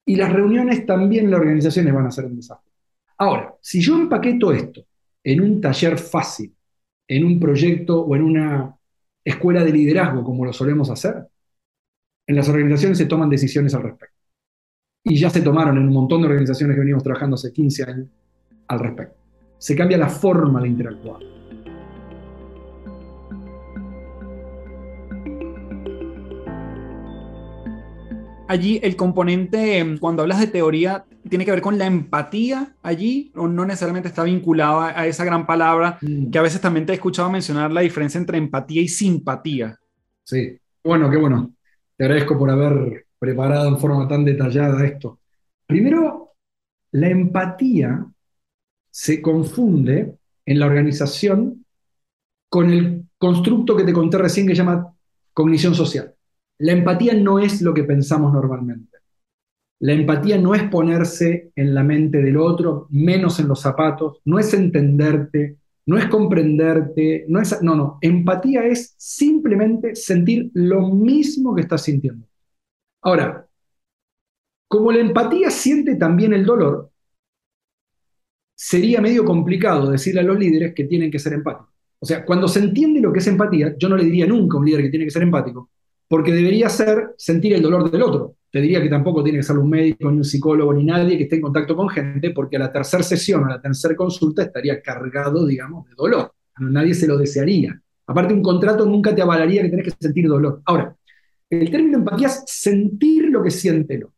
Y 0.05 0.17
las 0.17 0.33
reuniones 0.33 0.85
también 0.85 1.31
las 1.31 1.41
organizaciones 1.41 1.95
van 1.95 2.07
a 2.07 2.11
ser 2.11 2.25
un 2.25 2.37
desastre. 2.37 2.73
Ahora, 3.19 3.55
si 3.61 3.81
yo 3.81 3.95
empaqueto 3.97 4.53
esto 4.53 4.85
en 5.23 5.41
un 5.41 5.61
taller 5.61 5.99
fácil, 5.99 6.55
en 7.07 7.25
un 7.25 7.39
proyecto 7.39 8.01
o 8.01 8.17
en 8.17 8.23
una 8.23 8.77
escuela 9.25 9.65
de 9.65 9.73
liderazgo 9.73 10.25
como 10.25 10.45
lo 10.45 10.53
solemos 10.53 10.91
hacer, 10.91 11.27
en 12.27 12.37
las 12.37 12.49
organizaciones 12.49 12.99
se 12.99 13.07
toman 13.07 13.29
decisiones 13.29 13.75
al 13.75 13.83
respecto. 13.83 14.17
Y 15.05 15.19
ya 15.19 15.31
se 15.31 15.43
tomaron 15.43 15.77
en 15.77 15.89
un 15.89 15.93
montón 15.93 16.23
de 16.23 16.29
organizaciones 16.29 16.77
que 16.77 16.81
venimos 16.81 17.03
trabajando 17.03 17.35
hace 17.35 17.53
15 17.53 17.83
años 17.85 18.07
al 18.69 18.79
respecto. 18.79 19.17
Se 19.59 19.75
cambia 19.77 19.99
la 19.99 20.09
forma 20.09 20.61
de 20.61 20.69
interactuar. 20.69 21.32
Allí 28.53 28.79
el 28.83 28.97
componente, 28.97 29.79
em, 29.79 29.99
cuando 29.99 30.23
hablas 30.23 30.39
de 30.39 30.47
teoría, 30.47 31.05
tiene 31.29 31.45
que 31.45 31.51
ver 31.51 31.63
con 31.63 31.79
la 31.79 31.87
empatía 31.87 32.77
allí, 32.83 33.33
o 33.35 33.49
no 33.49 33.65
necesariamente 33.65 34.09
está 34.09 34.25
vinculado 34.25 34.83
a, 34.83 35.07
esa 35.07 35.25
gran 35.25 35.47
palabra 35.47 35.99
mm. 36.03 36.31
que 36.31 36.39
a 36.39 36.43
veces 36.43 36.61
también 36.61 36.85
te 36.85 36.93
he 36.93 36.97
escuchado 36.97 37.31
mencionar 37.31 37.73
la 37.73 37.81
diferencia 37.81 38.19
entre 38.19 38.37
empatía 38.37 38.83
y 38.83 38.89
simpatía. 38.89 39.79
Sí, 40.25 40.59
bueno, 40.85 41.11
qué 41.11 41.17
bueno. 41.17 41.55
Te 41.97 42.05
agradezco 42.05 42.39
por 42.39 42.51
haber 42.51 43.07
preparado 43.19 43.69
en 43.69 43.79
forma 43.79 44.07
tan 44.07 44.25
detallada 44.25 44.85
esto. 44.85 45.21
Primero, 45.67 46.35
la 46.91 47.09
empatía 47.09 48.05
se 48.91 49.23
confunde 49.23 50.15
en 50.45 50.59
la 50.59 50.67
organización 50.67 51.65
con 52.51 52.71
el 52.71 53.07
constructo 53.17 53.75
que 53.75 53.85
te 53.85 53.95
conté 53.95 54.19
recién 54.19 54.47
que 54.47 54.55
se 54.55 54.59
llama 54.59 54.93
cognición 55.33 55.75
social. 55.75 56.15
La 56.63 56.73
empatía 56.73 57.13
no 57.15 57.41
es 57.41 57.61
lo 57.61 57.75
que 57.75 57.83
pensamos 57.83 58.33
normalmente. 58.33 58.99
La 59.81 59.95
empatía 59.95 60.39
no 60.39 60.55
es 60.55 60.63
ponerse 60.71 61.51
en 61.57 61.75
la 61.75 61.83
mente 61.83 62.23
del 62.23 62.37
otro, 62.37 62.87
menos 62.91 63.41
en 63.41 63.49
los 63.49 63.61
zapatos, 63.61 64.21
no 64.25 64.39
es 64.39 64.55
entenderte, 64.55 65.59
no 65.87 65.99
es 65.99 66.07
comprenderte, 66.07 67.25
no 67.27 67.41
es... 67.41 67.61
No, 67.63 67.75
no, 67.75 67.99
empatía 68.01 68.65
es 68.65 68.95
simplemente 68.97 69.97
sentir 69.97 70.53
lo 70.55 70.89
mismo 70.89 71.53
que 71.53 71.63
estás 71.63 71.83
sintiendo. 71.83 72.29
Ahora, 73.01 73.45
como 74.69 74.93
la 74.93 75.01
empatía 75.01 75.51
siente 75.51 75.97
también 75.97 76.33
el 76.33 76.47
dolor, 76.47 76.93
sería 78.55 79.01
medio 79.01 79.25
complicado 79.25 79.91
decirle 79.91 80.21
a 80.21 80.25
los 80.25 80.39
líderes 80.39 80.75
que 80.77 80.85
tienen 80.85 81.11
que 81.11 81.19
ser 81.19 81.33
empáticos. 81.33 81.75
O 81.99 82.07
sea, 82.07 82.25
cuando 82.25 82.47
se 82.47 82.61
entiende 82.61 83.01
lo 83.01 83.13
que 83.13 83.19
es 83.19 83.27
empatía, 83.27 83.75
yo 83.77 83.89
no 83.89 83.97
le 83.97 84.05
diría 84.05 84.29
nunca 84.29 84.57
a 84.57 84.61
un 84.61 84.67
líder 84.67 84.83
que 84.83 84.91
tiene 84.91 85.07
que 85.07 85.11
ser 85.11 85.23
empático, 85.23 85.71
porque 86.13 86.31
debería 86.31 86.69
ser 86.69 87.15
sentir 87.17 87.55
el 87.55 87.63
dolor 87.63 87.91
del 87.91 88.03
otro. 88.03 88.37
Te 88.51 88.61
diría 88.61 88.83
que 88.83 88.91
tampoco 88.91 89.25
tiene 89.25 89.39
que 89.39 89.43
ser 89.43 89.57
un 89.57 89.71
médico, 89.71 90.11
ni 90.11 90.19
un 90.19 90.25
psicólogo, 90.25 90.75
ni 90.75 90.85
nadie 90.85 91.17
que 91.17 91.23
esté 91.23 91.37
en 91.37 91.41
contacto 91.41 91.75
con 91.75 91.89
gente, 91.89 92.33
porque 92.33 92.57
a 92.57 92.59
la 92.59 92.71
tercera 92.71 93.03
sesión, 93.03 93.47
a 93.47 93.55
la 93.55 93.63
tercera 93.63 93.97
consulta, 93.97 94.43
estaría 94.43 94.83
cargado, 94.83 95.47
digamos, 95.47 95.89
de 95.89 95.95
dolor. 95.97 96.35
Nadie 96.59 96.93
se 96.93 97.07
lo 97.07 97.17
desearía. 97.17 97.81
Aparte, 98.07 98.35
un 98.35 98.43
contrato 98.43 98.85
nunca 98.85 99.15
te 99.15 99.23
avalaría 99.23 99.63
que 99.63 99.71
tenés 99.71 99.87
que 99.87 99.95
sentir 99.99 100.29
dolor. 100.29 100.61
Ahora, 100.67 100.95
el 101.49 101.71
término 101.71 101.97
empatía 101.97 102.27
es 102.27 102.45
sentir 102.47 103.31
lo 103.31 103.43
que 103.43 103.51
siente 103.51 103.95
el 103.95 104.05
otro. 104.05 104.17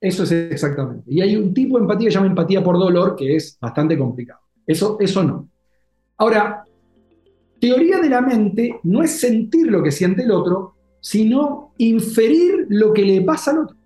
Eso 0.00 0.24
es 0.24 0.32
exactamente. 0.32 1.04
Y 1.06 1.20
hay 1.20 1.36
un 1.36 1.54
tipo 1.54 1.78
de 1.78 1.82
empatía 1.82 2.08
que 2.08 2.10
se 2.10 2.16
llama 2.16 2.30
empatía 2.30 2.64
por 2.64 2.80
dolor, 2.80 3.14
que 3.14 3.36
es 3.36 3.56
bastante 3.60 3.96
complicado. 3.96 4.40
Eso, 4.66 4.96
eso 4.98 5.22
no. 5.22 5.48
Ahora, 6.16 6.64
teoría 7.60 8.00
de 8.00 8.08
la 8.08 8.22
mente 8.22 8.80
no 8.82 9.04
es 9.04 9.20
sentir 9.20 9.68
lo 9.68 9.84
que 9.84 9.92
siente 9.92 10.24
el 10.24 10.32
otro, 10.32 10.77
sino 11.00 11.72
inferir 11.78 12.66
lo 12.68 12.92
que 12.92 13.02
le 13.02 13.20
pasa 13.22 13.52
al 13.52 13.58
otro. 13.58 13.76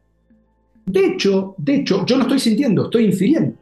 De 0.86 1.06
hecho, 1.06 1.54
de 1.58 1.76
hecho, 1.76 2.04
yo 2.06 2.16
no 2.16 2.22
estoy 2.22 2.38
sintiendo, 2.38 2.84
estoy 2.84 3.04
infiriendo. 3.04 3.56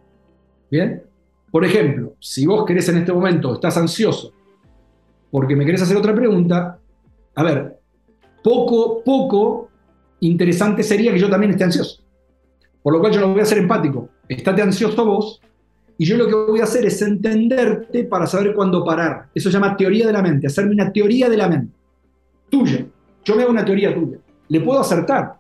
¿Bien? 0.71 1.03
Por 1.51 1.65
ejemplo, 1.65 2.15
si 2.21 2.47
vos 2.47 2.65
querés 2.65 2.89
en 2.89 2.99
este 2.99 3.13
momento, 3.13 3.55
estás 3.55 3.77
ansioso 3.77 4.33
porque 5.31 5.57
me 5.57 5.65
querés 5.65 5.83
hacer 5.83 5.97
otra 5.97 6.15
pregunta, 6.15 6.79
a 7.35 7.43
ver, 7.43 7.79
poco, 8.43 9.03
poco 9.05 9.69
interesante 10.21 10.83
sería 10.83 11.13
que 11.13 11.19
yo 11.19 11.31
también 11.31 11.53
esté 11.53 11.65
ansioso. 11.65 12.03
Por 12.83 12.95
lo 12.95 13.01
cual 13.01 13.13
yo 13.13 13.21
no 13.21 13.33
voy 13.33 13.41
a 13.41 13.45
ser 13.45 13.59
empático. 13.59 14.09
Estate 14.29 14.63
ansioso 14.63 15.05
vos 15.05 15.41
y 15.99 16.05
yo 16.05 16.17
lo 16.17 16.27
que 16.27 16.35
voy 16.35 16.61
a 16.61 16.65
hacer 16.65 16.85
es 16.87 17.01
entenderte 17.03 18.05
para 18.05 18.27
saber 18.27 18.55
cuándo 18.55 18.85
parar. 18.85 19.29
Eso 19.35 19.51
se 19.51 19.55
llama 19.55 19.77
teoría 19.77 20.07
de 20.07 20.13
la 20.13 20.23
mente, 20.23 20.47
hacerme 20.47 20.73
una 20.73 20.93
teoría 20.93 21.29
de 21.29 21.37
la 21.37 21.49
mente. 21.49 21.73
Tuya. 22.49 22.87
Yo 23.25 23.37
me 23.37 23.43
hago 23.43 23.51
una 23.51 23.65
teoría 23.65 23.95
tuya. 23.95 24.19
¿Le 24.49 24.61
puedo 24.61 24.81
acertar 24.81 25.37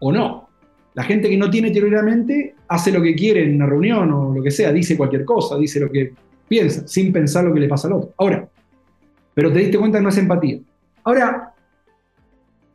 o 0.00 0.12
no? 0.12 0.48
La 0.94 1.02
gente 1.02 1.28
que 1.28 1.36
no 1.36 1.50
tiene 1.50 1.70
teoría 1.70 2.02
mente 2.02 2.54
hace 2.68 2.92
lo 2.92 3.02
que 3.02 3.14
quiere 3.14 3.44
en 3.44 3.56
una 3.56 3.66
reunión 3.66 4.12
o 4.12 4.34
lo 4.34 4.42
que 4.42 4.50
sea, 4.50 4.72
dice 4.72 4.96
cualquier 4.96 5.24
cosa, 5.24 5.56
dice 5.56 5.80
lo 5.80 5.90
que 5.90 6.12
piensa, 6.46 6.86
sin 6.86 7.12
pensar 7.12 7.44
lo 7.44 7.52
que 7.52 7.60
le 7.60 7.68
pasa 7.68 7.88
al 7.88 7.94
otro. 7.94 8.14
Ahora, 8.16 8.48
pero 9.34 9.52
te 9.52 9.58
diste 9.58 9.78
cuenta 9.78 9.98
que 9.98 10.02
no 10.04 10.10
es 10.10 10.18
empatía. 10.18 10.60
Ahora, 11.02 11.52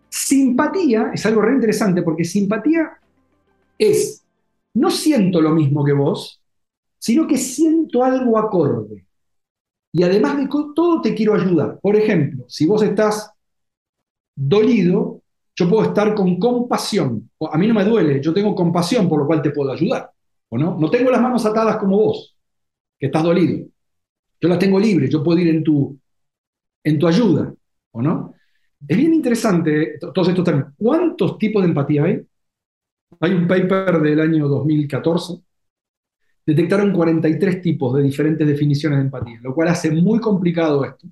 simpatía 0.10 1.12
es 1.14 1.26
algo 1.26 1.42
re 1.42 1.54
interesante 1.54 2.02
porque 2.02 2.26
simpatía 2.26 2.92
es, 3.78 4.26
no 4.74 4.92
siento 4.92 5.42
lo 5.42 5.52
mismo 5.52 5.86
que 5.86 5.94
vos, 5.94 6.42
sino 6.98 7.26
que 7.26 7.38
siento 7.38 8.04
algo 8.04 8.38
acorde. 8.38 9.06
Y 9.92 10.04
además 10.04 10.38
de 10.38 10.48
todo 10.76 11.02
te 11.02 11.16
quiero 11.16 11.34
ayudar. 11.34 11.80
Por 11.82 11.96
ejemplo, 11.96 12.44
si 12.48 12.66
vos 12.66 12.84
estás 12.84 13.32
dolido, 14.40 15.22
yo 15.56 15.70
puedo 15.70 15.90
estar 15.90 16.16
con 16.16 16.40
compasión. 16.40 17.30
A 17.52 17.58
mí 17.58 17.68
no 17.68 17.74
me 17.74 17.84
duele, 17.84 18.22
yo 18.22 18.34
tengo 18.34 18.56
compasión, 18.56 19.10
por 19.10 19.20
lo 19.20 19.28
cual 19.28 19.42
te 19.42 19.52
puedo 19.52 19.72
ayudar. 19.72 20.10
¿O 20.50 20.58
no? 20.58 20.78
No 20.80 20.90
tengo 20.90 21.12
las 21.12 21.22
manos 21.22 21.46
atadas 21.46 21.78
como 21.78 21.98
vos, 21.98 22.36
que 22.98 23.08
estás 23.08 23.24
dolido. 23.24 23.68
Yo 24.42 24.50
las 24.50 24.58
tengo 24.58 24.80
libres, 24.80 25.10
yo 25.10 25.22
puedo 25.22 25.40
ir 25.40 25.50
en 25.50 25.64
tu, 25.64 26.00
en 26.84 26.98
tu 26.98 27.08
ayuda. 27.08 27.54
¿O 27.92 28.02
no? 28.02 28.34
Es 28.88 28.98
bien 28.98 29.14
interesante 29.14 29.98
todos 30.00 30.30
estos 30.30 30.46
términos. 30.46 30.74
¿Cuántos 30.78 31.38
tipos 31.38 31.62
de 31.62 31.68
empatía 31.68 32.06
hay? 32.06 32.22
Hay 33.20 33.32
un 33.34 33.48
paper 33.48 34.00
del 34.00 34.22
año 34.22 34.48
2014. 34.48 35.42
Detectaron 36.46 36.94
43 36.94 37.62
tipos 37.62 37.96
de 37.96 38.04
diferentes 38.04 38.48
definiciones 38.48 39.00
de 39.00 39.06
empatía, 39.06 39.40
lo 39.42 39.54
cual 39.54 39.68
hace 39.68 39.92
muy 39.92 40.20
complicado 40.20 40.86
esto. 40.86 41.08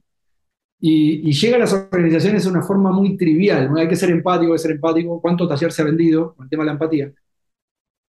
Y, 0.79 1.31
llega 1.31 1.55
a 1.57 1.59
las 1.59 1.73
organizaciones 1.73 2.43
de 2.43 2.49
una 2.51 2.61
forma 2.63 2.91
muy 2.91 3.17
trivial. 3.17 3.71
¿no? 3.71 3.77
Hay 3.77 3.87
que 3.87 3.95
ser 3.95 4.09
empático, 4.11 4.51
hay 4.51 4.57
que 4.57 4.63
ser 4.63 4.71
empático. 4.71 5.21
¿Cuánto 5.21 5.47
taller 5.47 5.71
se 5.71 5.81
ha 5.81 5.85
vendido 5.85 6.35
con 6.35 6.45
el 6.45 6.49
tema 6.49 6.63
de 6.63 6.67
la 6.67 6.73
empatía? 6.73 7.11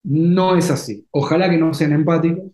No 0.04 0.56
es 0.56 0.70
así. 0.72 1.06
Ojalá 1.12 1.50
que 1.50 1.58
no 1.58 1.74
sean 1.74 1.94
empáticos, 1.94 2.52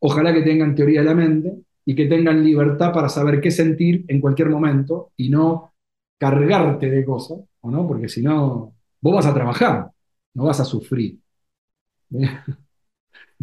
ojalá 0.00 0.32
que 0.32 0.42
tengan 0.42 0.74
teoría 0.74 1.00
de 1.00 1.06
la 1.06 1.14
mente 1.14 1.52
y 1.84 1.94
que 1.94 2.06
tengan 2.06 2.44
libertad 2.44 2.92
para 2.92 3.08
saber 3.08 3.40
qué 3.40 3.50
sentir 3.50 4.04
en 4.08 4.20
cualquier 4.20 4.50
momento 4.50 5.12
y 5.16 5.30
no 5.30 5.74
cargarte 6.18 6.90
de 6.90 7.04
cosas, 7.04 7.40
¿o 7.60 7.70
no? 7.70 7.86
Porque 7.86 8.08
si 8.08 8.22
no, 8.22 8.74
vos 9.00 9.14
vas 9.14 9.26
a 9.26 9.34
trabajar, 9.34 9.90
no 10.34 10.44
vas 10.44 10.60
a 10.60 10.64
sufrir. 10.64 11.18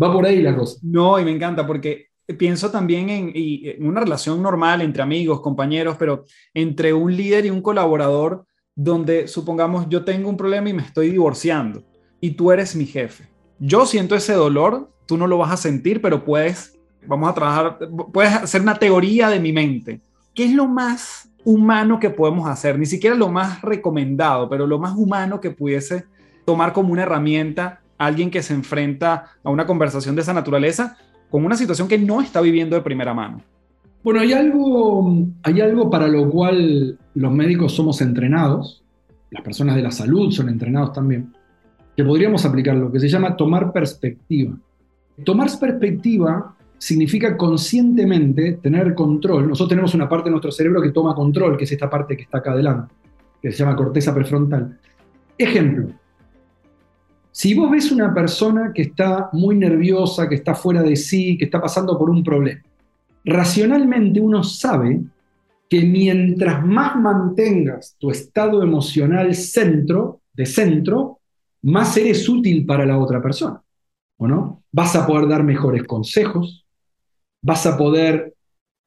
Va 0.01 0.11
por 0.11 0.25
ahí 0.25 0.41
la 0.41 0.55
cosa. 0.55 0.79
No, 0.83 1.19
y 1.19 1.25
me 1.25 1.31
encanta 1.31 1.67
porque 1.67 2.07
pienso 2.37 2.71
también 2.71 3.09
en, 3.09 3.85
una 3.85 4.01
relación 4.01 4.41
normal 4.41 4.81
entre 4.81 5.03
amigos, 5.03 5.41
compañeros, 5.41 5.95
pero 5.97 6.25
entre 6.53 6.93
un 6.93 7.15
líder 7.15 7.45
y 7.45 7.49
un 7.49 7.61
colaborador 7.61 8.45
donde 8.75 9.27
supongamos 9.27 9.87
yo 9.89 10.03
tengo 10.03 10.29
un 10.29 10.37
problema 10.37 10.69
y 10.69 10.73
me 10.73 10.81
estoy 10.81 11.11
divorciando 11.11 11.83
y 12.19 12.31
tú 12.31 12.51
eres 12.51 12.75
mi 12.75 12.85
jefe. 12.85 13.27
Yo 13.59 13.85
siento 13.85 14.15
ese 14.15 14.33
dolor, 14.33 14.89
tú 15.05 15.17
no 15.17 15.27
lo 15.27 15.37
vas 15.37 15.51
a 15.51 15.57
sentir, 15.57 16.01
pero 16.01 16.23
puedes, 16.23 16.77
vamos 17.05 17.29
a 17.29 17.33
trabajar, 17.33 17.79
puedes 18.11 18.33
hacer 18.33 18.61
una 18.61 18.75
teoría 18.75 19.29
de 19.29 19.39
mi 19.39 19.51
mente. 19.51 20.01
¿Qué 20.33 20.45
es 20.45 20.53
lo 20.53 20.67
más 20.67 21.29
humano 21.43 21.99
que 21.99 22.09
podemos 22.09 22.49
hacer? 22.49 22.79
Ni 22.79 22.85
siquiera 22.85 23.15
lo 23.15 23.29
más 23.29 23.61
recomendado, 23.61 24.49
pero 24.49 24.65
lo 24.65 24.79
más 24.79 24.95
humano 24.95 25.39
que 25.39 25.51
pudiese 25.51 26.05
tomar 26.45 26.73
como 26.73 26.91
una 26.91 27.03
herramienta 27.03 27.81
alguien 27.97 28.31
que 28.31 28.43
se 28.43 28.53
enfrenta 28.53 29.31
a 29.43 29.49
una 29.49 29.65
conversación 29.65 30.15
de 30.15 30.21
esa 30.21 30.33
naturaleza 30.33 30.97
con 31.33 31.43
una 31.43 31.57
situación 31.57 31.87
que 31.87 31.97
no 31.97 32.21
está 32.21 32.41
viviendo 32.41 32.75
de 32.75 32.83
primera 32.83 33.11
mano. 33.11 33.41
Bueno, 34.03 34.19
hay 34.19 34.33
algo, 34.33 35.25
hay 35.41 35.61
algo 35.61 35.89
para 35.89 36.07
lo 36.07 36.29
cual 36.29 36.95
los 37.15 37.31
médicos 37.31 37.73
somos 37.73 38.01
entrenados, 38.01 38.83
las 39.31 39.41
personas 39.41 39.75
de 39.75 39.81
la 39.81 39.89
salud 39.89 40.29
son 40.29 40.47
entrenados 40.47 40.93
también, 40.93 41.33
que 41.97 42.03
podríamos 42.03 42.45
aplicar 42.45 42.75
lo 42.75 42.91
que 42.91 42.99
se 42.99 43.09
llama 43.09 43.35
tomar 43.35 43.73
perspectiva. 43.73 44.55
Tomar 45.25 45.49
perspectiva 45.59 46.55
significa 46.77 47.35
conscientemente 47.35 48.59
tener 48.61 48.93
control. 48.93 49.49
Nosotros 49.49 49.69
tenemos 49.69 49.95
una 49.95 50.07
parte 50.07 50.25
de 50.25 50.31
nuestro 50.33 50.51
cerebro 50.51 50.83
que 50.83 50.91
toma 50.91 51.15
control, 51.15 51.57
que 51.57 51.63
es 51.63 51.71
esta 51.71 51.89
parte 51.89 52.15
que 52.15 52.21
está 52.21 52.37
acá 52.37 52.51
adelante, 52.51 52.93
que 53.41 53.51
se 53.51 53.57
llama 53.57 53.75
corteza 53.75 54.13
prefrontal. 54.13 54.77
Ejemplo, 55.35 55.87
si 57.33 57.55
vos 57.55 57.71
ves 57.71 57.91
una 57.91 58.13
persona 58.13 58.71
que 58.73 58.83
está 58.83 59.29
muy 59.33 59.55
nerviosa, 59.55 60.29
que 60.29 60.35
está 60.35 60.53
fuera 60.53 60.83
de 60.83 60.95
sí, 60.95 61.35
que 61.35 61.45
está 61.45 61.59
pasando 61.59 61.97
por 61.97 62.11
un 62.11 62.23
problema, 62.23 62.61
racionalmente 63.25 64.21
uno 64.21 64.43
sabe 64.43 65.01
que 65.67 65.81
mientras 65.81 66.63
más 66.63 66.95
mantengas 66.95 67.95
tu 67.97 68.11
estado 68.11 68.61
emocional 68.61 69.33
centro, 69.33 70.21
de 70.31 70.45
centro, 70.45 71.21
más 71.63 71.97
eres 71.97 72.29
útil 72.29 72.67
para 72.67 72.85
la 72.85 72.99
otra 72.99 73.19
persona. 73.19 73.59
¿O 74.17 74.27
no? 74.27 74.61
Vas 74.71 74.95
a 74.95 75.07
poder 75.07 75.27
dar 75.27 75.43
mejores 75.43 75.85
consejos, 75.85 76.67
vas 77.41 77.65
a 77.65 77.75
poder 77.75 78.35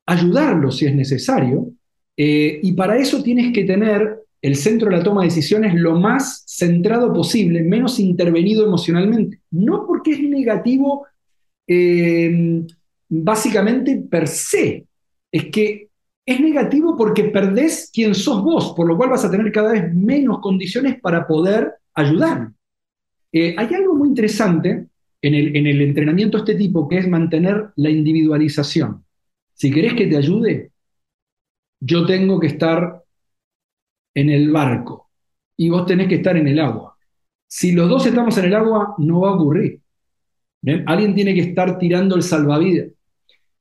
ayudarlo 0.06 0.70
si 0.70 0.86
es 0.86 0.94
necesario, 0.94 1.72
eh, 2.16 2.60
y 2.62 2.72
para 2.74 2.96
eso 2.96 3.24
tienes 3.24 3.52
que 3.52 3.64
tener 3.64 4.20
el 4.42 4.56
centro 4.56 4.90
de 4.90 4.96
la 4.96 5.02
toma 5.02 5.22
de 5.22 5.28
decisiones 5.28 5.74
lo 5.74 5.98
más 5.98 6.44
centrado 6.46 7.12
posible, 7.12 7.62
menos 7.62 7.98
intervenido 7.98 8.64
emocionalmente. 8.64 9.40
No 9.50 9.86
porque 9.86 10.12
es 10.12 10.20
negativo 10.20 11.06
eh, 11.66 12.62
básicamente 13.08 13.96
per 13.96 14.28
se, 14.28 14.86
es 15.32 15.44
que 15.46 15.88
es 16.24 16.40
negativo 16.40 16.96
porque 16.96 17.24
perdés 17.24 17.90
quien 17.92 18.14
sos 18.14 18.42
vos, 18.42 18.74
por 18.76 18.86
lo 18.86 18.96
cual 18.96 19.10
vas 19.10 19.24
a 19.24 19.30
tener 19.30 19.50
cada 19.52 19.72
vez 19.72 19.94
menos 19.94 20.40
condiciones 20.40 21.00
para 21.00 21.26
poder 21.26 21.74
ayudar. 21.94 22.50
Eh, 23.32 23.54
hay 23.56 23.74
algo 23.74 23.94
muy 23.94 24.08
interesante 24.08 24.86
en 25.22 25.34
el, 25.34 25.56
en 25.56 25.66
el 25.66 25.82
entrenamiento 25.82 26.38
de 26.38 26.44
este 26.44 26.54
tipo 26.54 26.88
que 26.88 26.98
es 26.98 27.08
mantener 27.08 27.70
la 27.76 27.90
individualización. 27.90 29.04
Si 29.54 29.70
querés 29.70 29.94
que 29.94 30.06
te 30.06 30.16
ayude, 30.16 30.70
yo 31.80 32.06
tengo 32.06 32.40
que 32.40 32.48
estar 32.48 33.02
en 34.16 34.30
el 34.30 34.50
barco 34.50 35.10
y 35.56 35.68
vos 35.68 35.86
tenés 35.86 36.08
que 36.08 36.16
estar 36.16 36.36
en 36.36 36.48
el 36.48 36.58
agua. 36.58 36.96
Si 37.46 37.72
los 37.72 37.88
dos 37.88 38.06
estamos 38.06 38.36
en 38.38 38.46
el 38.46 38.54
agua, 38.54 38.94
no 38.98 39.20
va 39.20 39.30
a 39.30 39.34
ocurrir. 39.34 39.80
Alguien 40.86 41.14
tiene 41.14 41.34
que 41.34 41.42
estar 41.42 41.78
tirando 41.78 42.16
el 42.16 42.22
salvavidas. 42.22 42.88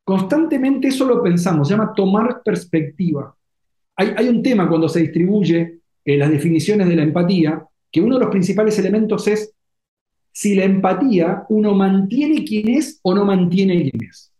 Constantemente 0.04 0.88
eso 0.88 1.06
lo 1.06 1.22
pensamos, 1.22 1.68
se 1.68 1.74
llama 1.74 1.94
tomar 1.94 2.42
perspectiva. 2.44 3.36
Hay, 3.98 4.28
un 4.28 4.42
tema 4.42 4.68
cuando 4.68 4.90
se 4.90 5.02
distribuye 5.02 5.80
eh, 6.04 6.18
las 6.18 6.30
definiciones 6.30 6.88
de 6.88 6.96
la 6.96 7.04
empatía, 7.04 7.66
que 7.92 8.02
uno 8.02 8.16
de 8.16 8.26
los 8.26 8.32
principales 8.32 8.78
elementos 8.80 9.28
es 9.28 9.54
si 10.32 10.56
la 10.56 10.66
empatía 10.66 11.44
uno 11.50 11.74
mantiene 11.74 12.44
quién 12.44 12.70
es 12.70 13.00
o 13.04 13.14
no 13.14 13.26
mantiene 13.26 13.90
quién 13.90 14.10
es. 14.10 14.34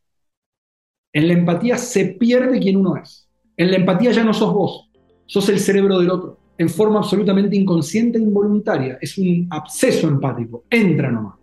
En 1.14 1.28
la 1.28 1.34
empatía 1.34 1.78
se 1.78 2.06
pierde 2.06 2.60
quién 2.60 2.78
uno 2.78 2.98
es. 2.98 3.30
En 3.58 3.72
la 3.72 3.78
empatía 3.78 4.12
ya 4.12 4.24
no 4.24 4.34
sos 4.34 4.54
vos, 4.54 4.85
sos 5.26 5.50
el 5.50 5.60
cerebro 5.60 6.00
del 6.00 6.10
otro, 6.10 6.38
en 6.58 6.70
forma 6.70 7.00
absolutamente 7.00 7.56
inconsciente 7.56 8.18
e 8.18 8.22
involuntaria. 8.22 8.98
Es 9.02 9.18
un 9.18 9.48
absceso 9.50 10.08
empático, 10.08 10.64
entra 10.70 11.12
nomás. 11.12 11.36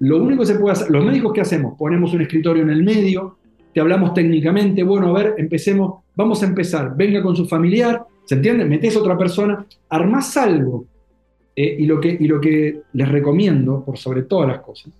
Lo 0.00 0.22
único 0.22 0.40
que 0.40 0.46
se 0.46 0.58
puede 0.58 0.72
hacer, 0.72 0.90
los 0.90 1.04
médicos 1.04 1.32
que 1.32 1.42
hacemos, 1.42 1.74
ponemos 1.78 2.12
un 2.14 2.22
escritorio 2.22 2.62
en 2.62 2.70
el 2.70 2.82
medio, 2.82 3.36
te 3.74 3.80
hablamos 3.80 4.14
técnicamente, 4.14 4.82
bueno, 4.82 5.08
a 5.08 5.12
ver, 5.12 5.34
empecemos, 5.36 6.02
vamos 6.14 6.42
a 6.42 6.46
empezar, 6.46 6.96
venga 6.96 7.22
con 7.22 7.36
su 7.36 7.46
familiar, 7.46 8.02
¿se 8.24 8.36
entiende? 8.36 8.64
Metes 8.64 8.96
otra 8.96 9.16
persona, 9.16 9.64
armás 9.88 10.36
algo. 10.36 10.86
Eh, 11.54 11.76
y, 11.80 11.84
lo 11.84 12.00
que, 12.00 12.16
y 12.18 12.26
lo 12.26 12.40
que 12.40 12.82
les 12.92 13.08
recomiendo, 13.08 13.84
por 13.84 13.98
sobre 13.98 14.22
todas 14.22 14.48
las 14.48 14.60
cosas, 14.60 14.92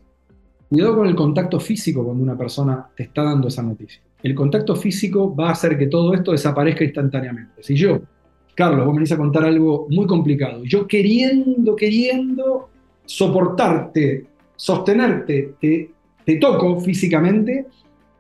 cuidado 0.69 0.97
con 0.97 1.07
el 1.07 1.15
contacto 1.15 1.59
físico 1.59 2.05
cuando 2.05 2.23
una 2.23 2.37
persona 2.37 2.87
te 2.95 3.05
está 3.05 3.23
dando 3.23 3.49
esa 3.49 3.63
noticia 3.63 4.03
el 4.23 4.35
contacto 4.35 4.77
físico 4.77 5.35
va 5.35 5.49
a 5.49 5.53
hacer 5.53 5.79
que 5.79 5.87
todo 5.87 6.15
esto 6.15 6.33
desaparezca 6.33 6.85
instantáneamente. 6.85 7.63
Si 7.63 7.75
yo, 7.75 8.01
Carlos, 8.55 8.85
vos 8.85 8.95
me 8.95 8.99
venís 8.99 9.13
a 9.13 9.17
contar 9.17 9.45
algo 9.45 9.87
muy 9.91 10.07
complicado, 10.07 10.65
yo 10.65 10.87
queriendo, 10.87 11.75
queriendo 11.75 12.69
soportarte, 13.05 14.27
sostenerte, 14.55 15.55
te, 15.61 15.91
te 16.25 16.37
toco 16.37 16.81
físicamente, 16.81 17.67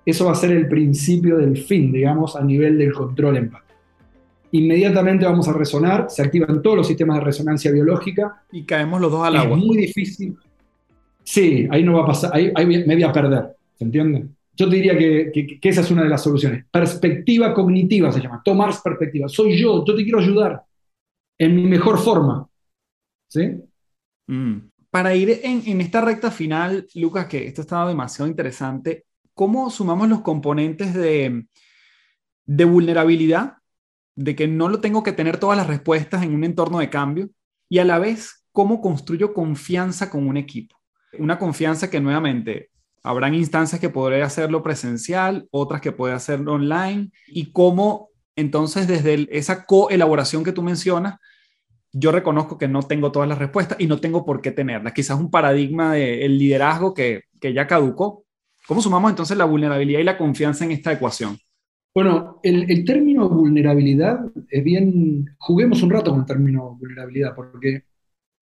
eso 0.05 0.24
va 0.24 0.32
a 0.32 0.34
ser 0.34 0.53
el 0.53 0.68
principio 0.68 1.36
del 1.36 1.57
fin, 1.57 1.92
digamos, 1.92 2.36
a 2.36 2.42
nivel 2.42 2.78
del 2.78 2.92
control 2.92 3.36
empático. 3.36 3.70
Inmediatamente 4.53 5.26
vamos 5.26 5.46
a 5.46 5.53
resonar, 5.53 6.07
se 6.09 6.22
activan 6.22 6.61
todos 6.61 6.78
los 6.78 6.86
sistemas 6.86 7.18
de 7.18 7.24
resonancia 7.24 7.70
biológica. 7.70 8.42
Y 8.51 8.64
caemos 8.64 9.01
los 9.01 9.12
dos 9.12 9.24
al 9.24 9.36
agua. 9.36 9.57
Es 9.57 9.64
muy 9.64 9.76
difícil. 9.76 10.36
Sí, 11.22 11.68
ahí 11.70 11.84
no 11.84 11.92
va 11.94 12.03
a 12.03 12.07
pasar, 12.07 12.32
ahí, 12.34 12.51
ahí 12.55 12.66
me 12.66 12.94
voy 12.94 13.03
a 13.05 13.12
perder, 13.12 13.51
¿se 13.78 13.84
entiende? 13.84 14.26
Yo 14.53 14.68
te 14.68 14.76
diría 14.76 14.98
que, 14.98 15.59
esa 15.62 15.80
es 15.80 15.90
una 15.90 16.03
de 16.03 16.09
las 16.09 16.22
soluciones. 16.22 16.66
Perspectiva 16.70 17.55
cognitiva 17.55 18.12
se 18.12 18.20
llama, 18.20 18.42
tomar 18.44 18.74
perspectiva. 18.82 19.28
Soy 19.28 19.57
yo, 19.57 19.84
yo 19.84 19.94
te 19.94 20.03
quiero 20.03 20.18
ayudar 20.18 20.62
en 21.38 21.57
mi 21.57 21.64
mejor 21.64 21.98
forma. 21.98 22.48
¿Sí? 23.28 23.57
Mm. 24.26 24.70
Para 24.90 25.14
ir 25.14 25.40
en, 25.44 25.80
esta 25.80 26.01
recta 26.01 26.30
final, 26.30 26.86
Lucas, 26.94 27.26
que 27.26 27.46
esto 27.46 27.62
estado 27.62 27.88
demasiado 27.88 28.28
interesante, 28.28 29.07
¿cómo 29.34 29.70
sumamos 29.70 30.09
los 30.09 30.20
componentes 30.20 30.94
de, 30.94 31.46
de 32.44 32.64
vulnerabilidad, 32.64 33.59
de 34.16 34.34
que 34.34 34.48
no 34.48 34.68
lo 34.68 34.80
tengo 34.80 35.05
que 35.05 35.12
tener 35.12 35.38
todas 35.38 35.57
las 35.57 35.68
respuestas 35.68 36.24
en 36.24 36.34
un 36.34 36.42
entorno 36.42 36.80
de 36.80 36.90
cambio, 36.90 37.30
y 37.68 37.78
a 37.78 37.84
la 37.84 38.01
vez, 38.01 38.44
cómo 38.51 38.80
construyo 38.80 39.32
confianza 39.32 40.11
con 40.11 40.26
un 40.26 40.36
equipo? 40.36 40.76
Una 41.18 41.38
confianza 41.38 41.88
que 41.88 42.01
nuevamente 42.01 42.70
Habrán 43.03 43.34
instancias 43.34 43.80
que 43.80 43.88
podré 43.88 44.22
hacerlo 44.22 44.62
presencial, 44.62 45.48
otras 45.51 45.80
que 45.80 45.92
puede 45.92 46.14
hacerlo 46.14 46.55
online 46.55 47.11
y 47.28 47.53
cómo 47.53 48.11
entonces 48.36 48.86
desde 48.86 49.28
esa 49.36 49.64
coelaboración 49.64 50.44
que 50.44 50.53
tú 50.53 50.62
mencionas, 50.62 51.18
yo 51.92 52.12
reconozco 52.12 52.59
que 52.59 52.68
no 52.68 52.82
tengo 52.82 53.11
todas 53.12 53.28
las 53.28 53.38
respuestas 53.38 53.78
y 53.80 53.86
no 53.86 54.01
tengo 54.01 54.24
por 54.24 54.40
qué 54.40 54.53
tenerlas. 54.53 54.92
Quizás 54.92 55.18
un 55.18 55.30
paradigma 55.30 55.94
del 55.94 56.38
liderazgo 56.38 56.94
que, 56.94 57.24
que 57.40 57.53
ya 57.53 57.66
caducó. 57.66 58.24
¿Cómo 58.66 58.80
sumamos 58.80 59.11
entonces 59.11 59.36
la 59.36 59.44
vulnerabilidad 59.44 60.01
y 60.01 60.05
la 60.05 60.18
confianza 60.18 60.64
en 60.64 60.70
esta 60.70 60.92
ecuación? 60.92 61.36
Bueno, 61.92 62.38
el, 62.44 62.70
el, 62.70 62.84
término 62.84 63.28
vulnerabilidad 63.28 64.20
es 64.48 64.62
bien, 64.62 65.34
juguemos 65.38 65.82
un 65.82 65.90
rato 65.90 66.12
con 66.12 66.20
el 66.20 66.26
término 66.26 66.76
vulnerabilidad, 66.78 67.34
porque 67.34 67.82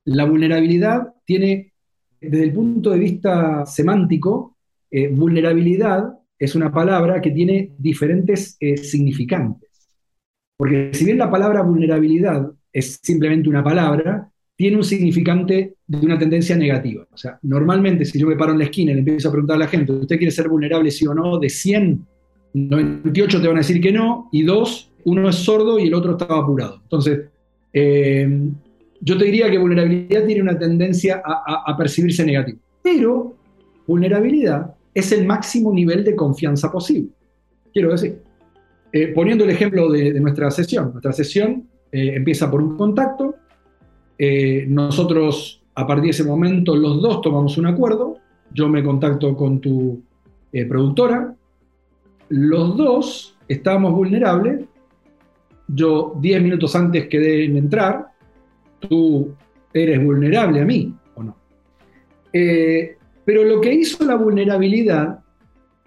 la 0.05 0.27
vulnerabilidad 0.27 1.15
tiene 1.25 1.73
desde 2.21 2.45
el 2.45 2.53
punto 2.53 2.91
de 2.91 2.99
vista 2.99 3.65
semántico, 3.67 4.57
eh, 4.91 5.09
vulnerabilidad 5.09 6.19
es 6.39 6.55
una 6.55 6.73
palabra 6.73 7.21
que 7.21 7.31
tiene 7.31 7.73
diferentes 7.79 8.57
eh, 8.61 8.77
significantes. 8.77 9.69
Porque 10.57 10.91
si 10.93 11.05
bien 11.05 11.19
la 11.19 11.31
palabra 11.31 11.63
vulnerabilidad 11.63 12.51
es 12.73 12.99
simplemente 13.03 13.49
una 13.49 13.63
palabra, 13.63 14.31
tiene 14.57 14.77
un 14.77 14.85
significante 14.85 15.77
de 15.87 16.07
una 16.07 16.19
tendencia 16.19 16.57
negativa. 16.57 17.07
O 17.13 17.17
sea, 17.17 17.39
normalmente 17.43 18.05
si 18.05 18.19
yo 18.19 18.27
me 18.27 18.37
paro 18.37 18.53
en 18.53 18.59
la 18.59 18.65
esquina 18.65 18.91
y 18.91 18.95
le 18.95 19.01
empiezo 19.01 19.29
a 19.29 19.33
preguntar 19.33 19.57
a 19.57 19.61
la 19.61 19.69
gente, 19.69 19.93
¿usted 19.93 20.17
quiere 20.17 20.33
ser 20.33 20.49
vulnerable 20.49 20.91
sí 20.91 21.07
o 21.07 21.15
no? 21.15 21.39
De 21.39 21.49
100, 21.49 22.07
98 22.55 23.41
te 23.41 23.47
van 23.47 23.57
a 23.57 23.61
decir 23.61 23.81
que 23.81 23.93
no, 23.93 24.29
y 24.33 24.43
dos, 24.43 24.91
uno 25.05 25.29
es 25.29 25.37
sordo 25.37 25.79
y 25.79 25.87
el 25.87 25.95
otro 25.95 26.13
estaba 26.13 26.41
apurado. 26.41 26.81
Entonces, 26.83 27.21
eh, 27.73 28.51
yo 29.01 29.17
te 29.17 29.25
diría 29.25 29.51
que 29.51 29.59
vulnerabilidad 29.59 30.25
tiene 30.27 30.43
una 30.43 30.59
tendencia 30.59 31.23
a, 31.25 31.77
percibirse 31.77 32.25
negativo. 32.25 32.59
Pero 32.83 33.37
vulnerabilidad 33.87 34.75
es 34.95 35.13
el 35.13 35.27
máximo 35.27 35.73
nivel 35.73 36.05
de 36.05 36.17
confianza 36.17 36.71
posible. 36.71 37.11
Quiero 37.73 37.93
decir, 37.93 38.21
eh, 38.93 39.09
poniendo 39.09 39.45
el 39.45 39.51
ejemplo 39.51 39.91
de, 39.91 40.19
nuestra 40.21 40.51
sesión. 40.51 40.91
Nuestra 40.93 41.13
sesión 41.13 41.69
eh, 41.93 42.15
empieza 42.17 42.51
por 42.51 42.63
un 42.63 42.77
contacto. 42.77 43.37
Eh, 44.19 44.67
nosotros, 44.69 45.63
a 45.75 45.87
partir 45.87 46.05
de 46.05 46.11
ese 46.11 46.25
momento, 46.25 46.75
los 46.75 47.01
dos 47.01 47.21
tomamos 47.21 47.57
un 47.57 47.67
acuerdo. 47.67 48.19
Yo 48.53 48.69
me 48.69 48.83
contacto 48.83 49.37
con 49.37 49.61
tu 49.61 50.03
productora. 50.69 51.35
Los 52.31 52.77
dos 52.77 53.37
estábamos 53.47 53.93
vulnerables. 53.93 54.65
Yo 55.69 56.17
10 56.19 56.43
minutos 56.43 56.75
antes 56.75 57.07
quedé 57.09 57.45
en 57.45 57.59
entrar 57.59 58.08
tú 58.81 59.35
eres 59.73 60.03
vulnerable 60.03 60.61
a 60.61 60.65
mí 60.65 60.95
o 61.15 61.23
no. 61.23 61.37
Eh, 62.33 62.97
pero 63.25 63.45
lo 63.45 63.61
que 63.61 63.75
hizo 63.75 64.05
la 64.05 64.17
vulnerabilidad, 64.17 65.21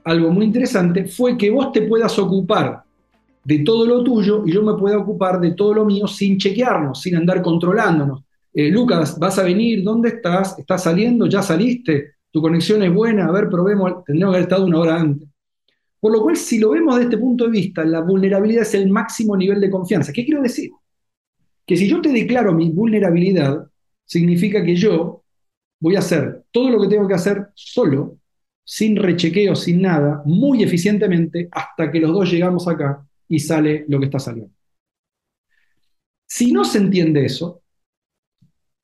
algo 0.03 0.31
muy 0.31 0.45
interesante, 0.45 1.05
fue 1.05 1.37
que 1.37 1.49
vos 1.49 1.71
te 1.71 1.81
puedas 1.83 2.17
ocupar 2.19 2.83
de 3.43 3.59
todo 3.59 3.85
lo 3.85 4.03
tuyo 4.03 4.43
y 4.45 4.51
yo 4.51 4.61
me 4.61 4.75
pueda 4.75 4.97
ocupar 4.97 5.39
de 5.39 5.51
todo 5.51 5.73
lo 5.73 5.85
mío 5.85 6.07
sin 6.07 6.37
chequearnos, 6.37 7.01
sin 7.01 7.15
andar 7.15 7.41
controlándonos. 7.41 8.23
Eh, 8.53 8.69
Lucas, 8.69 9.17
vas 9.17 9.39
a 9.39 9.43
venir, 9.43 9.83
¿dónde 9.83 10.09
estás? 10.09 10.59
¿Estás 10.59 10.83
saliendo? 10.83 11.25
¿Ya 11.25 11.41
saliste? 11.41 12.15
¿Tu 12.31 12.41
conexión 12.41 12.83
es 12.83 12.93
buena? 12.93 13.25
A 13.25 13.31
ver, 13.31 13.49
probemos, 13.49 14.03
tendríamos 14.03 14.33
que 14.33 14.37
haber 14.37 14.49
estado 14.49 14.65
una 14.65 14.79
hora 14.79 14.99
antes. 14.99 15.27
Por 15.99 16.11
lo 16.11 16.21
cual, 16.21 16.35
si 16.35 16.59
lo 16.59 16.71
vemos 16.71 16.95
desde 16.95 17.09
este 17.09 17.17
punto 17.17 17.45
de 17.45 17.51
vista, 17.51 17.85
la 17.85 18.01
vulnerabilidad 18.01 18.63
es 18.63 18.73
el 18.73 18.89
máximo 18.89 19.37
nivel 19.37 19.61
de 19.61 19.69
confianza. 19.69 20.11
¿Qué 20.11 20.25
quiero 20.25 20.41
decir? 20.41 20.71
Que 21.71 21.77
si 21.77 21.87
yo 21.87 22.01
te 22.01 22.09
declaro 22.11 22.51
mi 22.51 22.69
vulnerabilidad, 22.69 23.65
significa 24.03 24.61
que 24.61 24.75
yo 24.75 25.23
voy 25.79 25.95
a 25.95 25.99
hacer 25.99 26.43
todo 26.51 26.69
lo 26.69 26.81
que 26.81 26.89
tengo 26.89 27.07
que 27.07 27.13
hacer 27.13 27.47
solo, 27.55 28.17
sin 28.61 28.97
rechequeo, 28.97 29.55
sin 29.55 29.81
nada, 29.81 30.21
muy 30.25 30.63
eficientemente, 30.63 31.47
hasta 31.49 31.89
que 31.89 32.01
los 32.01 32.11
dos 32.11 32.29
llegamos 32.29 32.67
acá 32.67 33.07
y 33.25 33.39
sale 33.39 33.85
lo 33.87 33.99
que 33.99 34.05
está 34.07 34.19
saliendo. 34.19 34.53
Si 36.25 36.51
no 36.51 36.65
se 36.65 36.79
entiende 36.79 37.23
eso, 37.23 37.61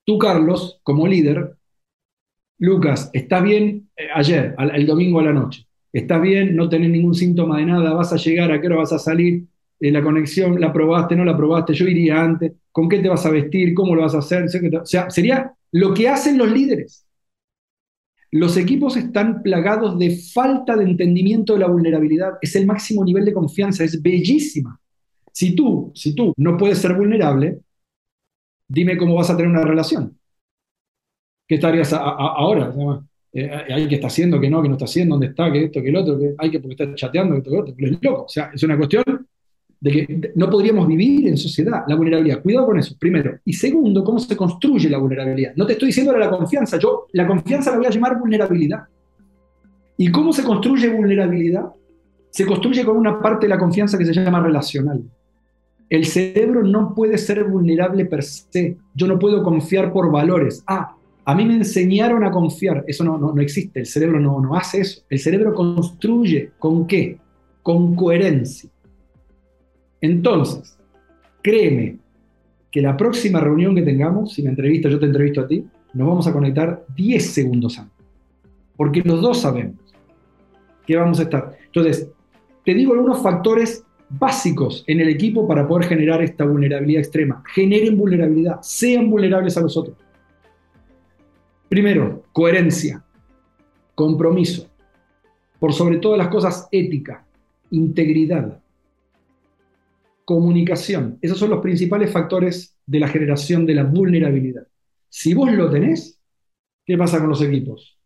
tú, 0.06 0.18
Carlos, 0.18 0.80
como 0.82 1.08
líder, 1.08 1.58
Lucas, 2.58 3.10
¿estás 3.12 3.44
bien 3.44 3.90
eh, 3.98 4.08
ayer, 4.16 4.56
el 4.74 4.86
domingo 4.86 5.20
a 5.20 5.24
la 5.24 5.34
noche? 5.34 5.68
¿Estás 5.92 6.22
bien? 6.22 6.56
¿No 6.56 6.70
tenés 6.70 6.90
ningún 6.90 7.16
síntoma 7.16 7.58
de 7.58 7.66
nada? 7.66 7.94
¿Vas 7.94 8.14
a 8.14 8.16
llegar? 8.16 8.50
¿A 8.50 8.62
qué 8.62 8.68
hora 8.68 8.78
vas 8.78 8.94
a 8.94 9.00
salir? 9.00 9.44
Eh, 9.78 9.92
la 9.92 10.02
conexión, 10.02 10.58
¿la 10.62 10.72
probaste? 10.72 11.18
¿No 11.18 11.26
la 11.26 11.36
probaste? 11.36 11.74
Yo 11.74 11.86
iría 11.86 12.24
antes 12.24 12.54
con 12.78 12.88
qué 12.88 13.00
te 13.00 13.10
vas 13.10 13.26
a 13.26 13.32
vestir, 13.32 13.74
cómo 13.74 13.96
lo 13.96 14.04
vas 14.04 14.14
a 14.14 14.20
hacer. 14.20 14.46
O 14.46 14.86
sea, 14.86 15.10
sería 15.10 15.52
lo 15.72 15.96
que 15.96 16.08
hacen 16.10 16.38
los 16.38 16.52
líderes. 16.52 17.08
Los 18.30 18.56
equipos 18.56 18.96
están 18.96 19.42
plagados 19.42 19.98
de 19.98 20.16
falta 20.16 20.78
de 20.78 20.84
entendimiento 20.84 21.54
de 21.54 21.60
la 21.62 21.70
vulnerabilidad. 21.70 22.34
Es 22.40 22.56
el 22.56 22.68
máximo 22.68 23.04
nivel 23.04 23.26
de 23.26 23.34
confianza, 23.34 23.84
es 23.84 24.00
bellísima. 24.00 24.80
Si 25.32 25.56
tú, 25.56 25.92
si 25.96 26.14
tú 26.14 26.36
no 26.38 26.56
puedes 26.56 26.78
ser 26.78 26.94
vulnerable, 26.94 27.62
dime 28.68 28.96
cómo 28.96 29.16
vas 29.16 29.32
a 29.32 29.36
tener 29.36 29.50
una 29.50 29.64
relación. 29.64 30.16
¿Qué 31.48 31.56
estarías 31.56 31.92
ahora? 31.94 32.76
Eh, 33.34 33.50
hay 33.74 33.88
que 33.88 33.96
está 33.96 34.06
haciendo, 34.06 34.40
que 34.40 34.52
no, 34.52 34.62
que 34.62 34.70
no 34.70 34.76
está 34.76 34.86
haciendo, 34.86 35.16
dónde 35.16 35.30
está, 35.30 35.52
que 35.52 35.64
esto, 35.64 35.82
que 35.82 35.90
el 35.90 35.96
otro, 35.96 36.20
que 36.20 36.36
hay 36.38 36.52
que 36.52 36.60
porque 36.60 36.84
está 36.84 36.94
chateando, 36.94 37.34
que 37.34 37.40
esto, 37.40 37.50
que 37.50 37.58
otro. 37.58 37.76
es 37.76 37.92
loco. 38.04 38.26
O 38.26 38.30
sea, 38.30 38.52
es 38.54 38.62
una 38.62 38.78
cuestión 38.78 39.17
de 39.80 39.92
que 39.92 40.32
no 40.36 40.50
podríamos 40.50 40.88
vivir 40.88 41.28
en 41.28 41.38
sociedad 41.38 41.84
la 41.88 41.96
vulnerabilidad. 41.96 42.42
Cuidado 42.42 42.66
con 42.66 42.80
eso, 42.80 42.96
primero. 43.00 43.38
Y 43.46 43.54
segundo, 43.54 44.04
cómo 44.04 44.20
se 44.20 44.36
construye 44.36 44.90
la 44.90 44.98
vulnerabilidad. 44.98 45.54
No 45.56 45.66
te 45.66 45.74
estoy 45.74 45.88
diciendo 45.88 46.12
ahora 46.12 46.26
la 46.26 46.32
confianza, 46.32 46.78
yo 46.80 47.08
la 47.14 47.28
confianza 47.28 47.72
la 47.72 47.78
voy 47.78 47.86
a 47.86 47.92
llamar 47.92 48.20
vulnerabilidad. 48.20 48.84
¿Y 49.98 50.12
cómo 50.12 50.34
se 50.34 50.44
construye 50.44 50.90
vulnerabilidad? 50.90 51.66
Se 52.30 52.46
construye 52.46 52.86
con 52.86 52.98
una 52.98 53.20
parte 53.20 53.48
de 53.48 53.50
la 53.50 53.60
confianza 53.60 53.98
que 53.98 54.06
se 54.06 54.14
llama 54.14 54.40
relacional. 54.40 55.04
El 55.90 56.06
cerebro 56.06 56.64
no 56.64 56.94
puede 56.94 57.18
ser 57.18 57.46
vulnerable 57.46 58.06
per 58.06 58.24
se. 58.24 58.78
Yo 58.94 59.08
no 59.08 59.18
puedo 59.18 59.42
confiar 59.42 59.94
por 59.94 60.12
valores. 60.12 60.64
Ah, 60.68 60.96
a 61.24 61.36
mí 61.36 61.46
me 61.46 61.56
enseñaron 61.56 62.24
a 62.24 62.32
confiar. 62.32 62.84
Eso 62.88 63.04
no, 63.04 63.18
no, 63.18 63.34
no 63.34 63.42
existe. 63.42 63.80
El 63.80 63.86
cerebro 63.86 64.20
no, 64.20 64.40
no 64.40 64.56
hace 64.56 64.82
eso. 64.82 65.02
El 65.10 65.20
cerebro 65.20 65.54
construye. 65.54 66.52
¿Con 66.60 66.86
qué? 66.86 67.18
Con 67.64 67.96
coherencia. 67.96 68.70
Entonces, 70.02 70.78
créeme 71.42 71.98
que 72.72 72.82
la 72.82 72.96
próxima 72.96 73.40
reunión 73.40 73.76
que 73.76 73.82
tengamos, 73.82 74.34
si 74.34 74.44
me 74.44 74.50
entrevista, 74.50 74.90
yo 74.90 75.00
te 75.00 75.06
entrevisto 75.06 75.42
a 75.42 75.48
ti, 75.48 75.66
nos 75.94 76.08
vamos 76.08 76.28
a 76.28 76.34
conectar 76.34 76.86
10 76.96 77.26
segundos 77.26 77.80
antes. 77.80 78.06
Porque 78.76 79.02
los 79.02 79.22
dos 79.22 79.42
sabemos 79.42 79.76
que 80.86 80.96
vamos 80.96 81.20
a 81.20 81.24
estar. 81.24 81.58
Entonces, 81.66 82.10
te 82.64 82.74
digo 82.74 82.94
algunos 82.94 83.22
factores 83.22 83.84
básicos 84.10 84.84
en 84.88 85.02
el 85.02 85.10
equipo 85.10 85.48
para 85.48 85.68
poder 85.68 85.88
generar 85.88 86.22
esta 86.22 86.46
vulnerabilidad 86.46 87.02
extrema. 87.02 87.44
Generen 87.54 87.98
vulnerabilidad, 87.98 88.62
sean 88.62 89.10
vulnerables 89.10 89.58
a 89.58 89.62
los 89.62 89.76
otros. 89.76 89.98
Primero, 91.68 92.24
coherencia, 92.32 93.04
compromiso, 93.96 94.68
por 95.60 95.74
sobre 95.74 95.98
todas 95.98 96.18
las 96.18 96.30
cosas 96.30 96.68
ética, 96.72 97.26
integridad, 97.72 98.60
comunicación. 100.28 101.18
Esos 101.22 101.40
son 101.40 101.52
los 101.52 101.62
principales 101.62 102.12
factores 102.12 102.76
de 102.86 103.00
la 103.00 103.08
generación 103.08 103.66
de 103.66 103.76
la 103.76 103.84
vulnerabilidad. 103.84 104.68
Si 105.08 105.34
vos 105.34 105.50
lo 105.54 105.70
tenés, 105.70 106.20
¿qué 106.86 106.98
pasa 106.98 107.20
con 107.20 107.30
los 107.30 107.42
equipos? 107.42 107.98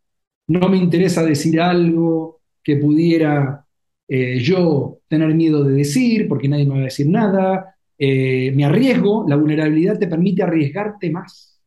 No 0.46 0.68
me 0.68 0.76
interesa 0.76 1.24
decir 1.24 1.60
algo 1.60 2.40
que 2.62 2.76
pudiera 2.76 3.66
eh, 4.06 4.38
yo 4.38 5.00
tener 5.08 5.34
miedo 5.34 5.64
de 5.64 5.74
decir, 5.74 6.28
porque 6.28 6.46
nadie 6.46 6.64
me 6.64 6.74
va 6.74 6.80
a 6.82 6.84
decir 6.84 7.08
nada. 7.08 7.74
Eh, 7.98 8.52
me 8.54 8.66
arriesgo, 8.66 9.26
la 9.28 9.34
vulnerabilidad 9.34 9.98
te 9.98 10.06
permite 10.06 10.44
arriesgarte 10.44 11.10
más. 11.10 11.60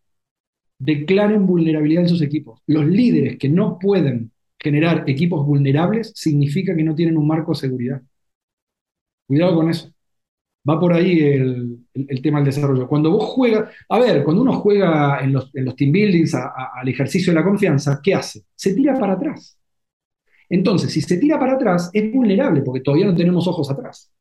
Declaren 0.80 1.46
vulnerabilidad 1.46 2.04
en 2.04 2.10
sus 2.10 2.22
equipos. 2.22 2.62
Los 2.68 2.86
líderes 2.86 3.38
que 3.38 3.50
no 3.50 3.78
pueden 3.78 4.32
generar 4.58 5.04
equipos 5.10 5.46
vulnerables 5.46 6.14
significa 6.16 6.74
que 6.74 6.84
no 6.84 6.96
tienen 6.96 7.18
un 7.18 7.28
marco 7.28 7.52
de 7.52 7.58
seguridad. 7.60 8.02
Cuidado 9.28 9.56
con 9.56 9.70
eso. 9.70 9.95
Va 10.68 10.80
por 10.80 10.94
ahí 10.94 11.20
el, 11.20 12.22
tema 12.24 12.40
del 12.40 12.46
desarrollo. 12.46 12.88
Cuando 12.88 13.12
vos 13.12 13.26
juegas, 13.26 13.70
a 13.88 14.00
ver, 14.00 14.24
cuando 14.24 14.42
uno 14.42 14.54
juega 14.54 15.20
en 15.22 15.34
los, 15.34 15.52
team 15.52 15.92
buildings 15.92 16.34
al 16.34 16.88
ejercicio 16.88 17.32
de 17.32 17.40
la 17.40 17.46
confianza, 17.46 18.00
¿qué 18.04 18.16
hace? 18.16 18.44
Se 18.56 18.74
tira 18.74 18.98
para 18.98 19.14
atrás. 19.14 19.60
Entonces, 20.50 20.92
si 20.92 21.02
se 21.02 21.18
tira 21.18 21.40
para 21.40 21.54
atrás, 21.54 21.90
es 21.94 22.12
vulnerable 22.12 22.62
porque 22.62 22.82
todavía 22.82 23.06
no 23.06 23.16
tenemos 23.16 23.48
ojos 23.48 23.70
atrás. 23.70 24.12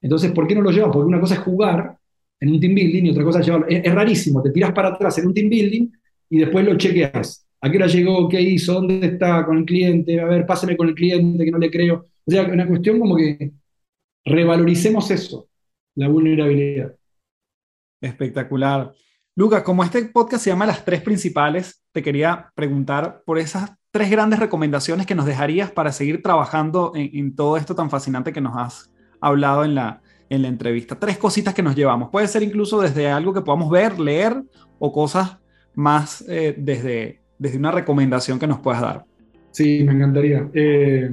Entonces, 0.00 0.32
¿por 0.32 0.46
qué 0.46 0.54
no 0.54 0.62
lo 0.62 0.70
llevas? 0.70 0.90
Porque 0.92 1.08
una 1.08 1.20
cosa 1.20 1.34
es 1.34 1.40
jugar 1.40 1.96
en 2.40 2.50
un 2.50 2.60
team 2.60 2.74
building 2.74 3.06
y 3.06 3.10
otra 3.10 3.24
cosa 3.24 3.40
es 3.40 3.46
llevarlo. 3.46 3.66
Es, 3.68 3.94
rarísimo, 3.94 4.42
te 4.42 4.50
tiras 4.50 4.72
para 4.72 4.88
atrás 4.88 5.16
en 5.18 5.28
un 5.28 5.34
team 5.34 5.48
building 5.48 5.90
y 6.30 6.38
después 6.38 6.64
lo 6.66 6.76
chequeas. 6.76 7.46
¿A 7.60 7.70
qué 7.70 7.76
hora 7.78 7.86
llegó? 7.86 8.28
¿Qué 8.28 8.40
hizo? 8.40 8.74
¿Dónde 8.74 9.06
está 9.06 9.46
con 9.46 9.58
el 9.58 9.64
cliente? 9.64 10.20
A 10.20 10.26
ver, 10.26 10.44
pásame 10.44 10.76
con 10.76 10.88
el 10.88 10.94
cliente 10.94 11.44
que 11.44 11.50
no 11.50 11.58
le 11.58 11.70
creo. 11.70 12.06
O 12.24 12.30
sea, 12.30 12.44
una 12.44 12.66
cuestión 12.66 12.98
como 12.98 13.16
que 13.16 13.52
revaloricemos 14.24 15.10
eso, 15.10 15.48
la 15.94 16.08
vulnerabilidad. 16.08 16.94
Espectacular. 18.00 18.92
Lucas, 19.36 19.62
como 19.62 19.82
este 19.82 20.04
podcast 20.04 20.44
se 20.44 20.50
llama 20.50 20.66
Las 20.66 20.84
tres 20.84 21.00
principales, 21.02 21.82
te 21.92 22.02
quería 22.02 22.52
preguntar 22.54 23.22
por 23.26 23.38
esas 23.38 23.72
tres 23.90 24.10
grandes 24.10 24.38
recomendaciones 24.38 25.06
que 25.06 25.14
nos 25.14 25.26
dejarías 25.26 25.70
para 25.70 25.92
seguir 25.92 26.22
trabajando 26.22 26.92
en, 26.94 27.34
todo 27.34 27.56
esto 27.56 27.74
tan 27.74 27.90
fascinante 27.90 28.32
que 28.32 28.40
nos 28.40 28.56
has 28.56 28.92
hablado 29.20 29.64
en 29.64 29.74
la, 29.74 30.02
en 30.30 30.42
la 30.42 30.48
entrevista. 30.48 30.98
Tres 30.98 31.18
cositas 31.18 31.54
que 31.54 31.62
nos 31.62 31.76
llevamos. 31.76 32.10
Puede 32.10 32.28
ser 32.28 32.42
incluso 32.42 32.80
desde 32.80 33.08
algo 33.08 33.32
que 33.32 33.40
podamos 33.40 33.70
ver, 33.70 33.98
leer 33.98 34.42
o 34.78 34.92
cosas 34.92 35.38
más 35.74 36.24
eh, 36.28 36.54
desde, 36.58 37.20
desde 37.38 37.58
una 37.58 37.70
recomendación 37.70 38.38
que 38.38 38.46
nos 38.46 38.60
puedas 38.60 38.80
dar. 38.80 39.04
Sí, 39.50 39.84
me 39.84 39.92
encantaría. 39.92 40.48
Eh, 40.52 41.10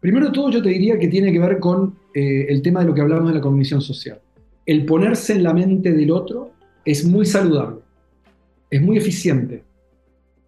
primero 0.00 0.30
todo, 0.30 0.50
yo 0.50 0.62
te 0.62 0.68
diría 0.68 0.98
que 0.98 1.08
tiene 1.08 1.32
que 1.32 1.40
ver 1.40 1.58
con 1.58 1.98
eh, 2.18 2.46
el 2.48 2.62
tema 2.62 2.80
de 2.80 2.86
lo 2.86 2.94
que 2.94 3.02
hablamos 3.02 3.28
de 3.28 3.34
la 3.34 3.42
cognición 3.42 3.82
social. 3.82 4.18
El 4.64 4.86
ponerse 4.86 5.34
en 5.34 5.42
la 5.42 5.52
mente 5.52 5.92
del 5.92 6.10
otro 6.10 6.50
es 6.82 7.04
muy 7.04 7.26
saludable, 7.26 7.80
es 8.70 8.80
muy 8.80 8.96
eficiente, 8.96 9.64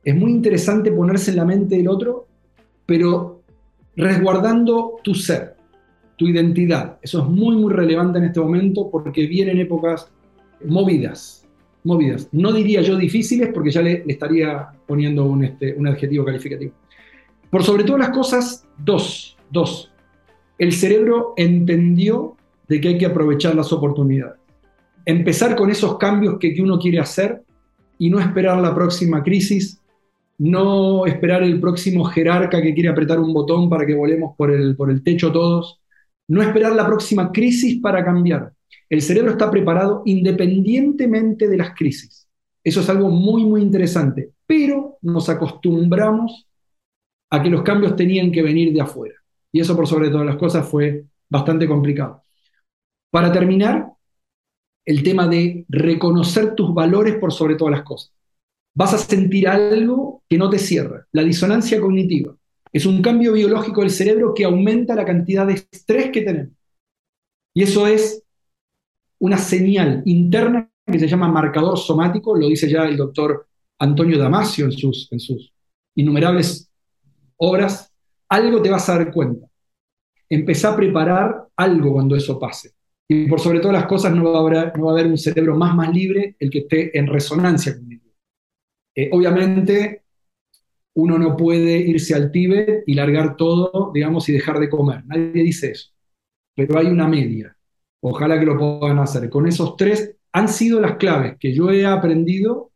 es 0.03 0.17
muy 0.17 0.31
interesante 0.31 0.91
ponerse 0.91 1.31
en 1.31 1.37
la 1.37 1.45
mente 1.45 1.77
del 1.77 1.89
otro, 1.89 2.27
pero 2.87 3.43
resguardando 3.97 4.97
tu 5.05 5.15
ser. 5.15 5.57
tu 6.17 6.27
identidad. 6.27 6.99
Eso 7.03 7.21
es 7.21 7.29
muy, 7.29 7.55
muy 7.55 7.73
relevante 7.73 8.19
en 8.19 8.25
este 8.25 8.41
momento 8.41 8.89
porque 8.91 9.27
vienen 9.27 9.59
épocas 9.59 10.11
movidas, 10.65 11.47
movidas. 11.85 12.29
No 12.33 12.51
diría 12.51 12.81
yo 12.81 12.97
difíciles 12.97 13.51
porque 13.53 13.71
ya 13.71 13.83
le, 13.83 14.05
estaría 14.09 14.71
poniendo 14.87 15.27
un, 15.27 15.45
este, 15.45 15.75
un 15.75 15.87
adjetivo 15.87 16.25
calificativo. 16.25 16.73
Por 17.51 17.63
sobre 17.63 17.85
todas 17.85 18.01
las 18.01 18.11
cosas, 18.11 18.67
dos, 18.79 19.37
dos. 19.51 19.93
El 20.59 20.73
cerebro 20.73 21.35
entendió 21.37 22.37
de 22.67 22.81
que 22.81 22.89
hay 22.89 22.99
que 22.99 23.07
aprovechar 23.07 23.55
las 23.55 23.73
oportunidades. 23.73 24.41
Empezar 25.05 25.55
con 25.57 25.71
esos 25.71 25.97
cambios 25.99 26.39
que, 26.39 26.55
uno 26.61 26.79
quiere 26.79 26.99
hacer 26.99 27.43
y 27.99 28.11
no 28.11 28.21
esperar 28.21 28.61
la 28.61 28.75
próxima 28.75 29.23
crisis, 29.23 29.81
no 30.37 31.07
esperar 31.07 31.43
el 31.43 31.61
próximo 31.61 32.05
jerarca 32.05 32.61
que 32.61 32.75
quiere 32.75 32.89
apretar 32.89 33.19
un 33.19 33.33
botón 33.33 33.71
para 33.71 33.87
que 33.87 33.95
volemos 33.95 34.35
por 34.37 34.51
el, 34.51 34.77
por 34.77 34.91
el 34.91 35.03
techo 35.03 35.33
todos, 35.33 35.81
no 36.29 36.43
esperar 36.43 36.73
la 36.75 36.87
próxima 36.87 37.33
crisis 37.33 37.81
para 37.81 38.05
cambiar. 38.05 38.53
El 38.91 39.01
cerebro 39.01 39.33
está 39.33 39.51
preparado 39.51 40.03
independientemente 40.07 41.49
de 41.49 41.57
las 41.57 41.75
crisis. 41.75 42.27
Eso 42.63 42.81
es 42.81 42.89
algo 42.89 43.09
muy, 43.09 43.45
muy 43.45 43.63
interesante, 43.63 44.33
pero 44.47 44.99
nos 45.03 45.29
acostumbramos 45.29 46.47
a 47.31 47.43
que 47.43 47.51
los 47.51 47.63
cambios 47.63 47.97
tenían 47.97 48.33
que 48.33 48.43
venir 48.43 48.73
de 48.73 48.81
afuera. 48.81 49.15
Y 49.53 49.61
eso 49.61 49.77
por 49.77 49.87
sobre 49.87 50.11
todas 50.11 50.27
las 50.27 50.37
cosas 50.37 50.69
fue 50.69 51.05
bastante 51.29 51.67
complicado. 51.67 52.23
Para 53.11 53.33
terminar, 53.33 53.93
el 54.85 55.03
tema 55.03 55.27
de 55.27 55.67
reconocer 55.69 56.55
tus 56.55 56.73
valores 56.73 57.17
por 57.17 57.33
sobre 57.33 57.57
todas 57.57 57.73
las 57.73 57.83
cosas. 57.83 58.13
Vas 58.75 58.95
a 58.95 58.99
sentir 58.99 59.49
algo 59.49 60.23
que 60.29 60.39
no 60.39 60.49
te 60.49 60.59
cierra, 60.59 61.07
la 61.13 61.23
disonancia 61.23 61.81
cognitiva. 61.81 62.35
Es 62.73 62.87
un 62.87 63.03
cambio 63.03 63.33
biológico 63.33 63.81
del 63.81 63.91
cerebro 63.91 64.33
que 64.35 64.45
aumenta 64.45 64.95
la 64.95 65.05
cantidad 65.05 65.47
de 65.47 65.55
estrés 65.55 66.11
que 66.11 66.23
tenemos. 66.23 66.55
Y 67.55 67.63
eso 67.63 67.87
es 67.87 68.23
una 69.19 69.37
señal 69.37 70.03
interna 70.05 70.71
que 70.87 70.99
se 70.99 71.09
llama 71.09 71.29
marcador 71.29 71.79
somático, 71.79 72.37
lo 72.37 72.49
dice 72.49 72.69
ya 72.69 72.85
el 72.87 72.97
doctor 72.97 73.47
Antonio 73.79 74.19
Damasio 74.19 74.67
en 74.67 74.73
sus, 74.73 75.11
en 75.13 75.21
sus 75.21 75.53
innumerables 75.95 76.71
obras. 77.37 77.93
Algo 78.29 78.61
te 78.61 78.71
vas 78.71 78.89
a 78.89 78.99
dar 78.99 79.13
cuenta. 79.13 79.47
Empezá 80.29 80.73
a 80.73 80.77
preparar 80.77 81.49
algo 81.57 81.93
cuando 81.95 82.15
eso 82.17 82.39
pase. 82.39 82.73
Y 83.09 83.27
por 83.27 83.41
sobre 83.41 83.61
todas 83.61 83.77
las 83.79 83.87
cosas 83.87 84.15
no 84.15 84.31
va 84.31 84.39
a 84.39 84.43
haber, 84.43 84.79
no 84.79 84.87
va 84.87 84.93
a 84.93 84.95
haber 84.95 85.07
un 85.07 85.17
cerebro 85.17 85.57
más, 85.57 85.75
más 85.75 85.93
libre 85.93 86.37
el 86.39 86.51
que 86.51 86.59
esté 86.59 86.99
en 86.99 87.07
resonancia 87.07 87.75
cognitiva. 87.75 88.13
Eh, 88.95 89.09
obviamente, 89.13 90.03
uno 90.95 91.19
no 91.19 91.37
puede 91.37 91.79
irse 91.79 92.15
al 92.15 92.31
Tíbet 92.31 92.83
y 92.87 92.95
largar 92.95 93.37
todo, 93.37 93.91
digamos, 93.95 94.29
y 94.29 94.33
dejar 94.33 94.59
de 94.59 94.69
comer. 94.69 95.07
Nadie 95.07 95.43
dice 95.43 95.71
eso. 95.71 95.91
Pero 96.55 96.79
hay 96.79 96.87
una 96.89 97.09
media. 97.09 97.57
Ojalá 98.01 98.39
que 98.39 98.45
lo 98.45 98.59
puedan 98.59 98.99
hacer. 98.99 99.31
Con 99.31 99.47
esos 99.47 99.77
tres 99.77 100.17
han 100.33 100.49
sido 100.49 100.81
las 100.81 100.97
claves 100.97 101.37
que 101.41 101.55
yo 101.55 101.71
he 101.71 101.87
aprendido 101.87 102.73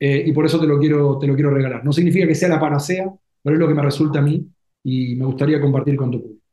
eh, 0.00 0.24
y 0.26 0.32
por 0.32 0.46
eso 0.46 0.58
te 0.58 0.66
lo, 0.66 0.78
quiero, 0.78 1.18
te 1.18 1.26
lo 1.26 1.34
quiero 1.34 1.50
regalar. 1.50 1.84
No 1.84 1.92
significa 1.92 2.26
que 2.26 2.34
sea 2.34 2.48
la 2.48 2.60
panacea, 2.60 3.12
pero 3.42 3.56
es 3.56 3.60
lo 3.60 3.68
que 3.68 3.74
me 3.74 3.82
resulta 3.82 4.20
a 4.20 4.22
mí 4.22 4.48
y 4.84 5.16
me 5.16 5.24
gustaría 5.24 5.60
compartir 5.60 5.96
con 5.96 6.10
tu 6.10 6.22
público. 6.22 6.44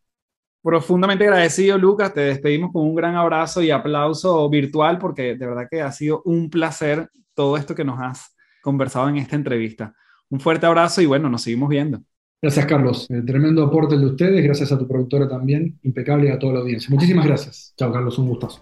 Profundamente 0.63 1.23
agradecido, 1.23 1.77
Lucas. 1.77 2.13
Te 2.13 2.21
despedimos 2.21 2.71
con 2.71 2.83
un 2.83 2.95
gran 2.95 3.15
abrazo 3.15 3.61
y 3.61 3.71
aplauso 3.71 4.47
virtual 4.49 4.97
porque 4.99 5.35
de 5.35 5.45
verdad 5.47 5.67
que 5.69 5.81
ha 5.81 5.91
sido 5.91 6.21
un 6.25 6.49
placer 6.49 7.09
todo 7.33 7.57
esto 7.57 7.73
que 7.73 7.83
nos 7.83 7.99
has 7.99 8.35
conversado 8.61 9.09
en 9.09 9.17
esta 9.17 9.35
entrevista. 9.35 9.93
Un 10.29 10.39
fuerte 10.39 10.65
abrazo 10.65 11.01
y 11.01 11.07
bueno, 11.07 11.29
nos 11.29 11.41
seguimos 11.41 11.69
viendo. 11.69 12.01
Gracias, 12.41 12.65
Carlos. 12.65 13.09
Eh, 13.09 13.21
tremendo 13.25 13.63
aporte 13.63 13.95
el 13.95 14.01
de 14.01 14.07
ustedes. 14.07 14.43
Gracias 14.43 14.71
a 14.71 14.77
tu 14.77 14.87
productora 14.87 15.27
también. 15.27 15.79
Impecable 15.83 16.27
y 16.27 16.31
a 16.31 16.39
toda 16.39 16.53
la 16.53 16.59
audiencia. 16.59 16.89
Muchísimas 16.89 17.25
gracias. 17.25 17.73
Chao, 17.77 17.91
Carlos. 17.91 18.17
Un 18.17 18.29
gustazo. 18.29 18.61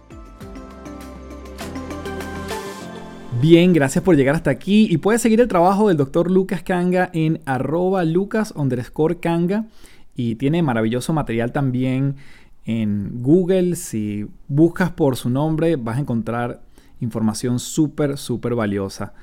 Bien, 3.40 3.72
gracias 3.72 4.04
por 4.04 4.16
llegar 4.16 4.34
hasta 4.34 4.50
aquí 4.50 4.86
y 4.90 4.98
puedes 4.98 5.22
seguir 5.22 5.40
el 5.40 5.48
trabajo 5.48 5.88
del 5.88 5.96
doctor 5.96 6.30
Lucas 6.30 6.62
Kanga 6.62 7.08
en 7.14 7.40
arroba 7.46 8.04
lucas 8.04 8.52
underscore 8.54 9.18
kanga 9.18 9.64
y 10.14 10.34
tiene 10.34 10.62
maravilloso 10.62 11.14
material 11.14 11.50
también 11.50 12.16
en 12.66 13.22
Google. 13.22 13.76
Si 13.76 14.26
buscas 14.46 14.90
por 14.90 15.16
su 15.16 15.30
nombre 15.30 15.76
vas 15.76 15.96
a 15.96 16.00
encontrar 16.00 16.60
información 17.00 17.60
súper, 17.60 18.18
súper 18.18 18.54
valiosa. 18.54 19.14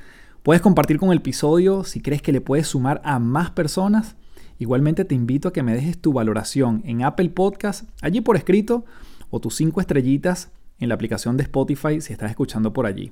Puedes 0.41 0.63
compartir 0.63 0.97
con 0.97 1.11
el 1.11 1.19
episodio 1.19 1.83
si 1.83 2.01
crees 2.01 2.23
que 2.23 2.31
le 2.31 2.41
puedes 2.41 2.65
sumar 2.65 3.01
a 3.03 3.19
más 3.19 3.51
personas. 3.51 4.15
Igualmente 4.57 5.05
te 5.05 5.13
invito 5.13 5.49
a 5.49 5.53
que 5.53 5.61
me 5.61 5.75
dejes 5.75 5.99
tu 5.99 6.11
valoración 6.11 6.81
en 6.85 7.03
Apple 7.03 7.29
Podcast, 7.29 7.87
allí 8.01 8.21
por 8.21 8.35
escrito, 8.35 8.83
o 9.29 9.39
tus 9.39 9.53
cinco 9.53 9.79
estrellitas 9.79 10.49
en 10.79 10.89
la 10.89 10.95
aplicación 10.95 11.37
de 11.37 11.43
Spotify 11.43 12.01
si 12.01 12.13
estás 12.13 12.31
escuchando 12.31 12.73
por 12.73 12.87
allí. 12.87 13.11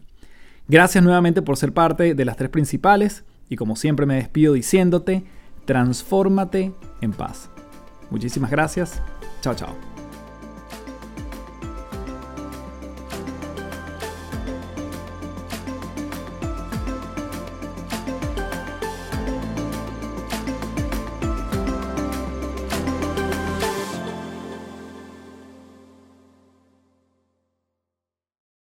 Gracias 0.68 1.04
nuevamente 1.04 1.42
por 1.42 1.58
ser 1.58 1.74
parte 1.74 2.16
de 2.16 2.26
las 2.26 2.38
tres 2.38 2.50
principales 2.50 3.24
y 3.50 3.56
como 3.56 3.76
siempre 3.76 4.06
me 4.06 4.16
despido 4.16 4.54
diciéndote, 4.54 5.24
transfórmate 5.66 6.74
en 7.02 7.12
paz. 7.12 7.50
Muchísimas 8.10 8.52
gracias. 8.52 9.02
Chao, 9.42 9.56
chao. 9.56 9.95